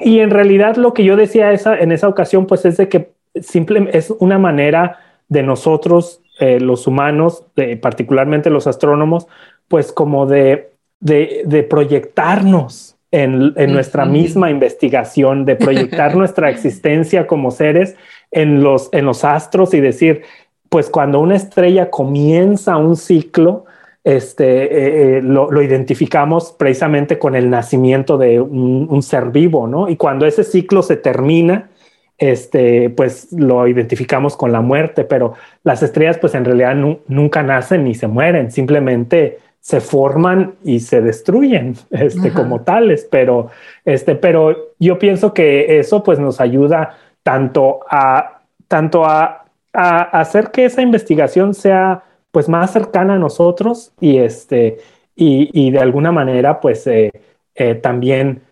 Y 0.00 0.20
en 0.20 0.28
realidad 0.28 0.76
lo 0.76 0.92
que 0.92 1.04
yo 1.04 1.16
decía 1.16 1.52
esa, 1.52 1.78
en 1.78 1.92
esa 1.92 2.08
ocasión, 2.08 2.46
pues 2.46 2.66
es 2.66 2.76
de 2.76 2.90
que 2.90 3.12
simplemente 3.40 3.96
es 3.96 4.10
una 4.10 4.38
manera 4.38 4.98
de 5.28 5.42
nosotros, 5.42 6.20
los 6.40 6.88
humanos, 6.88 7.46
particularmente 7.80 8.50
los 8.50 8.66
astrónomos, 8.66 9.28
pues 9.68 9.92
como 9.92 10.26
de 10.26 10.73
de, 11.00 11.66
proyectarnos 11.68 12.96
en, 13.10 13.54
nuestra 13.72 14.04
misma 14.04 14.50
investigación, 14.50 15.44
de 15.44 15.56
proyectar 15.56 16.16
nuestra 16.16 16.50
existencia 16.50 17.26
como 17.26 17.50
seres 17.50 17.96
en 18.30 18.62
los, 18.62 18.88
en 18.92 19.04
los 19.04 19.24
astros 19.24 19.74
y 19.74 19.80
decir, 19.80 20.22
pues 20.68 20.90
cuando 20.90 21.20
una 21.20 21.36
estrella 21.36 21.90
comienza 21.90 22.76
un 22.76 22.96
ciclo, 22.96 23.64
este, 24.04 24.64
eh, 24.64 25.18
eh, 25.18 25.22
lo, 25.22 25.62
identificamos 25.62 26.52
precisamente 26.52 27.18
con 27.18 27.34
el 27.34 27.48
nacimiento 27.48 28.18
de 28.18 28.40
un, 28.40 29.02
ser 29.02 29.30
vivo, 29.30 29.66
¿no? 29.66 29.88
Y 29.88 29.96
cuando 29.96 30.26
ese 30.26 30.44
ciclo 30.44 30.82
se 30.82 30.96
termina, 30.96 31.70
este, 32.18 32.90
pues 32.90 33.32
lo 33.32 33.66
identificamos 33.66 34.36
con 34.36 34.52
la 34.52 34.60
muerte, 34.60 35.04
pero 35.04 35.34
las 35.62 35.82
estrellas 35.82 36.18
pues 36.18 36.34
en 36.34 36.44
realidad 36.44 36.76
nunca 37.06 37.42
nacen 37.42 37.84
ni 37.84 37.94
se 37.94 38.06
mueren, 38.06 38.52
simplemente 38.52 39.38
se 39.64 39.80
forman 39.80 40.56
y 40.62 40.80
se 40.80 41.00
destruyen 41.00 41.74
este, 41.90 42.34
como 42.34 42.60
tales, 42.60 43.08
pero, 43.10 43.48
este, 43.86 44.14
pero 44.14 44.74
yo 44.78 44.98
pienso 44.98 45.32
que 45.32 45.78
eso 45.78 46.02
pues 46.02 46.18
nos 46.18 46.38
ayuda 46.38 46.98
tanto 47.22 47.80
a, 47.88 48.42
tanto 48.68 49.06
a, 49.06 49.46
a 49.72 50.20
hacer 50.20 50.50
que 50.50 50.66
esa 50.66 50.82
investigación 50.82 51.54
sea 51.54 52.02
pues 52.30 52.46
más 52.46 52.72
cercana 52.72 53.14
a 53.14 53.18
nosotros 53.18 53.92
y, 54.00 54.18
este, 54.18 54.80
y, 55.16 55.48
y 55.54 55.70
de 55.70 55.78
alguna 55.78 56.12
manera 56.12 56.60
pues 56.60 56.86
eh, 56.86 57.10
eh, 57.54 57.74
también, 57.76 58.42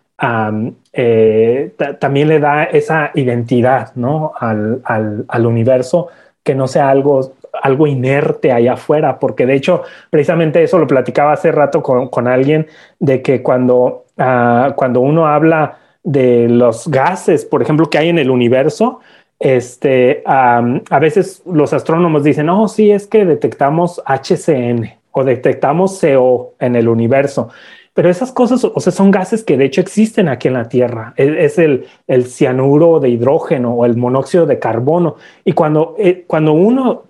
eh, 0.93 1.75
también 1.99 2.27
le 2.27 2.39
da 2.39 2.63
esa 2.63 3.11
identidad 3.13 3.93
¿no? 3.93 4.31
al, 4.35 4.81
al, 4.83 5.25
al 5.27 5.45
universo 5.45 6.07
que 6.41 6.55
no 6.55 6.67
sea 6.67 6.89
algo 6.89 7.33
algo 7.61 7.87
inerte 7.87 8.51
allá 8.51 8.73
afuera, 8.73 9.19
porque 9.19 9.45
de 9.45 9.55
hecho, 9.55 9.83
precisamente 10.09 10.63
eso 10.63 10.77
lo 10.77 10.87
platicaba 10.87 11.33
hace 11.33 11.51
rato 11.51 11.83
con, 11.83 12.27
alguien, 12.27 12.67
de 12.99 13.21
que 13.21 13.41
cuando, 13.41 14.05
ah, 14.17 14.73
cuando 14.75 15.01
uno 15.01 15.27
habla 15.27 15.77
de 16.03 16.49
los 16.49 16.87
gases, 16.87 17.45
por 17.45 17.61
ejemplo, 17.61 17.89
que 17.89 17.97
hay 17.97 18.09
en 18.09 18.19
el 18.19 18.29
universo, 18.29 18.99
este, 19.39 20.23
a 20.25 20.99
veces 21.01 21.43
los 21.45 21.73
astrónomos 21.73 22.23
dicen, 22.23 22.49
oh, 22.49 22.67
sí, 22.67 22.91
es 22.91 23.07
que 23.07 23.25
detectamos 23.25 24.01
HCN 24.05 24.93
o 25.11 25.23
detectamos 25.23 25.99
CO 25.99 26.53
en 26.59 26.75
el 26.75 26.87
universo. 26.87 27.49
Pero 27.93 28.09
esas 28.09 28.31
cosas, 28.31 28.63
o 28.63 28.79
sea, 28.79 28.91
son 28.91 29.11
gases 29.11 29.43
que 29.43 29.55
de 29.55 29.65
hecho 29.65 29.79
existen 29.79 30.27
aquí 30.27 30.47
en 30.47 30.55
la 30.55 30.67
Tierra. 30.67 31.13
Es, 31.15 31.59
el, 31.59 31.85
el, 32.07 32.25
cianuro 32.25 32.99
de 32.99 33.09
hidrógeno 33.09 33.75
o 33.75 33.85
el 33.85 33.95
monóxido 33.97 34.47
de 34.47 34.57
carbono. 34.57 35.17
Y 35.45 35.51
cuando, 35.53 35.95
eh, 35.99 36.23
cuando, 36.25 36.53
uno 36.53 37.03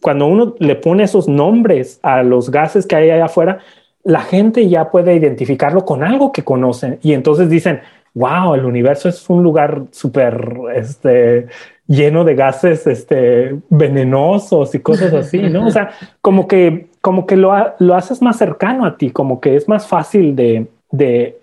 cuando 0.00 0.26
uno 0.26 0.54
le 0.58 0.76
pone 0.76 1.04
esos 1.04 1.28
nombres 1.28 1.98
a 2.02 2.22
los 2.22 2.50
gases 2.50 2.86
que 2.86 2.96
hay 2.96 3.10
allá 3.10 3.26
afuera, 3.26 3.58
la 4.04 4.20
gente 4.20 4.68
ya 4.68 4.90
puede 4.90 5.14
identificarlo 5.14 5.84
con 5.84 6.02
algo 6.02 6.32
que 6.32 6.44
conocen. 6.44 6.98
Y 7.02 7.12
entonces 7.12 7.50
dicen, 7.50 7.80
wow, 8.14 8.54
el 8.54 8.64
universo 8.64 9.08
es 9.08 9.28
un 9.28 9.42
lugar 9.42 9.82
súper 9.90 10.50
este, 10.74 11.46
lleno 11.86 12.24
de 12.24 12.34
gases 12.34 12.86
este, 12.86 13.56
venenosos 13.70 14.74
y 14.74 14.80
cosas 14.80 15.12
así, 15.14 15.38
¿no? 15.38 15.66
O 15.66 15.70
sea, 15.70 15.90
como 16.20 16.46
que, 16.46 16.88
como 17.00 17.26
que 17.26 17.36
lo, 17.36 17.52
lo 17.78 17.94
haces 17.94 18.22
más 18.22 18.36
cercano 18.36 18.84
a 18.84 18.96
ti, 18.96 19.10
como 19.10 19.40
que 19.40 19.56
es 19.56 19.68
más 19.68 19.86
fácil 19.86 20.36
de, 20.36 20.68
de, 20.90 21.38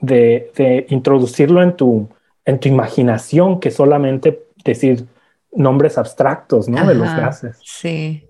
de, 0.00 0.86
introducirlo 0.88 1.62
en 1.62 1.76
tu, 1.76 2.08
en 2.44 2.58
tu 2.58 2.68
imaginación 2.68 3.60
que 3.60 3.70
solamente 3.70 4.40
decir 4.64 5.04
nombres 5.52 5.98
abstractos, 5.98 6.68
¿no? 6.68 6.86
de 6.86 6.94
los 6.94 7.08
gases. 7.08 7.58
Sí. 7.64 8.24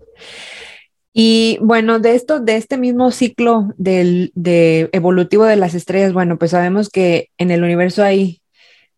Y 1.12 1.58
bueno, 1.60 1.98
de 1.98 2.14
esto, 2.14 2.38
de 2.38 2.56
este 2.56 2.78
mismo 2.78 3.10
ciclo 3.10 3.72
del, 3.76 4.30
de 4.34 4.88
evolutivo 4.92 5.44
de 5.44 5.56
las 5.56 5.74
estrellas, 5.74 6.12
bueno, 6.12 6.38
pues 6.38 6.52
sabemos 6.52 6.90
que 6.90 7.30
en 7.38 7.50
el 7.50 7.64
universo 7.64 8.04
hay 8.04 8.40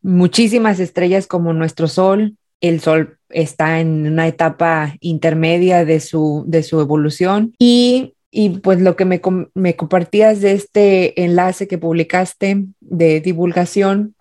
muchísimas 0.03 0.81
estrellas 0.81 1.27
como 1.27 1.53
nuestro 1.53 1.89
Sol. 1.89 2.37
El 2.61 2.81
Sol 2.81 3.19
está 3.31 3.81
en 3.81 4.07
una 4.07 4.27
etapa 4.27 4.97
intermedia 5.01 5.85
de 5.85 6.01
su, 6.01 6.45
de 6.47 6.63
su 6.63 6.81
evolución 6.81 7.55
y, 7.59 8.15
y 8.31 8.51
pues 8.59 8.81
lo 8.81 8.97
que 8.97 9.07
me, 9.07 9.23
me 9.55 9.77
compartías 9.77 10.41
de 10.41 10.53
este 10.53 11.25
enlace 11.25 11.69
que 11.69 11.79
publicaste 11.79 12.67
de 12.81 13.21
divulgación, 13.21 14.15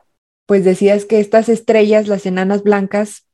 pues 0.45 0.63
decías 0.63 1.05
que 1.05 1.19
estas 1.19 1.49
estrellas, 1.49 2.07
las 2.07 2.25
enanas 2.25 2.63
blancas, 2.63 3.25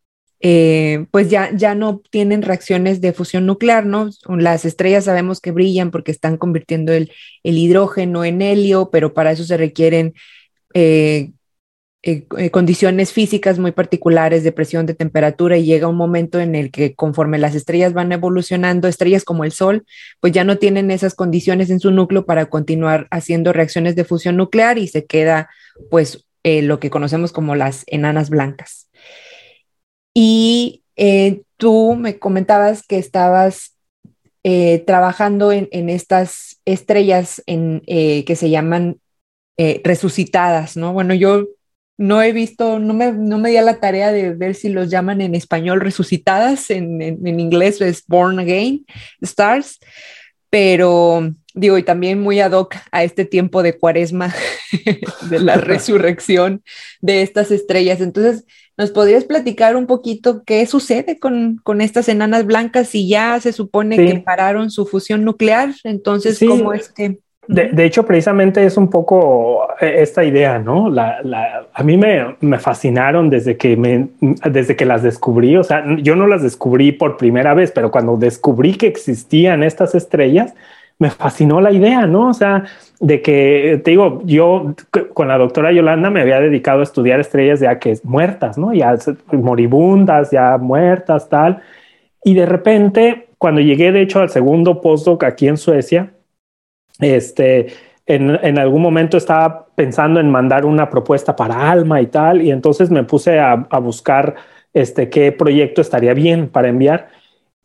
eh, 0.41 1.05
pues 1.11 1.29
ya, 1.29 1.51
ya 1.55 1.75
no 1.75 2.01
tienen 2.09 2.41
reacciones 2.41 3.01
de 3.01 3.13
fusión 3.13 3.45
nuclear, 3.45 3.86
¿no? 3.86 4.09
Las 4.27 4.65
estrellas 4.65 5.05
sabemos 5.05 5.39
que 5.39 5.51
brillan 5.51 5.91
porque 5.91 6.11
están 6.11 6.38
convirtiendo 6.38 6.91
el, 6.93 7.11
hidrógeno 7.43 8.25
en 8.25 8.41
helio, 8.41 8.89
pero 8.91 9.13
para 9.13 9.31
eso 9.31 9.43
se 9.45 9.57
requieren 9.57 10.13
eh, 10.73 11.31
eh, 12.03 12.51
condiciones 12.51 13.13
físicas 13.13 13.57
muy 13.59 13.71
particulares 13.71 14.43
de 14.43 14.51
presión, 14.51 14.86
de 14.86 14.93
temperatura, 14.93 15.57
y 15.57 15.65
llega 15.65 15.88
un 15.88 15.95
momento 15.95 16.39
en 16.39 16.53
el 16.53 16.69
que 16.69 16.95
conforme 16.95 17.39
las 17.39 17.55
estrellas 17.55 17.93
van 17.93 18.11
evolucionando, 18.11 18.88
estrellas 18.88 19.23
como 19.23 19.45
el 19.45 19.51
Sol, 19.53 19.86
pues 20.19 20.33
ya 20.33 20.43
no 20.43 20.57
tienen 20.57 20.91
esas 20.91 21.15
condiciones 21.15 21.69
en 21.69 21.79
su 21.79 21.91
núcleo 21.91 22.25
para 22.25 22.47
continuar 22.47 23.07
haciendo 23.09 23.53
reacciones 23.53 23.95
de 23.95 24.03
fusión 24.03 24.36
nuclear 24.38 24.77
y 24.77 24.88
se 24.89 25.05
queda 25.05 25.49
pues 25.89 26.25
lo 26.43 26.79
que 26.79 26.91
conocemos 26.91 27.31
como 27.31 27.55
las 27.55 27.86
enanas 27.88 28.29
blancas. 28.29 28.88
Y 30.18 30.82
eh, 30.95 31.41
tú 31.57 31.95
me 31.95 32.18
comentabas 32.18 32.82
que 32.88 32.97
estabas 32.97 33.76
eh, 34.43 34.84
trabajando 34.88 35.51
en, 35.51 35.89
estas 35.89 36.61
estrellas 36.66 37.43
eh, 37.45 38.24
que 38.26 38.36
se 38.36 38.49
llaman 38.49 38.99
resucitadas, 39.57 40.76
¿no? 40.76 40.91
Bueno, 40.91 41.13
yo 41.13 41.47
no 41.97 42.22
he 42.22 42.34
visto, 42.34 42.80
no 42.80 42.93
me, 42.93 43.13
no 43.13 43.38
me 43.38 43.49
di 43.49 43.57
a 43.57 43.61
la 43.61 43.80
tarea 43.80 44.11
de 44.11 44.34
ver 44.34 44.53
si 44.55 44.70
los 44.70 44.89
llaman 44.89 45.22
en 45.22 45.34
español 45.34 45.80
resucitadas, 45.80 46.70
en, 46.70 47.01
en 47.01 47.39
inglés 47.39 47.80
es 47.80 48.03
Born 48.05 48.39
Again 48.39 48.86
Stars, 49.22 49.80
pero 50.49 51.32
digo, 51.56 51.78
y 51.78 51.84
también 51.84 52.22
muy 52.22 52.39
ad 52.39 52.51
hoc 52.51 52.76
a 52.91 53.03
este 53.03 53.26
tiempo 53.26 53.64
de 53.64 53.78
cuaresma, 53.78 54.34
de 55.30 55.39
la 55.39 55.56
resurrección 55.56 56.62
de 57.01 57.22
estas 57.22 57.51
estrellas. 57.51 58.01
Entonces, 58.01 58.45
¿Nos 58.78 58.91
podrías 58.91 59.24
platicar 59.24 59.78
un 59.78 59.86
poquito 59.88 60.43
qué 60.45 60.66
sucede 60.66 61.18
con, 61.18 61.62
estas 61.80 62.10
enanas 62.10 62.45
blancas 62.45 62.89
si 62.89 63.08
ya 63.08 63.39
se 63.39 63.53
supone 63.53 63.95
que 63.95 64.20
pararon 64.20 64.70
su 64.70 64.86
fusión 64.86 65.24
nuclear? 65.24 65.70
Entonces, 65.84 66.39
¿cómo 66.45 66.74
es 66.74 66.89
que...? 66.89 67.20
De, 67.47 67.86
hecho, 67.86 68.08
precisamente 68.08 68.66
es 68.66 68.76
un 68.76 68.89
poco 68.89 69.68
eh, 69.80 69.97
esta 69.99 70.24
idea, 70.24 70.58
¿no? 70.58 70.91
a 70.97 71.84
mí 71.84 71.95
me, 71.95 72.36
me, 72.41 72.58
fascinaron 72.58 73.30
desde 73.30 73.56
que, 73.56 73.78
me, 73.78 74.08
desde 74.49 74.76
que 74.76 74.84
las 74.84 75.03
descubrí. 75.03 75.56
O 75.56 75.64
sea, 75.64 75.86
yo 75.99 76.16
no 76.16 76.26
las 76.26 76.41
descubrí 76.41 76.91
por 76.91 77.18
primera 77.18 77.53
vez, 77.53 77.72
pero 77.72 77.91
cuando 77.91 78.18
descubrí 78.18 78.74
que 78.74 78.88
existían 78.88 79.62
estas 79.62 79.93
estrellas, 79.93 80.56
me 80.98 81.10
fascinó 81.10 81.60
la 81.62 81.72
idea, 81.72 82.06
¿no? 82.08 82.30
O 82.30 82.34
sea, 82.34 82.64
de 83.00 83.22
que, 83.22 83.82
te 83.84 83.91
digo, 83.91 84.22
yo 84.24 84.74
con 85.14 85.28
la 85.28 85.38
doctora 85.38 85.72
Yolanda 85.72 86.10
me 86.10 86.22
había 86.22 86.39
dedicado 86.39 86.80
a 86.80 86.84
estudiar 86.84 87.20
estrellas 87.20 87.60
ya 87.60 87.80
que 87.80 87.98
muertas, 88.04 88.58
¿no? 88.58 88.74
Ya 88.74 88.96
moribundas, 89.32 90.32
ya 90.32 90.58
muertas, 90.58 91.28
tal. 91.30 91.62
Y 92.24 92.34
de 92.34 92.46
repente, 92.46 93.28
cuando 93.38 93.62
llegué, 93.62 93.91
de 93.91 94.02
hecho, 94.02 94.22
al 94.22 94.30
segundo 94.30 94.82
postdoc 94.82 95.24
aquí 95.24 95.48
en 95.48 95.58
Suecia, 95.58 96.14
este, 97.00 97.68
en, 98.06 98.58
algún 98.58 98.82
momento 98.82 99.18
estaba 99.18 99.68
pensando 99.76 100.20
en 100.20 100.32
mandar 100.32 100.66
una 100.66 100.89
propuesta 100.89 101.36
para 101.36 101.70
Alma 101.70 102.02
y 102.02 102.08
tal, 102.08 102.41
y 102.41 102.52
entonces 102.52 102.89
me 102.89 103.04
puse 103.04 103.39
a, 103.39 103.68
a 103.70 103.80
buscar 103.80 104.36
este, 104.74 105.10
qué 105.10 105.32
proyecto 105.32 105.82
estaría 105.82 106.14
bien 106.14 106.48
para 106.50 106.70
enviar. 106.70 107.10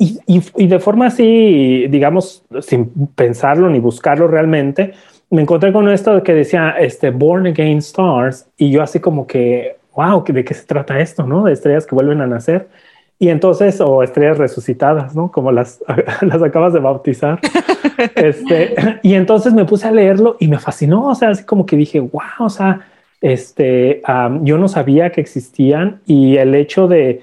Y, 0.03 0.18
y, 0.57 0.66
de 0.66 0.78
forma 0.78 1.09
así, 1.09 1.86
digamos, 1.90 2.42
sin 2.62 2.86
pensarlo 3.09 3.68
ni 3.68 3.80
buscarlo 3.80 4.28
realmente, 4.28 4.94
me 5.28 5.42
encontré 5.42 5.74
con 5.74 5.90
esto 5.90 6.22
que 6.22 6.32
decía 6.32 6.70
este, 6.70 7.11
Born 7.11 7.48
Again 7.48 7.78
Stars 7.78 8.48
y 8.57 8.70
yo 8.70 8.82
así 8.82 8.98
como 8.98 9.26
que, 9.26 9.76
wow, 9.94 10.24
¿de 10.26 10.42
qué 10.42 10.55
se 10.55 10.64
trata 10.64 10.98
esto? 11.01 11.26
¿No? 11.26 11.44
De 11.44 11.53
estrellas 11.53 11.84
que 11.84 11.94
vuelven 11.94 12.22
a 12.22 12.26
nacer. 12.26 12.70
Y 13.18 13.28
entonces, 13.28 13.78
o 13.82 14.03
estrellas 14.03 14.38
resucitadas, 14.38 15.14
¿no? 15.14 15.30
Como 15.30 15.53
las, 15.53 15.84
las 16.22 16.42
acabas 16.42 16.72
de 16.72 16.80
bautizar. 16.80 17.38
este, 18.14 18.74
y 19.03 19.12
entonces 19.12 19.53
me 19.53 19.66
puse 19.66 19.86
a 19.86 19.92
leerlo 19.92 20.38
y 20.40 20.48
me 20.48 20.59
fascinó, 20.59 21.09
o 21.09 21.14
sea, 21.14 21.28
así 21.28 21.44
como 21.44 21.66
que 21.66 21.76
dije, 21.76 22.01
wow, 22.01 22.22
o 22.38 22.48
sea, 22.48 22.88
este, 23.20 24.01
yo 24.44 24.57
no 24.57 24.66
sabía 24.66 25.11
que 25.12 25.20
existían 25.20 26.01
y 26.07 26.38
el 26.38 26.55
hecho 26.55 26.88
de, 26.88 27.22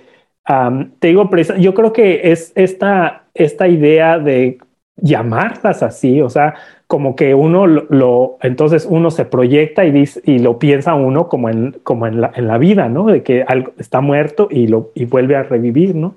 te 1.00 1.08
digo, 1.10 1.30
yo 1.60 1.74
creo 1.74 1.92
que 1.92 2.32
es 2.32 2.54
esta, 2.56 3.24
esta 3.34 3.68
idea 3.68 4.18
de 4.18 4.60
llamarlas 4.96 5.84
así, 5.84 6.22
o 6.22 6.30
sea, 6.30 6.56
como 6.88 7.16
que 7.16 7.36
uno 7.36 7.68
lo, 7.68 8.38
entonces 8.42 8.88
uno 8.90 9.12
se 9.12 9.26
proyecta 9.26 9.86
y 9.86 9.92
dice, 9.92 10.22
y 10.26 10.40
lo 10.40 10.58
piensa 10.58 10.96
uno 10.96 11.28
como 11.28 11.50
en, 11.50 11.76
como 11.84 12.08
en 12.08 12.22
la, 12.22 12.32
en 12.36 12.48
la 12.48 12.58
vida, 12.58 12.88
¿no? 12.88 13.08
De 13.08 13.24
que 13.24 13.44
algo 13.44 13.74
está 13.78 14.00
muerto 14.00 14.48
y 14.50 14.68
lo, 14.68 14.92
y 14.96 15.06
vuelve 15.06 15.36
a 15.36 15.44
revivir, 15.44 15.96
¿no? 15.96 16.16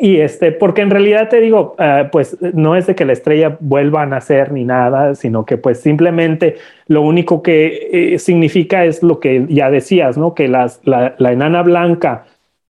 Y 0.00 0.16
este, 0.18 0.52
porque 0.52 0.80
en 0.82 0.90
realidad 0.90 1.28
te 1.28 1.40
digo, 1.40 1.76
eh, 1.78 2.08
pues 2.10 2.36
no 2.40 2.74
es 2.76 2.86
de 2.86 2.94
que 2.94 3.04
la 3.04 3.12
estrella 3.12 3.56
vuelva 3.60 4.02
a 4.02 4.06
nacer 4.06 4.50
ni 4.50 4.64
nada, 4.64 5.14
sino 5.14 5.44
que 5.44 5.58
pues 5.58 5.80
simplemente 5.80 6.56
lo 6.88 7.02
único 7.02 7.42
que 7.42 8.14
eh, 8.14 8.18
significa 8.18 8.84
es 8.84 9.02
lo 9.02 9.20
que 9.20 9.46
ya 9.48 9.70
decías, 9.70 10.18
¿no? 10.18 10.34
Que 10.34 10.48
las, 10.48 10.80
la, 10.84 11.14
la 11.18 11.32
enana 11.32 11.62
blanca 11.62 12.24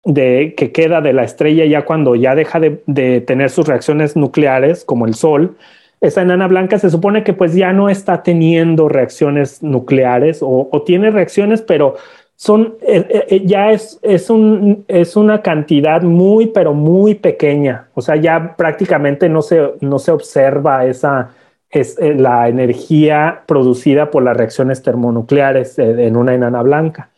de, 0.05 0.53
que 0.55 0.71
queda 0.71 1.01
de 1.01 1.13
la 1.13 1.23
estrella 1.23 1.65
ya 1.65 1.85
cuando 1.85 2.15
ya 2.15 2.35
deja 2.35 2.59
de, 2.59 3.21
tener 3.21 3.49
sus 3.49 3.67
reacciones 3.67 4.15
nucleares, 4.15 4.83
como 4.83 5.05
el 5.05 5.13
Sol, 5.13 5.55
esa 6.01 6.21
enana 6.21 6.47
blanca 6.47 6.77
se 6.79 6.89
supone 6.89 7.23
que 7.23 7.33
pues 7.33 7.53
ya 7.53 7.71
no 7.71 7.89
está 7.89 8.23
teniendo 8.23 8.89
reacciones 8.89 9.63
nucleares 9.63 10.39
o, 10.41 10.83
tiene 10.85 11.11
reacciones, 11.11 11.61
pero 11.61 11.95
son, 12.35 12.75
eh, 12.81 13.05
eh, 13.09 13.25
eh, 13.29 13.41
ya 13.45 13.71
es, 13.71 13.99
es, 14.01 14.29
un, 14.29 14.83
es 14.89 15.15
una 15.15 15.41
cantidad 15.41 16.01
muy, 16.01 16.47
pero 16.47 16.73
muy 16.73 17.15
pequeña. 17.15 17.87
O 17.93 18.01
sea, 18.01 18.17
ya 18.17 18.55
prácticamente 18.57 19.29
no 19.29 19.41
se, 19.41 19.75
no 19.79 19.97
se 19.99 20.11
observa 20.11 20.85
esa, 20.85 21.29
es, 21.69 21.97
la 21.99 22.49
energía 22.49 23.43
producida 23.45 24.11
por 24.11 24.23
las 24.23 24.35
reacciones 24.35 24.81
termonucleares 24.83 25.79
en 25.79 26.17
una 26.17 26.33
enana 26.33 26.61
blanca 26.63 27.09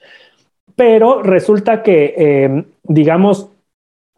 pero 0.75 1.23
resulta 1.23 1.81
que, 1.81 2.65
digamos, 2.87 3.49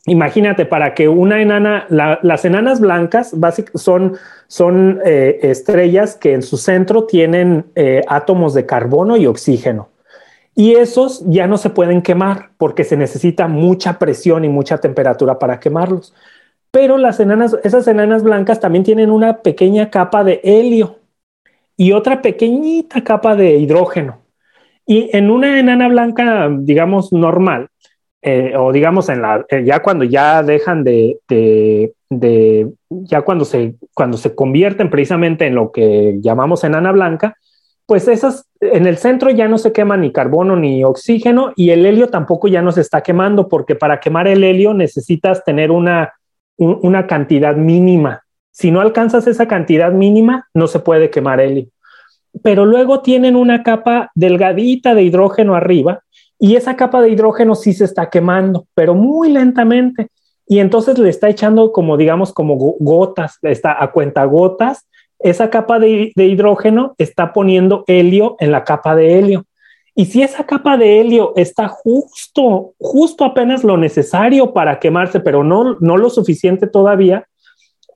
imagínate, 0.06 0.66
para 0.66 0.94
que 0.94 1.10
una 1.10 1.42
enana, 1.42 1.86
las 1.90 2.46
enanas 2.46 2.80
blancas 2.80 3.36
son, 3.76 4.18
son 4.48 5.00
eh, 5.06 5.40
estrellas 5.44 6.16
que 6.16 6.34
en 6.34 6.42
su 6.42 6.58
centro 6.58 7.06
tienen 7.06 7.66
eh, 7.76 8.02
átomos 8.08 8.54
de 8.54 8.66
carbono 8.66 9.18
y 9.18 9.28
oxígeno. 9.28 9.90
Y 10.56 10.74
esos 10.74 11.24
ya 11.28 11.46
no 11.46 11.58
se 11.58 11.70
pueden 11.70 12.02
quemar 12.02 12.50
porque 12.58 12.84
se 12.84 12.98
necesita 12.98 13.48
mucha 13.48 14.00
presión 14.00 14.44
y 14.44 14.50
mucha 14.50 14.80
temperatura 14.80 15.38
para 15.38 15.60
quemarlos. 15.60 16.16
Pero 16.72 16.98
las 16.98 17.20
enanas, 17.20 17.56
esas 17.64 17.88
enanas 17.88 18.24
blancas 18.24 18.60
también 18.60 18.84
tienen 18.84 19.12
una 19.12 19.42
pequeña 19.44 19.92
capa 19.92 20.24
de 20.24 20.42
helio 20.44 21.00
y 21.78 21.92
otra 21.92 22.22
pequeñita 22.24 23.04
capa 23.04 23.36
de 23.36 23.58
hidrógeno. 23.58 24.22
Y 24.86 25.16
en 25.16 25.30
una 25.30 25.60
enana 25.60 25.88
blanca, 25.90 26.50
digamos, 26.50 27.14
normal, 27.14 27.68
eh, 28.30 28.58
o 28.58 28.74
digamos 28.74 29.08
en 29.08 29.22
la, 29.22 29.46
eh, 29.48 29.64
ya 29.64 29.82
cuando 29.82 30.04
ya 30.04 30.44
dejan 30.44 30.84
de, 30.84 31.18
de, 31.30 32.70
ya 32.90 33.22
cuando 33.22 33.46
se, 33.46 33.76
cuando 33.94 34.18
se 34.18 34.36
convierten 34.36 34.90
precisamente 34.90 35.48
en 35.48 35.56
lo 35.56 35.72
que 35.72 36.18
llamamos 36.20 36.66
enana 36.66 36.92
blanca, 36.92 37.38
pues 37.86 38.10
esas, 38.10 38.46
en 38.60 38.86
el 38.86 38.98
centro 38.98 39.30
ya 39.30 39.48
no 39.48 39.58
se 39.58 39.72
quema 39.72 39.96
ni 39.96 40.12
carbono 40.12 40.58
ni 40.58 40.84
oxígeno 40.84 41.54
y 41.56 41.70
el 41.70 41.86
helio 41.86 42.10
tampoco 42.10 42.50
ya 42.50 42.62
no 42.62 42.74
se 42.74 42.82
está 42.82 43.00
quemando 43.00 43.48
porque 43.48 43.76
para 43.76 44.02
quemar 44.02 44.28
el 44.28 44.44
helio 44.44 44.74
necesitas 44.74 45.46
tener 45.46 45.72
una, 45.72 46.12
una 46.58 47.08
cantidad 47.08 47.56
mínima. 47.56 48.24
Si 48.52 48.72
no 48.72 48.82
alcanzas 48.82 49.26
esa 49.28 49.48
cantidad 49.48 49.94
mínima, 49.94 50.50
no 50.54 50.68
se 50.68 50.80
puede 50.80 51.10
quemar 51.10 51.40
helio. 51.40 51.68
pero 52.44 52.66
luego 52.66 53.00
tienen 53.00 53.38
una 53.38 53.64
capa 53.64 54.12
delgadita 54.16 54.94
de 54.96 55.04
hidrógeno 55.04 55.56
arriba 55.56 56.02
y 56.40 56.56
esa 56.56 56.76
capa 56.76 57.02
de 57.02 57.10
hidrógeno 57.10 57.56
sí 57.56 57.74
se 57.74 57.86
está 57.86 58.10
quemando, 58.10 58.68
pero 58.74 58.94
muy 58.94 59.30
lentamente. 59.30 60.10
Y 60.48 60.60
entonces 60.60 60.98
le 60.98 61.10
está 61.10 61.30
echando 61.30 61.72
como, 61.72 61.98
digamos, 61.98 62.32
como 62.32 62.56
gotas, 62.56 63.38
está 63.42 63.84
a 63.84 63.92
cuenta 63.92 64.24
gotas. 64.26 64.88
Esa 65.20 65.50
capa 65.50 65.80
de, 65.80 66.12
de 66.16 66.26
hidrógeno 66.26 66.94
está 66.98 67.34
poniendo 67.34 67.84
helio 67.88 68.36
en 68.40 68.52
la 68.52 68.64
capa 68.64 68.96
de 68.96 69.18
helio. 69.18 69.46
Y 69.96 70.06
si 70.06 70.22
esa 70.22 70.46
capa 70.46 70.78
de 70.78 71.02
helio 71.02 71.34
está 71.36 71.68
justo, 71.68 72.74
justo 72.78 73.26
apenas 73.26 73.64
lo 73.64 73.78
necesario 73.78 74.54
para 74.54 74.80
quemarse, 74.80 75.20
pero 75.20 75.44
no, 75.44 75.76
no 75.80 75.98
lo 75.98 76.12
suficiente 76.12 76.68
todavía, 76.68 77.28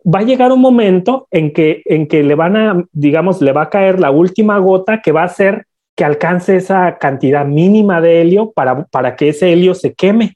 va 0.03 0.19
a 0.19 0.23
llegar 0.23 0.51
un 0.51 0.61
momento 0.61 1.27
en 1.29 1.53
que, 1.53 1.83
en 1.85 2.07
que 2.07 2.23
le 2.23 2.33
van 2.33 2.57
a, 2.57 2.85
digamos, 2.91 3.39
le 3.39 3.51
va 3.51 3.63
a 3.63 3.69
caer 3.69 3.99
la 3.99 4.09
última 4.09 4.57
gota 4.57 4.99
que 5.01 5.11
va 5.11 5.21
a 5.21 5.25
hacer 5.25 5.67
que 6.01 6.05
alcance 6.05 6.55
esa 6.55 6.97
cantidad 6.97 7.45
mínima 7.45 8.01
de 8.01 8.21
helio 8.21 8.51
para, 8.53 8.85
para 8.85 9.15
que 9.15 9.29
ese 9.29 9.53
helio 9.53 9.75
se 9.75 9.93
queme. 9.93 10.33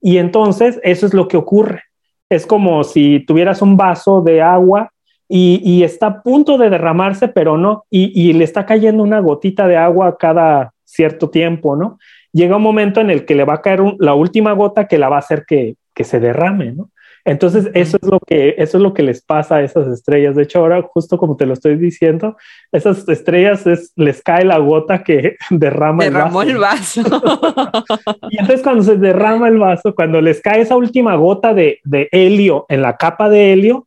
Y 0.00 0.18
entonces 0.18 0.80
eso 0.82 1.06
es 1.06 1.14
lo 1.14 1.28
que 1.28 1.36
ocurre. 1.36 1.84
Es 2.28 2.44
como 2.44 2.82
si 2.82 3.20
tuvieras 3.20 3.62
un 3.62 3.76
vaso 3.76 4.22
de 4.22 4.42
agua 4.42 4.90
y, 5.28 5.84
está 5.84 6.06
a 6.08 6.22
punto 6.24 6.58
de 6.58 6.68
derramarse, 6.68 7.28
pero 7.28 7.56
no, 7.56 7.84
y, 7.88 8.32
le 8.32 8.42
está 8.42 8.66
cayendo 8.66 9.04
una 9.04 9.20
gotita 9.20 9.68
de 9.68 9.76
agua 9.76 10.18
cada 10.18 10.72
cierto 10.82 11.30
tiempo, 11.30 11.76
¿no? 11.76 12.00
Llega 12.32 12.56
un 12.56 12.62
momento 12.62 13.00
en 13.00 13.10
el 13.10 13.24
que 13.24 13.36
le 13.36 13.44
va 13.44 13.54
a 13.54 13.62
caer 13.62 13.80
la 14.00 14.14
última 14.14 14.50
gota 14.50 14.88
que 14.88 14.98
la 14.98 15.08
va 15.08 15.14
a 15.14 15.20
hacer 15.20 15.44
que, 15.46 15.76
que 15.94 16.02
se 16.02 16.18
derrame, 16.18 16.72
¿no? 16.72 16.90
Entonces, 17.28 17.70
eso 17.74 17.98
es 18.00 18.08
lo 18.08 18.20
que, 18.20 18.54
eso 18.56 18.78
es 18.78 18.82
lo 18.82 18.94
que 18.94 19.02
les 19.02 19.20
pasa 19.20 19.56
a 19.56 19.62
esas 19.62 19.86
estrellas. 19.88 20.34
De 20.34 20.44
hecho, 20.44 20.60
ahora, 20.60 20.80
justo 20.80 21.18
como 21.18 21.36
te 21.36 21.44
lo 21.44 21.52
estoy 21.52 21.76
diciendo, 21.76 22.38
esas 22.72 23.06
estrellas 23.06 23.66
es, 23.66 23.92
les 23.96 24.22
cae 24.22 24.46
la 24.46 24.56
gota 24.56 25.04
que 25.04 25.36
derrama 25.50 26.04
Derramó 26.04 26.40
el 26.40 26.56
vaso. 26.56 27.02
el 27.02 27.10
vaso. 27.10 27.90
y 28.30 28.38
entonces, 28.38 28.62
cuando 28.62 28.82
se 28.82 28.96
derrama 28.96 29.48
el 29.48 29.58
vaso, 29.58 29.94
cuando 29.94 30.22
les 30.22 30.40
cae 30.40 30.62
esa 30.62 30.74
última 30.74 31.16
gota 31.16 31.52
de, 31.52 31.80
de 31.84 32.08
helio 32.12 32.64
en 32.70 32.80
la 32.80 32.96
capa 32.96 33.28
de 33.28 33.52
helio, 33.52 33.86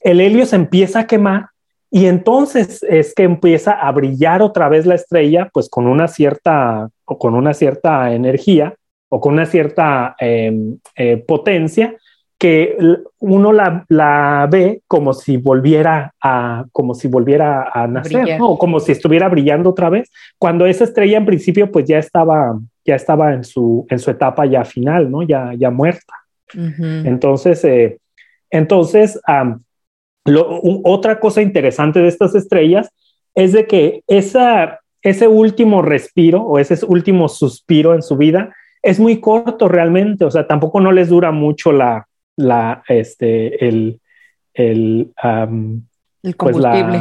el 0.00 0.22
helio 0.22 0.46
se 0.46 0.56
empieza 0.56 1.00
a 1.00 1.06
quemar 1.06 1.48
y 1.90 2.06
entonces 2.06 2.82
es 2.88 3.14
que 3.14 3.24
empieza 3.24 3.72
a 3.72 3.92
brillar 3.92 4.40
otra 4.40 4.70
vez 4.70 4.86
la 4.86 4.94
estrella, 4.94 5.50
pues 5.52 5.68
con 5.68 5.86
una 5.86 6.08
cierta, 6.08 6.88
o 7.04 7.18
con 7.18 7.34
una 7.34 7.52
cierta 7.52 8.14
energía 8.14 8.74
o 9.10 9.20
con 9.20 9.34
una 9.34 9.44
cierta 9.44 10.16
em, 10.18 10.78
eh, 10.96 11.16
potencia 11.18 11.94
que 12.38 12.76
uno 13.18 13.52
la, 13.52 14.48
ve 14.48 14.82
como 14.86 15.12
si 15.12 15.36
volviera 15.36 16.14
a, 16.22 16.64
como 16.70 16.94
si 16.94 17.08
volviera 17.08 17.68
a 17.74 17.88
nacer, 17.88 18.38
o 18.40 18.56
como 18.56 18.78
si 18.78 18.92
estuviera 18.92 19.28
brillando 19.28 19.70
otra 19.70 19.90
vez, 19.90 20.08
cuando 20.38 20.64
esa 20.64 20.84
estrella 20.84 21.18
en 21.18 21.26
principio 21.26 21.70
pues 21.72 21.86
ya 21.86 21.98
estaba, 21.98 22.56
ya 22.84 22.94
estaba 22.94 23.34
en 23.34 23.42
su, 23.42 23.86
en 23.90 23.98
su 23.98 24.12
etapa 24.12 24.46
ya 24.46 24.64
final, 24.64 25.10
¿no? 25.10 25.22
Ya, 25.22 25.52
ya 25.58 25.70
muerta. 25.70 26.14
Entonces, 26.54 27.62
eh, 27.64 27.98
entonces 28.50 29.20
otra 30.84 31.20
cosa 31.20 31.42
interesante 31.42 32.00
de 32.00 32.08
estas 32.08 32.34
estrellas 32.34 32.88
es 33.34 33.52
de 33.52 33.66
que 33.66 34.02
esa, 34.06 34.80
ese 35.02 35.26
último 35.26 35.82
respiro 35.82 36.42
o 36.42 36.58
ese 36.58 36.78
último 36.86 37.28
suspiro 37.28 37.94
en 37.94 38.02
su 38.02 38.16
vida 38.16 38.54
es 38.80 39.00
muy 39.00 39.20
corto 39.20 39.68
realmente, 39.68 40.24
o 40.24 40.30
sea, 40.30 40.46
tampoco 40.46 40.80
no 40.80 40.92
les 40.92 41.08
dura 41.08 41.32
mucho 41.32 41.72
la, 41.72 42.07
la, 42.38 42.84
este, 42.88 43.66
el, 43.66 44.00
el, 44.54 45.12
el 46.22 46.34
pues 46.36 46.36
combustible. 46.36 47.00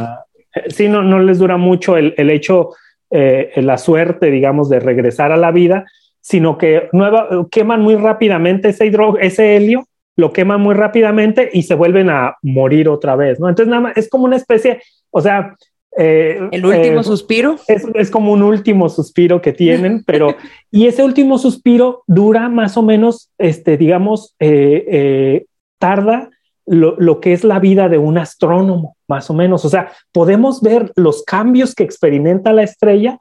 Eh, 0.56 0.64
sí, 0.70 0.90
no, 0.90 1.04
no 1.04 1.20
les 1.20 1.38
dura 1.38 1.58
mucho 1.58 1.96
el, 1.96 2.14
el 2.18 2.32
hecho, 2.32 2.72
eh, 3.12 3.52
la 3.58 3.78
suerte, 3.78 4.32
digamos, 4.32 4.68
de 4.68 4.80
regresar 4.80 5.32
a 5.32 5.38
la 5.38 5.52
vida, 5.52 5.86
sino 6.20 6.58
que 6.58 6.90
nueva, 6.92 7.48
queman 7.52 7.82
muy 7.82 7.96
rápidamente 7.96 8.70
ese 8.70 8.88
hidrógeno, 8.88 9.20
ese 9.24 9.56
helio, 9.56 9.86
lo 10.16 10.34
queman 10.34 10.60
muy 10.60 10.74
rápidamente 10.74 11.50
y 11.54 11.64
se 11.64 11.76
vuelven 11.76 12.10
a 12.10 12.36
morir 12.42 12.90
otra 12.90 13.16
vez, 13.16 13.40
¿no? 13.40 13.48
Entonces, 13.48 13.70
nada 13.70 13.82
más, 13.82 13.98
es 13.98 14.10
como 14.10 14.26
una 14.26 14.38
especie, 14.38 14.82
o 15.12 15.22
sea, 15.22 15.56
eh, 15.96 16.40
el 16.52 16.66
último 16.66 17.04
suspiro. 17.04 17.56
Es, 17.68 17.86
es, 17.94 18.12
como 18.12 18.32
un 18.32 18.44
último 18.44 18.88
suspiro 18.90 19.42
que 19.42 19.54
tienen, 19.54 20.04
pero 20.06 20.36
y 20.72 20.88
ese 20.88 21.04
último 21.04 21.38
suspiro 21.38 22.04
dura 22.08 22.50
más 22.50 22.78
o 22.78 22.84
menos, 22.84 23.32
este, 23.38 23.78
digamos, 23.78 24.36
eh, 24.40 24.86
eh, 24.88 25.46
tarda 25.80 26.30
lo, 26.66 26.96
lo, 27.00 27.20
que 27.20 27.34
es 27.34 27.44
la 27.44 27.60
vida 27.60 27.90
de 27.90 27.98
un 27.98 28.18
astrónomo, 28.18 28.96
más 29.08 29.30
o 29.30 29.34
menos. 29.34 29.66
O 29.66 29.70
sea, 29.70 29.92
podemos 30.12 30.62
ver 30.62 30.92
los 30.96 31.24
cambios 31.24 31.74
que 31.74 31.84
experimenta 31.84 32.54
la 32.54 32.64
estrella 32.64 33.18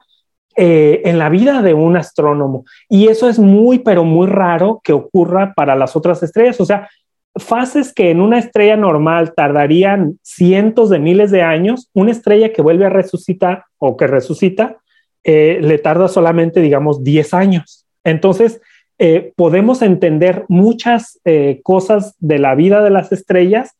en 0.59 1.19
la 1.19 1.29
vida 1.29 1.61
de 1.61 1.75
un 1.75 1.97
astrónomo. 1.97 2.65
Y 2.89 3.09
eso 3.09 3.29
es 3.29 3.37
muy, 3.37 3.77
pero 3.77 4.03
muy 4.03 4.25
raro 4.25 4.81
que 4.83 4.91
ocurra 4.91 5.53
para 5.55 5.75
las 5.75 5.95
otras 5.95 6.23
estrellas. 6.23 6.59
O 6.59 6.65
sea, 6.65 6.89
fases 7.37 7.93
que 7.93 8.11
en 8.11 8.21
una 8.21 8.39
estrella 8.39 8.77
normal 8.77 9.33
tardarían 9.35 10.19
cientos 10.23 10.89
de 10.89 10.99
miles 10.99 11.31
de 11.31 11.41
años, 11.41 11.89
una 11.93 12.11
estrella 12.11 12.53
que 12.53 12.61
vuelve 12.61 12.85
a 12.85 12.89
resucitar 12.89 13.65
o 13.77 13.97
que 13.97 14.07
resucita, 14.07 14.77
eh, 15.23 15.59
le 15.61 15.77
tarda 15.77 16.07
solamente, 16.07 16.61
digamos, 16.61 17.03
10 17.03 17.33
años. 17.33 17.85
Entonces, 18.03 18.61
eh, 18.99 19.33
podemos 19.35 19.81
entender 19.81 20.45
muchas 20.47 21.19
eh, 21.25 21.59
cosas 21.63 22.15
de 22.19 22.39
la 22.39 22.55
vida 22.55 22.83
de 22.83 22.89
las 22.89 23.11
estrellas 23.11 23.73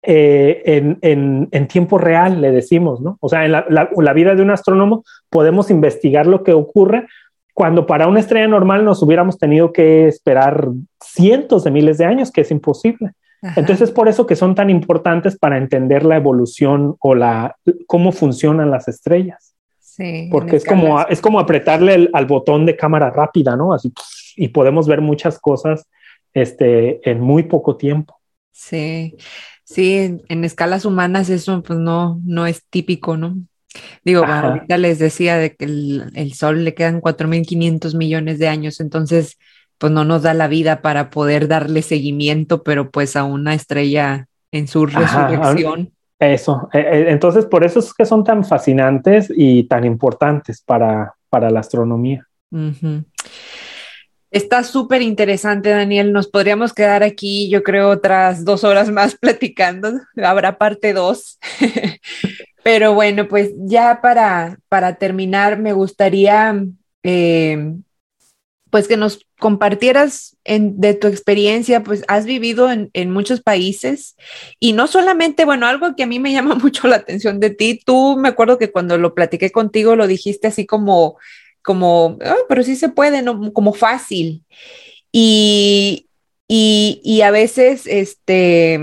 en, 0.00 1.66
tiempo 1.68 1.98
real, 1.98 2.40
le 2.40 2.50
decimos, 2.50 3.00
¿no? 3.00 3.18
O 3.20 3.28
sea, 3.28 3.44
en 3.44 3.52
la 3.52 4.12
vida 4.14 4.34
de 4.34 4.42
un 4.42 4.50
astrónomo 4.50 5.04
podemos 5.28 5.70
investigar 5.70 6.26
lo 6.26 6.44
que 6.44 6.52
ocurre 6.52 7.06
cuando 7.58 7.86
para 7.86 8.06
una 8.06 8.20
estrella 8.20 8.46
normal 8.46 8.84
nos 8.84 9.02
hubiéramos 9.02 9.36
tenido 9.36 9.72
que 9.72 10.06
esperar 10.06 10.68
cientos 11.02 11.64
de 11.64 11.72
miles 11.72 11.98
de 11.98 12.04
años, 12.04 12.30
que 12.30 12.42
es 12.42 12.52
imposible. 12.52 13.14
Entonces 13.42 13.88
es 13.88 13.90
por 13.90 14.06
eso 14.06 14.26
que 14.26 14.36
son 14.36 14.54
tan 14.54 14.70
importantes 14.70 15.36
para 15.36 15.58
entender 15.58 16.04
la 16.04 16.14
evolución 16.14 16.94
o 17.00 17.16
la 17.16 17.56
cómo 17.88 18.12
funcionan 18.12 18.70
las 18.70 18.86
estrellas. 18.86 19.56
Sí, 19.80 20.28
porque 20.30 20.54
es 20.54 20.64
como, 20.64 21.00
es 21.08 21.20
como 21.20 21.40
apretarle 21.40 22.08
al 22.12 22.26
botón 22.26 22.64
de 22.64 22.76
cámara 22.76 23.10
rápida, 23.10 23.56
¿no? 23.56 23.72
Así 23.72 23.92
y 24.36 24.48
podemos 24.50 24.86
ver 24.86 25.00
muchas 25.00 25.40
cosas 25.40 25.88
este, 26.32 27.10
en 27.10 27.20
muy 27.20 27.42
poco 27.42 27.76
tiempo. 27.76 28.20
Sí, 28.52 29.16
sí, 29.64 30.20
en, 30.28 30.44
escalas 30.44 30.84
humanas 30.84 31.28
eso 31.28 31.60
pues 31.64 31.80
no, 31.80 32.20
no 32.24 32.46
es 32.46 32.64
típico, 32.70 33.16
¿no? 33.16 33.34
Digo, 34.04 34.24
ahorita 34.24 34.78
les 34.78 34.98
decía 34.98 35.36
de 35.36 35.54
que 35.54 35.64
el, 35.64 36.32
Sol 36.34 36.64
le 36.64 36.74
quedan 36.74 37.00
4.500 37.00 37.96
millones 37.96 38.38
de 38.38 38.48
años, 38.48 38.80
entonces 38.80 39.38
pues 39.78 39.92
no 39.92 40.04
nos 40.04 40.22
da 40.22 40.34
la 40.34 40.48
vida 40.48 40.82
para 40.82 41.10
poder 41.10 41.46
darle 41.46 41.82
seguimiento, 41.82 42.62
pero 42.62 42.90
pues 42.90 43.14
a 43.14 43.24
una 43.24 43.54
estrella 43.54 44.26
en 44.50 44.66
su 44.66 44.86
resurrección. 44.86 45.92
Eso, 46.18 46.68
e, 46.72 46.80
e, 46.80 47.10
entonces 47.12 47.46
por 47.46 47.64
eso 47.64 47.78
es 47.78 47.94
que 47.94 48.04
son 48.04 48.24
tan 48.24 48.44
fascinantes 48.44 49.32
y 49.34 49.64
tan 49.64 49.84
importantes 49.84 50.62
para, 50.62 51.14
para 51.28 51.50
la 51.50 51.60
astronomía. 51.60 52.26
Está 54.30 54.62
súper 54.62 55.00
interesante, 55.00 55.70
Daniel. 55.70 56.12
Nos 56.12 56.28
podríamos 56.28 56.74
quedar 56.74 57.02
aquí, 57.02 57.48
yo 57.48 57.62
creo, 57.62 57.88
otras 57.90 58.44
dos 58.44 58.64
horas 58.64 58.90
más 58.90 59.16
platicando. 59.20 59.92
Habrá 60.16 60.58
parte 60.58 60.92
dos. 60.92 61.38
Pero 62.68 62.92
bueno, 62.92 63.28
pues 63.28 63.52
ya 63.56 64.02
para, 64.02 64.58
para 64.68 64.96
terminar, 64.96 65.58
me 65.58 65.72
gustaría 65.72 66.66
eh, 67.02 67.76
pues 68.68 68.86
que 68.86 68.98
nos 68.98 69.26
compartieras 69.38 70.36
de 70.44 70.92
tu 70.92 71.06
experiencia, 71.06 71.82
pues 71.82 72.04
has 72.08 72.26
vivido 72.26 72.68
en, 72.70 73.10
muchos 73.10 73.40
países 73.40 74.16
y 74.60 74.74
no 74.74 74.86
solamente, 74.86 75.46
bueno, 75.46 75.66
algo 75.66 75.96
que 75.96 76.02
a 76.02 76.06
mí 76.06 76.18
me 76.18 76.30
llama 76.34 76.56
mucho 76.56 76.88
la 76.88 76.96
atención 76.96 77.40
de 77.40 77.48
ti, 77.48 77.80
tú 77.82 78.18
me 78.18 78.28
acuerdo 78.28 78.58
que 78.58 78.70
cuando 78.70 78.98
lo 78.98 79.14
platiqué 79.14 79.50
contigo 79.50 79.96
lo 79.96 80.06
dijiste 80.06 80.48
así 80.48 80.66
como, 80.66 81.16
como, 81.62 82.18
pero 82.50 82.62
sí 82.62 82.76
se 82.76 82.90
puede, 82.90 83.22
¿no? 83.22 83.50
como 83.54 83.72
fácil. 83.72 84.44
Y, 85.10 86.06
y, 86.46 87.00
y 87.02 87.22
a 87.22 87.30
veces, 87.30 87.86
este, 87.86 88.78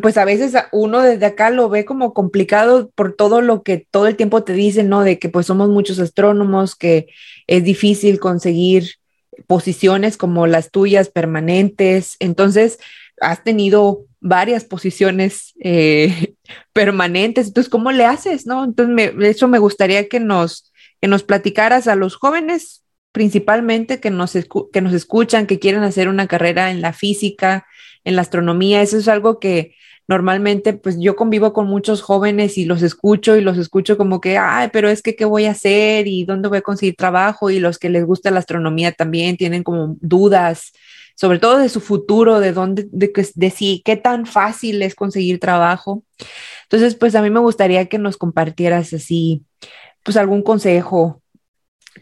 pues 0.00 0.16
a 0.16 0.24
veces 0.24 0.54
uno 0.72 1.00
desde 1.02 1.26
acá 1.26 1.50
lo 1.50 1.68
ve 1.68 1.84
como 1.84 2.14
complicado 2.14 2.90
por 2.94 3.14
todo 3.14 3.42
lo 3.42 3.62
que 3.62 3.86
todo 3.90 4.06
el 4.06 4.16
tiempo 4.16 4.42
te 4.42 4.54
dicen, 4.54 4.88
¿no? 4.88 5.02
De 5.02 5.18
que 5.18 5.28
pues 5.28 5.46
somos 5.46 5.68
muchos 5.68 5.98
astrónomos, 5.98 6.74
que 6.74 7.08
es 7.46 7.64
difícil 7.64 8.18
conseguir 8.18 8.94
posiciones 9.46 10.16
como 10.16 10.46
las 10.46 10.70
tuyas 10.70 11.10
permanentes. 11.10 12.16
Entonces, 12.20 12.78
has 13.20 13.44
tenido 13.44 14.06
varias 14.20 14.64
posiciones 14.64 15.52
eh, 15.60 16.34
permanentes. 16.72 17.48
Entonces, 17.48 17.70
¿cómo 17.70 17.92
le 17.92 18.06
haces, 18.06 18.46
no? 18.46 18.64
Entonces, 18.64 19.12
eso 19.20 19.48
me 19.48 19.58
gustaría 19.58 20.08
que 20.08 20.20
nos, 20.20 20.72
que 21.00 21.08
nos 21.08 21.24
platicaras 21.24 21.88
a 21.88 21.96
los 21.96 22.16
jóvenes 22.16 22.84
principalmente 23.14 24.00
que 24.00 24.10
nos, 24.10 24.32
que 24.72 24.80
nos 24.80 24.92
escuchan, 24.92 25.46
que 25.46 25.60
quieren 25.60 25.84
hacer 25.84 26.08
una 26.08 26.26
carrera 26.26 26.72
en 26.72 26.80
la 26.80 26.92
física, 26.92 27.64
en 28.04 28.16
la 28.16 28.22
astronomía. 28.22 28.82
Eso 28.82 28.96
es 28.96 29.08
algo 29.08 29.38
que 29.38 29.74
normalmente 30.06 30.74
pues 30.74 30.98
yo 31.00 31.16
convivo 31.16 31.52
con 31.52 31.66
muchos 31.66 32.02
jóvenes 32.02 32.58
y 32.58 32.66
los 32.66 32.82
escucho 32.82 33.36
y 33.36 33.40
los 33.40 33.56
escucho 33.56 33.96
como 33.96 34.20
que, 34.20 34.36
ay, 34.36 34.68
pero 34.72 34.88
es 34.88 35.02
que 35.02 35.16
qué 35.16 35.24
voy 35.24 35.46
a 35.46 35.52
hacer 35.52 36.06
y 36.06 36.24
dónde 36.24 36.48
voy 36.48 36.58
a 36.58 36.62
conseguir 36.62 36.96
trabajo 36.96 37.50
y 37.50 37.58
los 37.58 37.78
que 37.78 37.88
les 37.88 38.04
gusta 38.04 38.30
la 38.30 38.40
astronomía 38.40 38.92
también 38.92 39.36
tienen 39.36 39.62
como 39.62 39.96
dudas, 40.00 40.72
sobre 41.14 41.38
todo 41.38 41.58
de 41.58 41.68
su 41.68 41.80
futuro, 41.80 42.40
de 42.40 42.52
dónde, 42.52 42.86
de, 42.90 43.12
de 43.34 43.50
si, 43.50 43.82
qué 43.84 43.96
tan 43.96 44.26
fácil 44.26 44.82
es 44.82 44.94
conseguir 44.94 45.40
trabajo. 45.40 46.02
Entonces, 46.64 46.96
pues 46.96 47.14
a 47.14 47.22
mí 47.22 47.30
me 47.30 47.40
gustaría 47.40 47.86
que 47.86 47.98
nos 47.98 48.16
compartieras 48.16 48.92
así, 48.92 49.42
pues 50.02 50.16
algún 50.16 50.42
consejo 50.42 51.22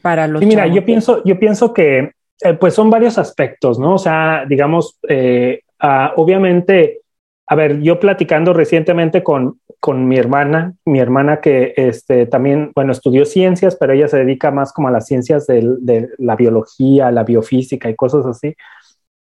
para 0.00 0.26
los. 0.26 0.42
mira, 0.42 0.66
yo 0.66 0.84
pienso, 0.84 1.22
yo 1.24 1.38
pienso 1.38 1.72
que 1.72 2.12
eh, 2.44 2.54
pues 2.54 2.74
son 2.74 2.90
varios 2.90 3.18
aspectos, 3.18 3.78
¿no? 3.78 3.94
O 3.94 3.98
sea, 3.98 4.44
digamos, 4.48 4.98
eh, 5.08 5.60
ah, 5.82 6.14
obviamente, 6.16 7.02
a 7.46 7.54
ver, 7.54 7.80
yo 7.80 8.00
platicando 8.00 8.52
recientemente 8.52 9.22
con, 9.22 9.60
con 9.80 10.08
mi 10.08 10.16
hermana, 10.16 10.74
mi 10.84 11.00
hermana 11.00 11.40
que 11.40 11.74
este, 11.76 12.26
también, 12.26 12.72
bueno, 12.74 12.92
estudió 12.92 13.24
ciencias, 13.24 13.76
pero 13.76 13.92
ella 13.92 14.08
se 14.08 14.18
dedica 14.18 14.50
más 14.50 14.72
como 14.72 14.88
a 14.88 14.92
las 14.92 15.06
ciencias 15.06 15.46
de, 15.46 15.76
de 15.80 16.08
la 16.18 16.36
biología, 16.36 17.10
la 17.10 17.24
biofísica 17.24 17.90
y 17.90 17.96
cosas 17.96 18.24
así. 18.24 18.54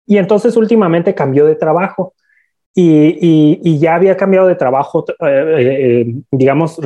Y 0.05 0.17
entonces 0.17 0.55
últimamente 0.55 1.13
cambió 1.13 1.45
de 1.45 1.55
trabajo 1.55 2.13
y, 2.73 3.59
y, 3.61 3.79
ya 3.79 3.95
había 3.95 4.15
cambiado 4.15 4.47
de 4.47 4.55
trabajo, 4.55 5.05
eh, 5.27 6.05
digamos, 6.31 6.79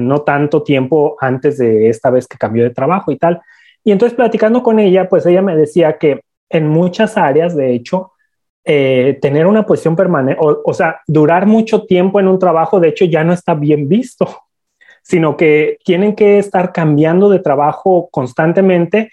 no 0.00 0.22
tanto 0.22 0.64
tiempo 0.64 1.16
antes 1.20 1.58
de 1.58 1.88
esta 1.88 2.10
vez 2.10 2.26
que 2.26 2.38
cambió 2.38 2.64
de 2.64 2.70
trabajo 2.70 3.12
y 3.12 3.18
tal. 3.18 3.40
Y 3.84 3.92
entonces 3.92 4.16
platicando 4.16 4.62
con 4.64 4.80
ella, 4.80 5.08
pues 5.08 5.26
ella 5.26 5.42
me 5.42 5.54
decía 5.56 5.96
que 5.98 6.22
en 6.50 6.66
muchas 6.66 7.16
áreas, 7.16 7.54
de 7.54 7.72
hecho, 7.72 8.12
eh, 8.70 9.18
tener 9.22 9.46
una 9.46 9.64
posición 9.64 9.96
permanente, 9.96 10.38
o, 10.42 10.74
sea, 10.74 11.00
durar 11.06 11.46
mucho 11.46 11.86
tiempo 11.86 12.20
en 12.20 12.28
un 12.28 12.38
trabajo, 12.38 12.78
de 12.80 12.88
hecho, 12.88 13.06
ya 13.06 13.24
no 13.24 13.32
está 13.32 13.54
bien 13.54 13.88
visto, 13.88 14.28
sino 15.02 15.38
que 15.38 15.78
tienen 15.86 16.14
que 16.14 16.38
estar 16.38 16.70
cambiando 16.70 17.30
de 17.30 17.38
trabajo 17.38 18.10
constantemente 18.10 19.10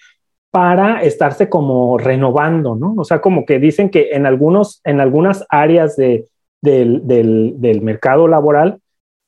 para 0.51 1.01
estarse 1.03 1.47
como 1.47 1.97
renovando, 1.97 2.75
¿no? 2.75 2.95
O 2.97 3.05
sea, 3.05 3.21
como 3.21 3.45
que 3.45 3.57
dicen 3.59 3.89
que 3.89 4.09
en, 4.11 4.25
algunos, 4.25 4.81
en 4.83 4.99
algunas 4.99 5.45
áreas 5.47 5.95
de, 5.95 6.25
del, 6.61 7.07
del, 7.07 7.53
del 7.55 7.81
mercado 7.81 8.27
laboral, 8.27 8.79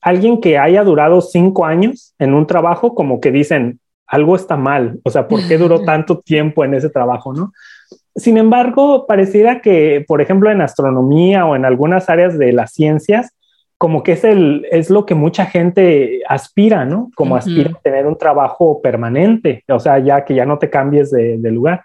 alguien 0.02 0.42
que 0.42 0.58
haya 0.58 0.84
durado 0.84 1.22
cinco 1.22 1.66
años 1.66 2.14
en 2.20 2.34
un 2.34 2.46
trabajo, 2.48 2.96
como 2.96 3.22
que 3.22 3.32
dicen, 3.32 3.80
algo 4.06 4.36
está 4.36 4.58
mal, 4.58 5.00
o 5.06 5.10
sea, 5.10 5.30
¿por 5.30 5.48
qué 5.48 5.58
duró 5.58 5.80
tanto 5.86 6.20
tiempo 6.20 6.66
en 6.66 6.74
ese 6.74 6.90
trabajo, 6.90 7.34
no? 7.34 7.54
Sin 8.18 8.38
embargo, 8.38 9.06
pareciera 9.06 9.62
que, 9.62 10.04
por 10.08 10.22
ejemplo, 10.22 10.50
en 10.52 10.62
astronomía 10.62 11.46
o 11.46 11.56
en 11.56 11.66
algunas 11.66 12.10
áreas 12.10 12.38
de 12.38 12.52
las 12.52 12.74
ciencias, 12.74 13.32
como 13.78 14.02
que 14.02 14.14
es, 14.14 14.24
el, 14.24 14.66
es 14.72 14.90
lo 14.90 15.06
que 15.06 15.14
mucha 15.14 15.46
gente 15.46 16.22
aspira, 16.28 16.84
¿no? 16.84 17.12
Como 17.16 17.36
aspira 17.36 17.70
a 17.70 17.82
tener 17.82 18.08
un 18.08 18.18
trabajo 18.18 18.82
permanente, 18.82 19.64
o 19.70 19.80
sea, 19.80 20.00
ya 20.00 20.26
que 20.26 20.34
ya 20.34 20.46
no 20.48 20.58
te 20.58 20.72
cambies 20.72 21.12
de, 21.12 21.38
lugar. 21.52 21.84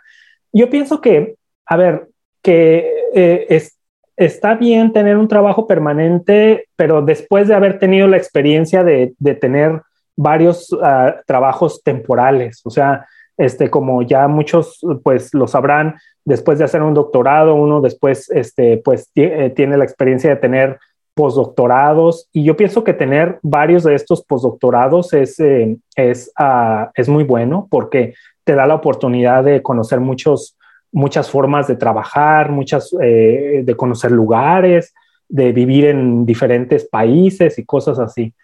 Yo 0.52 0.70
pienso 0.70 1.02
que, 1.02 1.36
a 1.66 1.76
ver, 1.76 2.08
que 2.40 2.90
eh, 3.14 3.46
es, 3.50 3.78
está 4.16 4.54
bien 4.54 4.94
tener 4.94 5.18
un 5.18 5.28
trabajo 5.28 5.66
permanente, 5.66 6.64
pero 6.76 7.02
después 7.02 7.46
de 7.46 7.54
haber 7.54 7.78
tenido 7.78 8.08
la 8.08 8.16
experiencia 8.16 8.82
de, 8.82 9.12
de 9.18 9.34
tener 9.34 9.82
varios 10.16 10.74
ah, 10.82 11.16
trabajos 11.26 11.82
temporales, 11.82 12.62
o 12.64 12.70
sea, 12.70 13.06
este, 13.36 13.70
como 13.70 14.02
ya 14.02 14.28
muchos 14.28 14.80
pues 15.02 15.32
lo 15.34 15.46
sabrán, 15.46 15.96
después 16.24 16.58
de 16.58 16.64
hacer 16.64 16.82
un 16.82 16.94
doctorado, 16.94 17.54
uno 17.54 17.80
después 17.80 18.30
este, 18.30 18.78
pues 18.78 19.10
eh, 19.14 19.52
tiene 19.54 19.76
la 19.76 19.84
experiencia 19.84 20.30
de 20.30 20.36
tener 20.36 20.78
postdoctorados. 21.14 22.28
Y 22.32 22.44
yo 22.44 22.56
pienso 22.56 22.84
que 22.84 22.94
tener 22.94 23.38
varios 23.42 23.84
de 23.84 23.94
estos 23.94 24.24
postdoctorados 24.24 25.12
es, 25.12 25.38
eh, 25.40 25.76
es, 25.96 26.32
ah, 26.38 26.90
es 26.94 27.08
muy 27.08 27.24
bueno 27.24 27.66
porque 27.70 28.14
te 28.44 28.54
da 28.54 28.66
la 28.66 28.74
oportunidad 28.74 29.44
de 29.44 29.62
conocer 29.62 30.00
muchos, 30.00 30.56
muchas 30.90 31.30
formas 31.30 31.68
de 31.68 31.76
trabajar, 31.76 32.50
muchas, 32.50 32.94
eh, 33.00 33.62
de 33.64 33.76
conocer 33.76 34.10
lugares, 34.10 34.94
de 35.28 35.52
vivir 35.52 35.86
en 35.86 36.26
diferentes 36.26 36.86
países 36.88 37.58
y 37.58 37.64
cosas 37.64 37.98
así. 37.98 38.34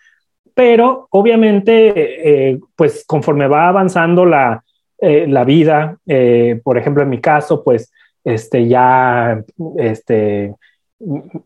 Pero 0.55 1.07
obviamente, 1.11 2.51
eh, 2.51 2.61
pues 2.75 3.05
conforme 3.07 3.47
va 3.47 3.69
avanzando 3.69 4.25
la, 4.25 4.65
eh, 5.01 5.27
la 5.29 5.45
vida, 5.45 5.99
eh, 6.07 6.61
por 6.65 6.77
ejemplo, 6.77 7.03
en 7.03 7.11
mi 7.11 7.21
caso, 7.21 7.63
pues 7.63 7.93
este, 8.25 8.67
ya 8.67 9.43
este, 9.79 10.55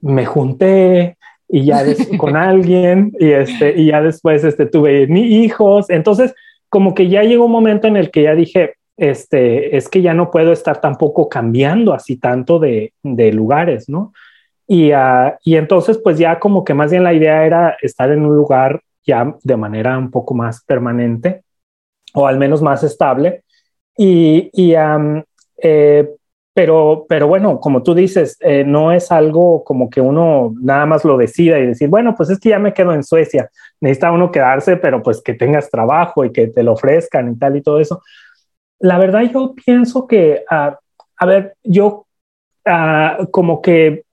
me 0.01 0.25
junté 0.25 1.17
y 1.49 1.67
ya 1.67 1.85
con 2.19 2.37
alguien 2.37 3.13
y, 3.19 3.31
este, 3.31 3.75
y 3.79 3.87
ya 3.87 4.01
después 4.01 4.43
este, 4.45 4.67
tuve 4.67 5.07
mis 5.07 5.31
hijos, 5.31 5.91
entonces 5.91 6.35
como 6.69 6.95
que 6.95 7.09
ya 7.09 7.23
llegó 7.23 7.45
un 7.45 7.53
momento 7.53 7.87
en 7.87 7.99
el 7.99 8.11
que 8.11 8.23
ya 8.23 8.35
dije, 8.35 8.77
este, 8.97 9.77
es 9.77 9.89
que 9.89 10.01
ya 10.01 10.15
no 10.15 10.31
puedo 10.31 10.53
estar 10.53 10.81
tampoco 10.81 11.29
cambiando 11.29 11.93
así 11.93 12.17
tanto 12.17 12.59
de, 12.59 12.95
de 13.03 13.33
lugares, 13.33 13.89
¿no? 13.89 14.13
Y, 14.67 14.93
uh, 14.93 15.33
y 15.45 15.57
entonces, 15.57 15.99
pues 15.99 16.19
ya 16.19 16.39
como 16.39 16.65
que 16.65 16.73
más 16.73 16.91
bien 16.91 17.05
la 17.05 17.13
idea 17.13 17.45
era 17.45 17.77
estar 17.83 18.11
en 18.11 18.25
un 18.25 18.35
lugar 18.35 18.81
ya 19.05 19.35
de 19.43 19.57
manera 19.57 19.99
un 19.99 20.11
poco 20.11 20.35
más 20.35 20.65
permanente 20.65 21.43
o 22.15 22.27
al 22.27 22.39
menos 22.39 22.63
más 22.63 22.83
estable. 22.83 23.45
Y, 23.97 24.51
y 24.53 24.75
eh, 25.59 26.09
pero, 26.55 27.07
pero 27.09 27.29
bueno, 27.29 27.61
como 27.61 27.83
tú 27.83 27.95
dices, 27.95 28.37
eh, 28.41 28.65
no 28.65 28.93
es 28.93 29.11
algo 29.11 29.65
como 29.65 29.89
que 29.89 30.01
uno 30.01 30.53
nada 30.61 30.85
más 30.85 31.05
lo 31.05 31.17
decida 31.17 31.59
y 31.59 31.67
decir, 31.67 31.89
bueno, 31.89 32.15
pues 32.15 32.29
es 32.29 32.39
que 32.39 32.51
ya 32.51 32.59
me 32.59 32.75
quedo 32.75 32.93
en 32.93 33.05
Suecia. 33.05 33.51
Necesita 33.81 34.13
uno 34.13 34.31
quedarse, 34.31 34.77
pero 34.77 35.03
pues 35.03 35.23
que 35.23 35.35
tengas 35.35 35.71
trabajo 35.71 36.25
y 36.25 36.33
que 36.33 36.49
te 36.49 36.63
lo 36.63 36.73
ofrezcan 36.73 37.33
y 37.33 37.39
tal 37.39 37.57
y 37.57 37.63
todo 37.63 37.81
eso. 37.81 38.03
La 38.81 38.99
verdad, 38.99 39.23
yo 39.23 39.55
pienso 39.55 40.07
que, 40.07 40.45
ah, 40.51 40.79
a 41.17 41.27
ver, 41.27 41.55
yo 41.63 42.07
ah, 42.67 43.19
como 43.31 43.63
que 43.63 44.05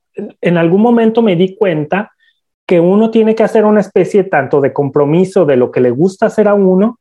en 0.41 0.58
algún 0.58 0.82
momento 0.82 1.22
me 1.22 1.36
di 1.36 1.56
cuenta 1.56 2.12
que 2.66 2.80
uno 2.80 3.10
tiene 3.12 3.36
que 3.36 3.43
hacer 3.43 3.66
una 3.66 3.82
especie 3.82 4.24
tanto 4.24 4.62
de 4.62 4.72
compromiso 4.72 5.45
de 5.45 5.58
lo 5.58 5.72
que 5.72 5.82
le 5.82 5.89
gusta 5.89 6.28
hacer 6.28 6.47
a 6.47 6.54
uno 6.54 6.99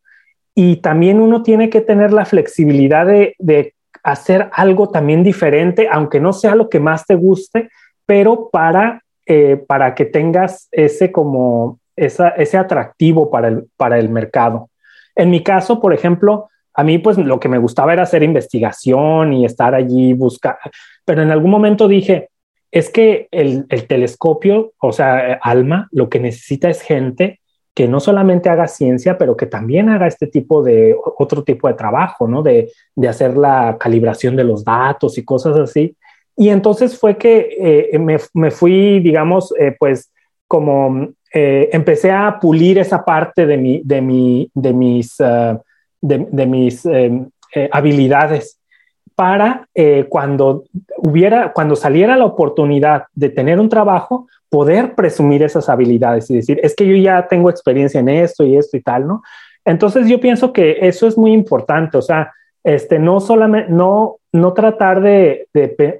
y 0.60 0.78
también 0.78 1.20
uno 1.20 1.44
tiene 1.44 1.70
que 1.70 1.80
tener 1.80 2.12
la 2.12 2.24
flexibilidad 2.24 3.06
de, 3.06 3.74
hacer 4.02 4.50
algo 4.52 4.88
también 4.88 5.22
diferente, 5.22 5.86
aunque 5.88 6.18
no 6.18 6.32
sea 6.32 6.56
lo 6.56 6.68
que 6.68 6.80
más 6.80 7.06
te 7.06 7.14
guste, 7.14 7.68
pero 8.06 8.50
para, 8.50 9.04
eh, 9.24 9.56
para 9.68 9.94
que 9.94 10.04
tengas 10.04 10.66
ese 10.72 11.12
como 11.12 11.78
ese 11.94 12.56
atractivo 12.56 13.30
para 13.30 13.48
el, 13.48 13.68
para 13.76 14.00
el 14.00 14.08
mercado. 14.08 14.68
En 15.14 15.30
mi 15.30 15.44
caso, 15.44 15.80
por 15.80 15.94
ejemplo, 15.94 16.48
a 16.74 16.82
mí 16.82 16.98
pues 16.98 17.18
lo 17.18 17.38
que 17.38 17.48
me 17.48 17.58
gustaba 17.58 17.92
era 17.92 18.02
hacer 18.02 18.24
investigación 18.24 19.34
y 19.34 19.44
estar 19.44 19.76
allí 19.76 20.12
buscar, 20.12 20.58
pero 21.04 21.22
en 21.22 21.30
algún 21.30 21.52
momento 21.52 21.86
dije, 21.86 22.30
es 22.72 22.90
que 22.90 23.28
el, 23.30 23.68
telescopio, 23.86 24.72
o 24.80 24.90
sea, 24.90 25.38
ALMA, 25.40 25.86
lo 25.92 26.08
que 26.08 26.18
necesita 26.18 26.68
es 26.68 26.82
gente 26.82 27.38
que 27.78 27.86
no 27.86 28.00
solamente 28.00 28.48
haga 28.48 28.66
ciencia, 28.66 29.16
pero 29.16 29.36
que 29.36 29.46
también 29.46 29.88
haga 29.88 30.08
este 30.08 30.26
tipo 30.26 30.64
de 30.64 30.96
otro 31.16 31.44
tipo 31.44 31.68
de 31.68 31.74
trabajo, 31.74 32.26
¿no? 32.26 32.42
De, 32.42 32.72
hacer 33.08 33.36
la 33.36 33.76
calibración 33.78 34.34
de 34.34 34.42
los 34.42 34.64
datos 34.64 35.16
y 35.16 35.24
cosas 35.24 35.56
así. 35.56 35.96
Y 36.36 36.48
entonces 36.48 36.98
fue 36.98 37.16
que 37.16 37.92
eh, 37.92 37.98
me, 38.00 38.50
fui, 38.50 38.98
digamos, 38.98 39.54
eh, 39.56 39.76
pues 39.78 40.10
como 40.48 41.10
eh, 41.32 41.68
empecé 41.72 42.10
a 42.10 42.40
pulir 42.40 42.78
esa 42.78 43.04
parte 43.04 43.46
de, 43.46 43.56
mi, 43.56 43.80
de, 43.84 44.02
mi, 44.02 44.50
de 44.54 44.72
mis, 44.72 45.16
de, 46.00 46.46
mis 46.46 46.82
habilidades 47.70 48.57
para 49.18 49.66
eh, 49.74 50.06
cuando 50.08 50.62
hubiera, 50.98 51.52
cuando 51.52 51.74
saliera 51.74 52.16
la 52.16 52.24
oportunidad 52.24 53.06
de 53.16 53.30
tener 53.30 53.58
un 53.58 53.68
trabajo, 53.68 54.28
poder 54.48 54.94
presumir 54.94 55.42
esas 55.42 55.68
habilidades 55.68 56.30
y 56.30 56.36
decir, 56.36 56.60
es 56.62 56.76
que 56.76 56.86
yo 56.86 56.94
ya 56.94 57.26
tengo 57.26 57.50
experiencia 57.50 57.98
en 57.98 58.10
esto 58.10 58.44
y 58.44 58.56
esto 58.56 58.76
y 58.76 58.80
tal, 58.80 59.08
¿no? 59.08 59.22
Entonces 59.64 60.06
yo 60.06 60.20
pienso 60.20 60.52
que 60.52 60.78
eso 60.82 61.08
es 61.08 61.18
muy 61.18 61.32
importante, 61.32 61.98
o 61.98 62.02
sea, 62.02 62.32
este, 62.62 63.00
no 63.00 63.18
solamente, 63.18 63.72
no, 63.72 64.18
no 64.30 64.52
tratar 64.52 65.00
de, 65.00 65.48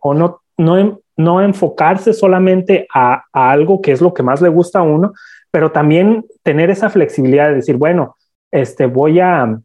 o 0.00 0.14
no, 0.14 0.40
no, 0.56 1.00
no 1.16 1.42
enfocarse 1.42 2.12
solamente 2.12 2.86
a, 2.94 3.24
a 3.32 3.50
algo 3.50 3.82
que 3.82 3.90
es 3.90 4.00
lo 4.00 4.14
que 4.14 4.22
más 4.22 4.40
le 4.40 4.48
gusta 4.48 4.78
a 4.78 4.82
uno, 4.82 5.12
pero 5.50 5.72
también 5.72 6.24
tener 6.44 6.70
esa 6.70 6.88
flexibilidad 6.88 7.48
de 7.48 7.56
decir, 7.56 7.78
bueno, 7.78 8.14
este, 8.52 8.86
voy 8.86 9.18
a, 9.18 9.58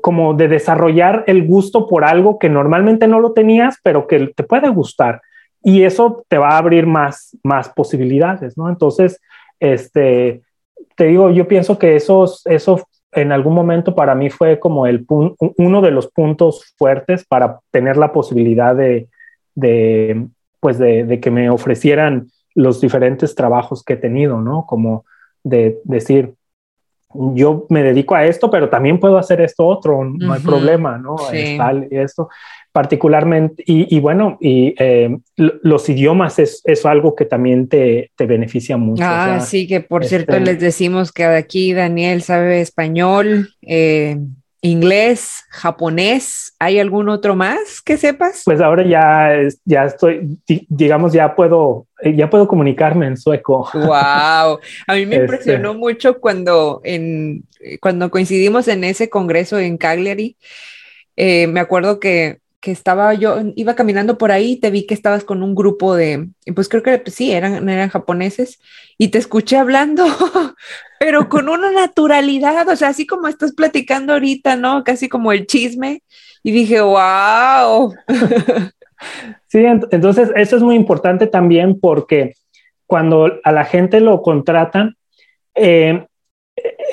como 0.00 0.34
de 0.34 0.48
desarrollar 0.48 1.24
el 1.26 1.46
gusto 1.46 1.88
por 1.88 2.04
algo 2.04 2.38
que 2.38 2.48
normalmente 2.48 3.08
no 3.08 3.18
lo 3.18 3.32
tenías, 3.32 3.78
pero 3.82 4.06
que 4.06 4.28
te 4.28 4.44
puede 4.44 4.68
gustar. 4.68 5.20
Y 5.64 5.82
eso 5.82 6.24
te 6.28 6.38
va 6.38 6.50
a 6.50 6.58
abrir 6.58 6.86
más, 6.86 7.36
más 7.42 7.68
posibilidades, 7.68 8.56
¿no? 8.56 8.68
Entonces, 8.68 9.20
este, 9.58 10.42
te 10.96 11.04
digo, 11.04 11.30
yo 11.30 11.48
pienso 11.48 11.78
que 11.78 11.96
eso, 11.96 12.26
eso 12.44 12.86
en 13.12 13.32
algún 13.32 13.54
momento 13.54 13.94
para 13.94 14.14
mí 14.14 14.30
fue 14.30 14.58
como 14.58 14.86
el 14.86 15.04
uno 15.08 15.82
de 15.82 15.90
los 15.90 16.08
puntos 16.08 16.74
fuertes 16.76 17.24
para 17.26 17.60
tener 17.70 17.96
la 17.96 18.12
posibilidad 18.12 18.74
de, 18.74 19.08
de 19.54 20.26
pues 20.60 20.78
de, 20.78 21.04
de, 21.04 21.20
que 21.20 21.30
me 21.30 21.50
ofrecieran 21.50 22.28
los 22.54 22.80
diferentes 22.80 23.34
trabajos 23.34 23.82
que 23.82 23.94
he 23.94 23.96
tenido, 23.96 24.40
¿no? 24.40 24.64
Como 24.66 25.04
de 25.42 25.80
decir, 25.84 26.34
yo 27.34 27.66
me 27.68 27.82
dedico 27.82 28.14
a 28.14 28.24
esto, 28.24 28.50
pero 28.50 28.68
también 28.68 28.98
puedo 28.98 29.18
hacer 29.18 29.40
esto 29.40 29.66
otro, 29.66 30.04
no 30.04 30.32
hay 30.32 30.40
problema, 30.40 30.98
¿no? 30.98 31.16
Sí. 31.30 31.56
Tal, 31.56 31.88
y 31.90 31.96
esto 31.96 32.28
particularmente, 32.72 33.62
y, 33.66 34.00
bueno, 34.00 34.38
y 34.40 34.74
eh, 34.78 35.14
los 35.36 35.88
idiomas 35.90 36.38
es, 36.38 36.62
es, 36.64 36.86
algo 36.86 37.14
que 37.14 37.26
también 37.26 37.68
te, 37.68 38.10
te 38.16 38.24
beneficia 38.24 38.78
mucho. 38.78 39.02
Ah, 39.06 39.40
sí, 39.40 39.66
que 39.66 39.80
por 39.80 40.06
cierto 40.06 40.32
este 40.32 40.44
les 40.44 40.58
decimos 40.58 41.12
que 41.12 41.24
aquí 41.24 41.74
Daniel 41.74 42.22
sabe 42.22 42.62
español, 42.62 43.50
eh, 43.60 44.16
inglés, 44.62 45.44
japonés. 45.50 46.54
¿Hay 46.58 46.78
algún 46.78 47.08
otro 47.08 47.36
más 47.36 47.82
que 47.84 47.98
sepas? 47.98 48.42
Pues 48.44 48.60
ahora 48.60 48.86
ya, 48.86 49.36
ya 49.64 49.84
estoy, 49.84 50.38
digamos, 50.68 51.12
ya 51.12 51.34
puedo, 51.34 51.86
ya 52.14 52.30
puedo 52.30 52.48
comunicarme 52.48 53.06
en 53.06 53.16
sueco. 53.16 53.68
Wow. 53.74 53.90
A 54.86 54.94
mí 54.94 55.04
me 55.04 55.16
este 55.16 55.24
impresionó 55.24 55.74
mucho 55.74 56.20
cuando, 56.20 56.80
en, 56.84 57.44
cuando 57.80 58.10
coincidimos 58.10 58.68
en 58.68 58.84
ese 58.84 59.10
congreso 59.10 59.58
en 59.58 59.76
Cagliari. 59.76 60.36
Eh, 61.16 61.48
me 61.48 61.60
acuerdo 61.60 62.00
que 62.00 62.41
que 62.62 62.70
estaba 62.70 63.12
yo, 63.12 63.38
iba 63.56 63.74
caminando 63.74 64.16
por 64.16 64.30
ahí, 64.30 64.56
te 64.56 64.70
vi 64.70 64.86
que 64.86 64.94
estabas 64.94 65.24
con 65.24 65.42
un 65.42 65.56
grupo 65.56 65.96
de, 65.96 66.28
pues 66.54 66.68
creo 66.68 66.84
que 66.84 66.96
pues 66.96 67.16
sí, 67.16 67.32
eran, 67.32 67.68
eran 67.68 67.88
japoneses, 67.88 68.60
y 68.96 69.08
te 69.08 69.18
escuché 69.18 69.56
hablando, 69.56 70.04
pero 71.00 71.28
con 71.28 71.48
una 71.48 71.72
naturalidad, 71.72 72.68
o 72.68 72.76
sea, 72.76 72.88
así 72.88 73.04
como 73.04 73.26
estás 73.26 73.52
platicando 73.52 74.12
ahorita, 74.12 74.54
¿no? 74.54 74.84
Casi 74.84 75.08
como 75.08 75.32
el 75.32 75.48
chisme, 75.48 76.04
y 76.44 76.52
dije, 76.52 76.80
wow. 76.80 77.92
sí, 79.48 79.64
entonces 79.90 80.30
eso 80.36 80.56
es 80.56 80.62
muy 80.62 80.76
importante 80.76 81.26
también 81.26 81.80
porque 81.80 82.36
cuando 82.86 83.40
a 83.42 83.50
la 83.50 83.64
gente 83.64 83.98
lo 83.98 84.22
contratan, 84.22 84.96
eh, 85.56 86.06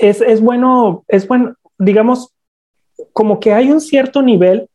es, 0.01 0.21
es 0.21 0.41
bueno, 0.41 1.05
es 1.07 1.27
bueno, 1.27 1.53
digamos, 1.77 2.33
como 3.13 3.39
que 3.39 3.53
hay 3.53 3.69
un 3.69 3.81
cierto 3.81 4.23
nivel 4.23 4.68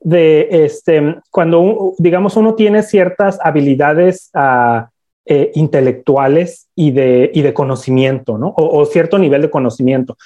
de 0.00 0.64
este, 0.64 1.16
cuando, 1.30 1.94
digamos, 1.98 2.36
uno 2.36 2.54
tiene 2.54 2.82
ciertas 2.82 3.38
habilidades 3.42 4.30
uh, 4.34 4.86
eh, 5.26 5.52
intelectuales 5.54 6.68
y 6.74 6.90
de, 6.90 7.30
y 7.34 7.42
de 7.42 7.52
conocimiento, 7.52 8.38
¿no? 8.38 8.48
O, 8.48 8.80
o, 8.80 8.86
cierto 8.86 9.18
nivel 9.18 9.42
de 9.42 9.50
conocimiento. 9.50 10.16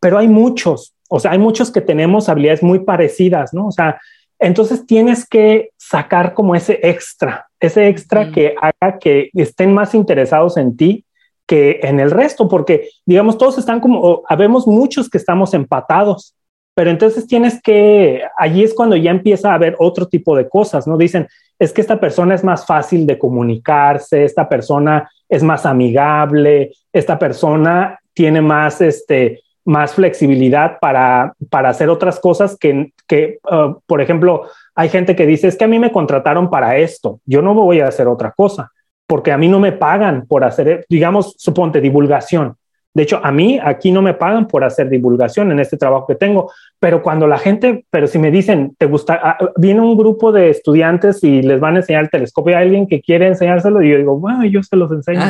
Pero 0.00 0.18
hay 0.18 0.28
muchos, 0.28 0.94
o 1.08 1.18
sea, 1.18 1.32
hay 1.32 1.38
muchos 1.38 1.70
que 1.72 1.80
tenemos 1.80 2.28
habilidades 2.28 2.62
muy 2.62 2.80
parecidas, 2.80 3.52
¿no? 3.52 3.66
O 3.66 3.72
sea, 3.72 4.00
entonces 4.38 4.86
tienes 4.86 5.28
que 5.28 5.70
sacar 5.76 6.34
como 6.34 6.54
ese 6.54 6.78
extra, 6.82 7.46
ese 7.58 7.88
extra 7.88 8.26
mm. 8.26 8.32
que 8.32 8.54
haga 8.60 8.98
que 8.98 9.30
estén 9.34 9.74
más 9.74 9.94
interesados 9.94 10.56
en 10.56 10.76
ti 10.76 11.04
que 11.46 11.80
en 11.82 12.00
el 12.00 12.10
resto, 12.10 12.48
porque 12.48 12.90
digamos, 13.04 13.38
todos 13.38 13.56
están 13.58 13.80
como, 13.80 14.22
habemos 14.28 14.66
muchos 14.66 15.08
que 15.08 15.18
estamos 15.18 15.54
empatados, 15.54 16.34
pero 16.76 16.90
entonces 16.90 17.26
tienes 17.26 17.62
que, 17.62 18.22
allí 18.36 18.62
es 18.62 18.74
cuando 18.74 18.96
ya 18.96 19.10
empieza 19.10 19.50
a 19.50 19.54
haber 19.54 19.76
otro 19.78 20.08
tipo 20.08 20.36
de 20.36 20.46
cosas, 20.46 20.86
¿no? 20.86 20.98
Dicen, 20.98 21.26
es 21.58 21.72
que 21.72 21.80
esta 21.80 21.98
persona 21.98 22.34
es 22.34 22.44
más 22.44 22.66
fácil 22.66 23.06
de 23.06 23.18
comunicarse, 23.18 24.24
esta 24.24 24.46
persona 24.46 25.10
es 25.26 25.42
más 25.42 25.64
amigable, 25.64 26.72
esta 26.92 27.18
persona 27.18 27.98
tiene 28.12 28.42
más, 28.42 28.82
este, 28.82 29.40
más 29.64 29.94
flexibilidad 29.94 30.78
para, 30.78 31.32
para 31.48 31.70
hacer 31.70 31.88
otras 31.88 32.20
cosas 32.20 32.58
que, 32.58 32.92
que 33.08 33.38
uh, 33.50 33.80
por 33.86 34.02
ejemplo, 34.02 34.42
hay 34.74 34.90
gente 34.90 35.16
que 35.16 35.24
dice, 35.24 35.48
es 35.48 35.56
que 35.56 35.64
a 35.64 35.68
mí 35.68 35.78
me 35.78 35.92
contrataron 35.92 36.50
para 36.50 36.76
esto, 36.76 37.20
yo 37.24 37.40
no 37.40 37.54
voy 37.54 37.80
a 37.80 37.88
hacer 37.88 38.06
otra 38.06 38.32
cosa, 38.32 38.70
porque 39.06 39.32
a 39.32 39.38
mí 39.38 39.48
no 39.48 39.60
me 39.60 39.72
pagan 39.72 40.26
por 40.26 40.44
hacer, 40.44 40.84
digamos, 40.90 41.36
suponte, 41.38 41.80
divulgación. 41.80 42.58
De 42.96 43.02
hecho, 43.02 43.20
a 43.22 43.30
mí 43.30 43.60
aquí 43.62 43.92
no 43.92 44.00
me 44.00 44.14
pagan 44.14 44.48
por 44.48 44.64
hacer 44.64 44.88
divulgación 44.88 45.52
en 45.52 45.60
este 45.60 45.76
trabajo 45.76 46.06
que 46.06 46.14
tengo, 46.14 46.50
pero 46.80 47.02
cuando 47.02 47.26
la 47.26 47.36
gente, 47.36 47.84
pero 47.90 48.06
si 48.06 48.18
me 48.18 48.30
dicen, 48.30 48.74
te 48.78 48.86
gusta, 48.86 49.20
ah, 49.22 49.38
viene 49.58 49.82
un 49.82 49.98
grupo 49.98 50.32
de 50.32 50.48
estudiantes 50.48 51.22
y 51.22 51.42
les 51.42 51.60
van 51.60 51.74
a 51.74 51.80
enseñar 51.80 52.04
el 52.04 52.10
telescopio 52.10 52.56
a 52.56 52.60
alguien 52.60 52.86
que 52.86 53.02
quiere 53.02 53.26
enseñárselo 53.26 53.82
y 53.82 53.90
yo 53.90 53.98
digo, 53.98 54.18
bueno, 54.18 54.46
yo 54.46 54.62
se 54.62 54.76
los 54.76 54.90
enseño. 54.92 55.20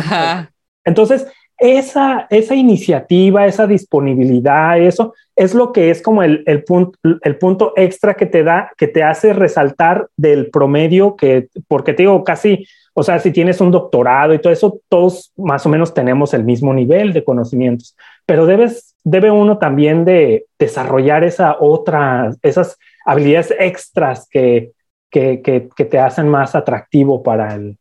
Entonces, 0.84 1.26
esa, 1.58 2.28
esa 2.30 2.54
iniciativa, 2.54 3.46
esa 3.46 3.66
disponibilidad, 3.66 4.78
eso 4.78 5.14
es 5.34 5.52
lo 5.52 5.72
que 5.72 5.90
es 5.90 6.00
como 6.00 6.22
el, 6.22 6.44
el, 6.46 6.62
punto, 6.62 6.96
el 7.02 7.36
punto 7.36 7.72
extra 7.74 8.14
que 8.14 8.26
te 8.26 8.44
da, 8.44 8.70
que 8.76 8.86
te 8.86 9.02
hace 9.02 9.32
resaltar 9.32 10.06
del 10.16 10.50
promedio 10.50 11.16
que, 11.16 11.48
porque 11.66 11.94
te 11.94 12.04
digo, 12.04 12.22
casi 12.22 12.64
o 12.98 13.02
sea, 13.02 13.18
si 13.18 13.30
tienes 13.30 13.60
un 13.60 13.70
doctorado 13.70 14.32
y 14.32 14.38
todo 14.38 14.50
eso, 14.50 14.80
todos 14.88 15.30
más 15.36 15.66
o 15.66 15.68
menos 15.68 15.92
tenemos 15.92 16.32
el 16.32 16.44
mismo 16.44 16.72
nivel 16.72 17.12
de 17.12 17.24
conocimientos, 17.24 17.94
pero 18.24 18.46
debes, 18.46 18.94
debe 19.04 19.30
uno 19.30 19.58
también 19.58 20.06
de 20.06 20.46
desarrollar 20.58 21.22
esa 21.22 21.58
otra, 21.60 22.30
esas 22.40 22.78
habilidades 23.04 23.54
extras 23.58 24.26
que, 24.30 24.72
que, 25.10 25.42
que, 25.42 25.84
te 25.84 25.98
hacen 25.98 26.26
más 26.26 26.54
atractivo 26.54 27.22
para, 27.22 27.54
el, 27.54 27.76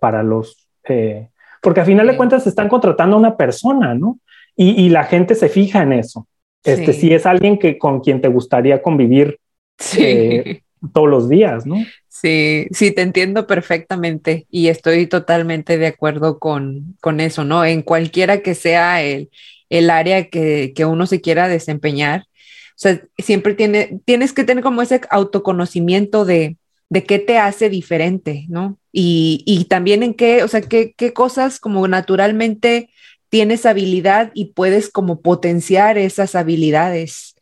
para, 0.00 0.24
los... 0.24 0.68
Eh, 0.88 1.28
porque 1.62 1.80
al 1.80 1.86
final 1.86 2.08
de 2.08 2.16
cuentas 2.16 2.44
están 2.48 2.68
contratando 2.68 3.14
a 3.14 3.20
una 3.20 3.36
persona, 3.36 3.94
¿no? 3.94 4.18
Y, 4.56 4.70
y 4.70 4.88
la 4.88 5.04
gente 5.04 5.36
se 5.36 5.48
fija 5.48 5.84
en 5.84 5.92
eso. 5.92 6.26
Este, 6.64 6.92
Si 6.94 7.14
es 7.14 7.26
alguien 7.26 7.60
que, 7.60 7.78
con 7.78 8.00
quien 8.00 8.20
te 8.20 8.26
gustaría 8.26 8.82
convivir 8.82 9.38
sí. 9.78 10.02
Eh, 10.02 10.62
todos 10.92 11.08
los 11.08 11.28
días, 11.28 11.64
¿no? 11.64 11.76
Sí, 12.20 12.66
sí, 12.72 12.90
te 12.90 13.02
entiendo 13.02 13.46
perfectamente 13.46 14.48
y 14.50 14.68
estoy 14.68 15.06
totalmente 15.06 15.78
de 15.78 15.86
acuerdo 15.86 16.40
con, 16.40 16.96
con 17.00 17.20
eso, 17.20 17.44
¿no? 17.44 17.64
En 17.64 17.82
cualquiera 17.82 18.42
que 18.42 18.56
sea 18.56 19.02
el, 19.04 19.30
el 19.68 19.88
área 19.88 20.28
que, 20.28 20.72
que, 20.74 20.84
uno 20.84 21.06
se 21.06 21.20
quiera 21.20 21.46
desempeñar, 21.46 22.22
o 22.22 22.74
sea, 22.74 23.00
siempre 23.18 23.54
tiene, 23.54 24.00
tienes 24.04 24.32
que 24.32 24.42
tener 24.42 24.64
como 24.64 24.82
ese 24.82 25.00
autoconocimiento 25.10 26.24
de, 26.24 26.56
de 26.88 27.04
qué 27.04 27.20
te 27.20 27.38
hace 27.38 27.70
diferente, 27.70 28.46
¿no? 28.48 28.78
Y, 28.90 29.44
y 29.46 29.66
también 29.66 30.02
en 30.02 30.14
qué, 30.14 30.42
o 30.42 30.48
sea, 30.48 30.60
qué, 30.60 30.94
qué 30.96 31.12
cosas 31.12 31.60
como 31.60 31.86
naturalmente 31.86 32.90
tienes 33.28 33.64
habilidad 33.64 34.32
y 34.34 34.46
puedes 34.54 34.90
como 34.90 35.20
potenciar 35.20 35.98
esas 35.98 36.34
habilidades 36.34 37.36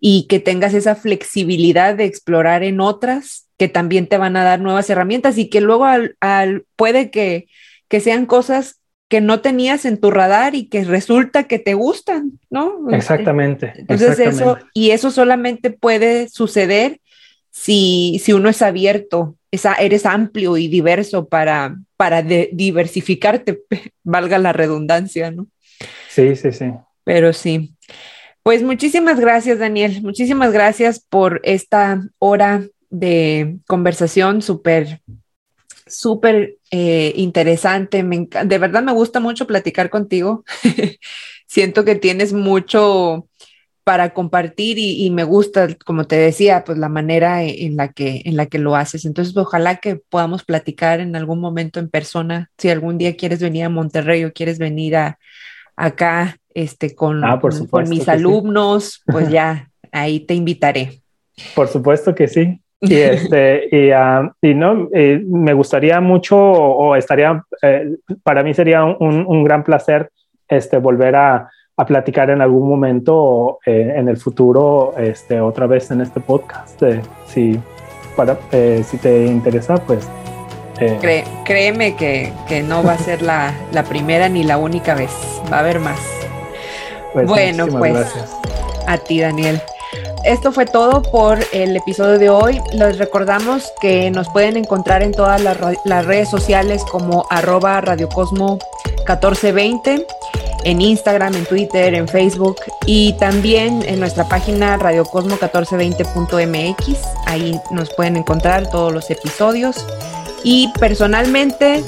y 0.00 0.26
que 0.28 0.38
tengas 0.38 0.74
esa 0.74 0.96
flexibilidad 0.96 1.94
de 1.94 2.04
explorar 2.04 2.62
en 2.62 2.80
otras 2.80 3.47
que 3.58 3.68
también 3.68 4.06
te 4.06 4.16
van 4.16 4.36
a 4.36 4.44
dar 4.44 4.60
nuevas 4.60 4.88
herramientas 4.88 5.36
y 5.36 5.50
que 5.50 5.60
luego 5.60 5.84
al, 5.84 6.64
puede 6.76 7.10
que, 7.10 7.48
que 7.88 8.00
sean 8.00 8.24
cosas 8.24 8.80
que 9.08 9.20
no 9.20 9.40
tenías 9.40 9.84
en 9.84 9.98
tu 9.98 10.10
radar 10.10 10.54
y 10.54 10.68
que 10.68 10.84
resulta 10.84 11.44
que 11.44 11.58
te 11.58 11.74
gustan, 11.74 12.38
¿no? 12.50 12.88
Exactamente. 12.90 13.72
Entonces 13.76 14.18
eso, 14.20 14.58
y 14.74 14.90
eso 14.90 15.10
solamente 15.10 15.70
puede 15.70 16.28
suceder 16.28 17.00
si, 17.50 18.20
si 18.22 18.32
uno 18.32 18.48
es 18.48 18.62
abierto, 18.62 19.36
esa, 19.50 19.74
eres 19.74 20.06
amplio 20.06 20.56
y 20.56 20.68
diverso 20.68 21.26
para, 21.26 21.76
para 21.96 22.22
diversificarte, 22.22 23.62
valga 24.04 24.38
la 24.38 24.52
redundancia, 24.52 25.30
¿no? 25.30 25.48
Sí, 26.08 26.36
sí, 26.36 26.52
sí. 26.52 26.72
Pero 27.02 27.32
sí. 27.32 27.74
Pues 28.42 28.62
muchísimas 28.62 29.18
gracias, 29.18 29.58
Daniel. 29.58 30.02
Muchísimas 30.02 30.52
gracias 30.52 31.00
por 31.00 31.40
esta 31.44 32.02
hora 32.18 32.62
de 32.90 33.58
conversación 33.66 34.42
súper, 34.42 35.02
súper 35.86 36.56
eh, 36.70 37.12
interesante. 37.16 38.02
Me 38.02 38.28
de 38.44 38.58
verdad 38.58 38.82
me 38.82 38.92
gusta 38.92 39.20
mucho 39.20 39.46
platicar 39.46 39.90
contigo. 39.90 40.44
Siento 41.46 41.84
que 41.84 41.94
tienes 41.94 42.32
mucho 42.32 43.26
para 43.84 44.12
compartir 44.12 44.78
y, 44.78 45.06
y, 45.06 45.10
me 45.10 45.24
gusta, 45.24 45.66
como 45.86 46.06
te 46.06 46.16
decía, 46.16 46.62
pues 46.62 46.76
la 46.76 46.90
manera 46.90 47.42
en 47.42 47.78
la 47.78 47.88
que 47.88 48.20
en 48.26 48.36
la 48.36 48.44
que 48.44 48.58
lo 48.58 48.76
haces. 48.76 49.06
Entonces, 49.06 49.34
ojalá 49.34 49.76
que 49.76 49.96
podamos 49.96 50.44
platicar 50.44 51.00
en 51.00 51.16
algún 51.16 51.40
momento 51.40 51.80
en 51.80 51.88
persona. 51.88 52.50
Si 52.58 52.68
algún 52.68 52.98
día 52.98 53.16
quieres 53.16 53.40
venir 53.40 53.64
a 53.64 53.70
Monterrey 53.70 54.24
o 54.24 54.32
quieres 54.32 54.58
venir 54.58 54.96
a 54.96 55.18
acá 55.74 56.38
este, 56.52 56.94
con, 56.94 57.24
ah, 57.24 57.40
con 57.40 57.88
mis 57.88 58.08
alumnos, 58.08 59.02
pues 59.06 59.28
ya 59.30 59.70
ahí 59.92 60.20
te 60.20 60.34
invitaré. 60.34 61.00
Por 61.54 61.68
supuesto 61.68 62.14
que 62.14 62.28
sí. 62.28 62.60
Y, 62.80 62.94
este, 62.94 63.68
y, 63.72 63.92
uh, 63.92 64.30
y 64.40 64.54
no, 64.54 64.88
eh, 64.92 65.22
me 65.26 65.52
gustaría 65.52 66.00
mucho 66.00 66.36
o, 66.38 66.94
estaría, 66.96 67.42
eh, 67.62 67.96
para 68.22 68.42
mí 68.42 68.54
sería 68.54 68.84
un, 68.84 69.24
un, 69.26 69.44
gran 69.44 69.64
placer 69.64 70.10
este, 70.48 70.78
volver 70.78 71.16
a, 71.16 71.50
a 71.76 71.86
platicar 71.86 72.30
en 72.30 72.40
algún 72.40 72.68
momento 72.68 73.58
eh, 73.66 73.94
en 73.96 74.08
el 74.08 74.16
futuro, 74.16 74.94
este, 74.96 75.40
otra 75.40 75.66
vez 75.66 75.90
en 75.90 76.00
este 76.00 76.20
podcast. 76.20 76.82
si, 77.26 77.58
para, 78.16 78.36
si 78.82 78.96
te 78.98 79.26
interesa, 79.26 79.76
pues 79.76 80.08
créeme 81.44 81.96
que, 81.96 82.32
que, 82.48 82.62
no 82.62 82.84
va 82.84 82.92
a 82.92 82.98
ser 82.98 83.22
la, 83.22 83.52
la, 83.72 83.82
primera 83.82 84.28
ni 84.28 84.44
la 84.44 84.58
única 84.58 84.94
vez, 84.94 85.10
va 85.52 85.56
a 85.56 85.60
haber 85.60 85.80
más. 85.80 86.00
Pues, 87.12 87.26
bueno, 87.26 87.66
pues 87.66 88.06
a 88.86 88.96
ti, 88.98 89.20
Daniel. 89.20 89.60
Esto 90.28 90.52
fue 90.52 90.66
todo 90.66 91.02
por 91.02 91.38
el 91.52 91.74
episodio 91.74 92.18
de 92.18 92.28
hoy. 92.28 92.60
Les 92.72 92.98
recordamos 92.98 93.72
que 93.80 94.10
nos 94.10 94.28
pueden 94.28 94.58
encontrar 94.58 95.02
en 95.02 95.12
todas 95.12 95.40
las, 95.40 95.56
redes 96.04 96.28
sociales 96.28 96.84
como 96.84 97.24
arroba 97.30 97.80
radiocosmo 97.80 98.58
1420 98.98 100.06
en 100.64 100.82
Instagram, 100.82 101.34
en 101.34 101.46
Twitter, 101.46 101.94
en 101.94 102.06
Facebook 102.06 102.56
y 102.84 103.14
también 103.14 103.82
en 103.86 104.00
nuestra 104.00 104.28
página 104.28 104.78
radiocosmo1420.mx. 104.78 106.98
Ahí 107.24 107.58
nos 107.70 107.88
pueden 107.94 108.18
encontrar 108.18 108.68
todos 108.70 108.92
los 108.92 109.10
episodios. 109.10 109.86
Y 110.44 110.70
personalmente, 110.78 111.82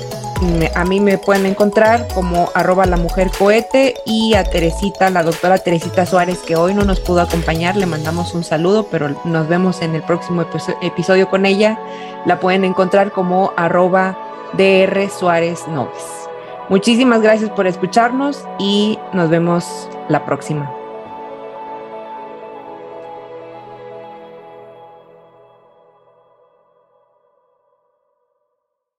a 0.75 0.85
mí 0.85 1.01
me 1.01 1.19
pueden 1.19 1.47
encontrar 1.47 2.09
como 2.15 2.51
arroba 2.55 2.87
la 2.87 2.97
mujer 2.97 3.31
cohete 3.37 3.95
y 4.07 4.35
a 4.35 4.45
Teresita, 4.45 5.11
la 5.11 5.23
doctora 5.23 5.59
Teresita 5.59 6.07
Suárez, 6.07 6.39
que 6.39 6.57
hoy 6.57 6.75
no 6.75 6.85
nos 6.85 7.01
pudo 7.01 7.21
acompañar, 7.21 7.77
le 7.77 7.87
mandamos 7.87 8.35
un 8.35 8.45
saludo, 8.45 8.87
pero 8.91 9.15
nos 9.25 9.49
vemos 9.49 9.83
en 9.83 9.95
el 9.95 10.03
próximo 10.03 10.47
episodio 10.83 11.29
con 11.29 11.47
ella. 11.47 11.79
La 12.27 12.41
pueden 12.41 12.65
encontrar 12.65 13.13
como 13.13 13.53
arroba 13.57 14.19
DR 14.55 15.11
Suárez 15.11 15.67
Noves. 15.69 16.05
Muchísimas 16.69 17.21
gracias 17.21 17.51
por 17.51 17.67
escucharnos 17.67 18.45
y 18.59 18.99
nos 19.13 19.29
vemos 19.29 19.89
la 20.09 20.25
próxima. 20.25 20.80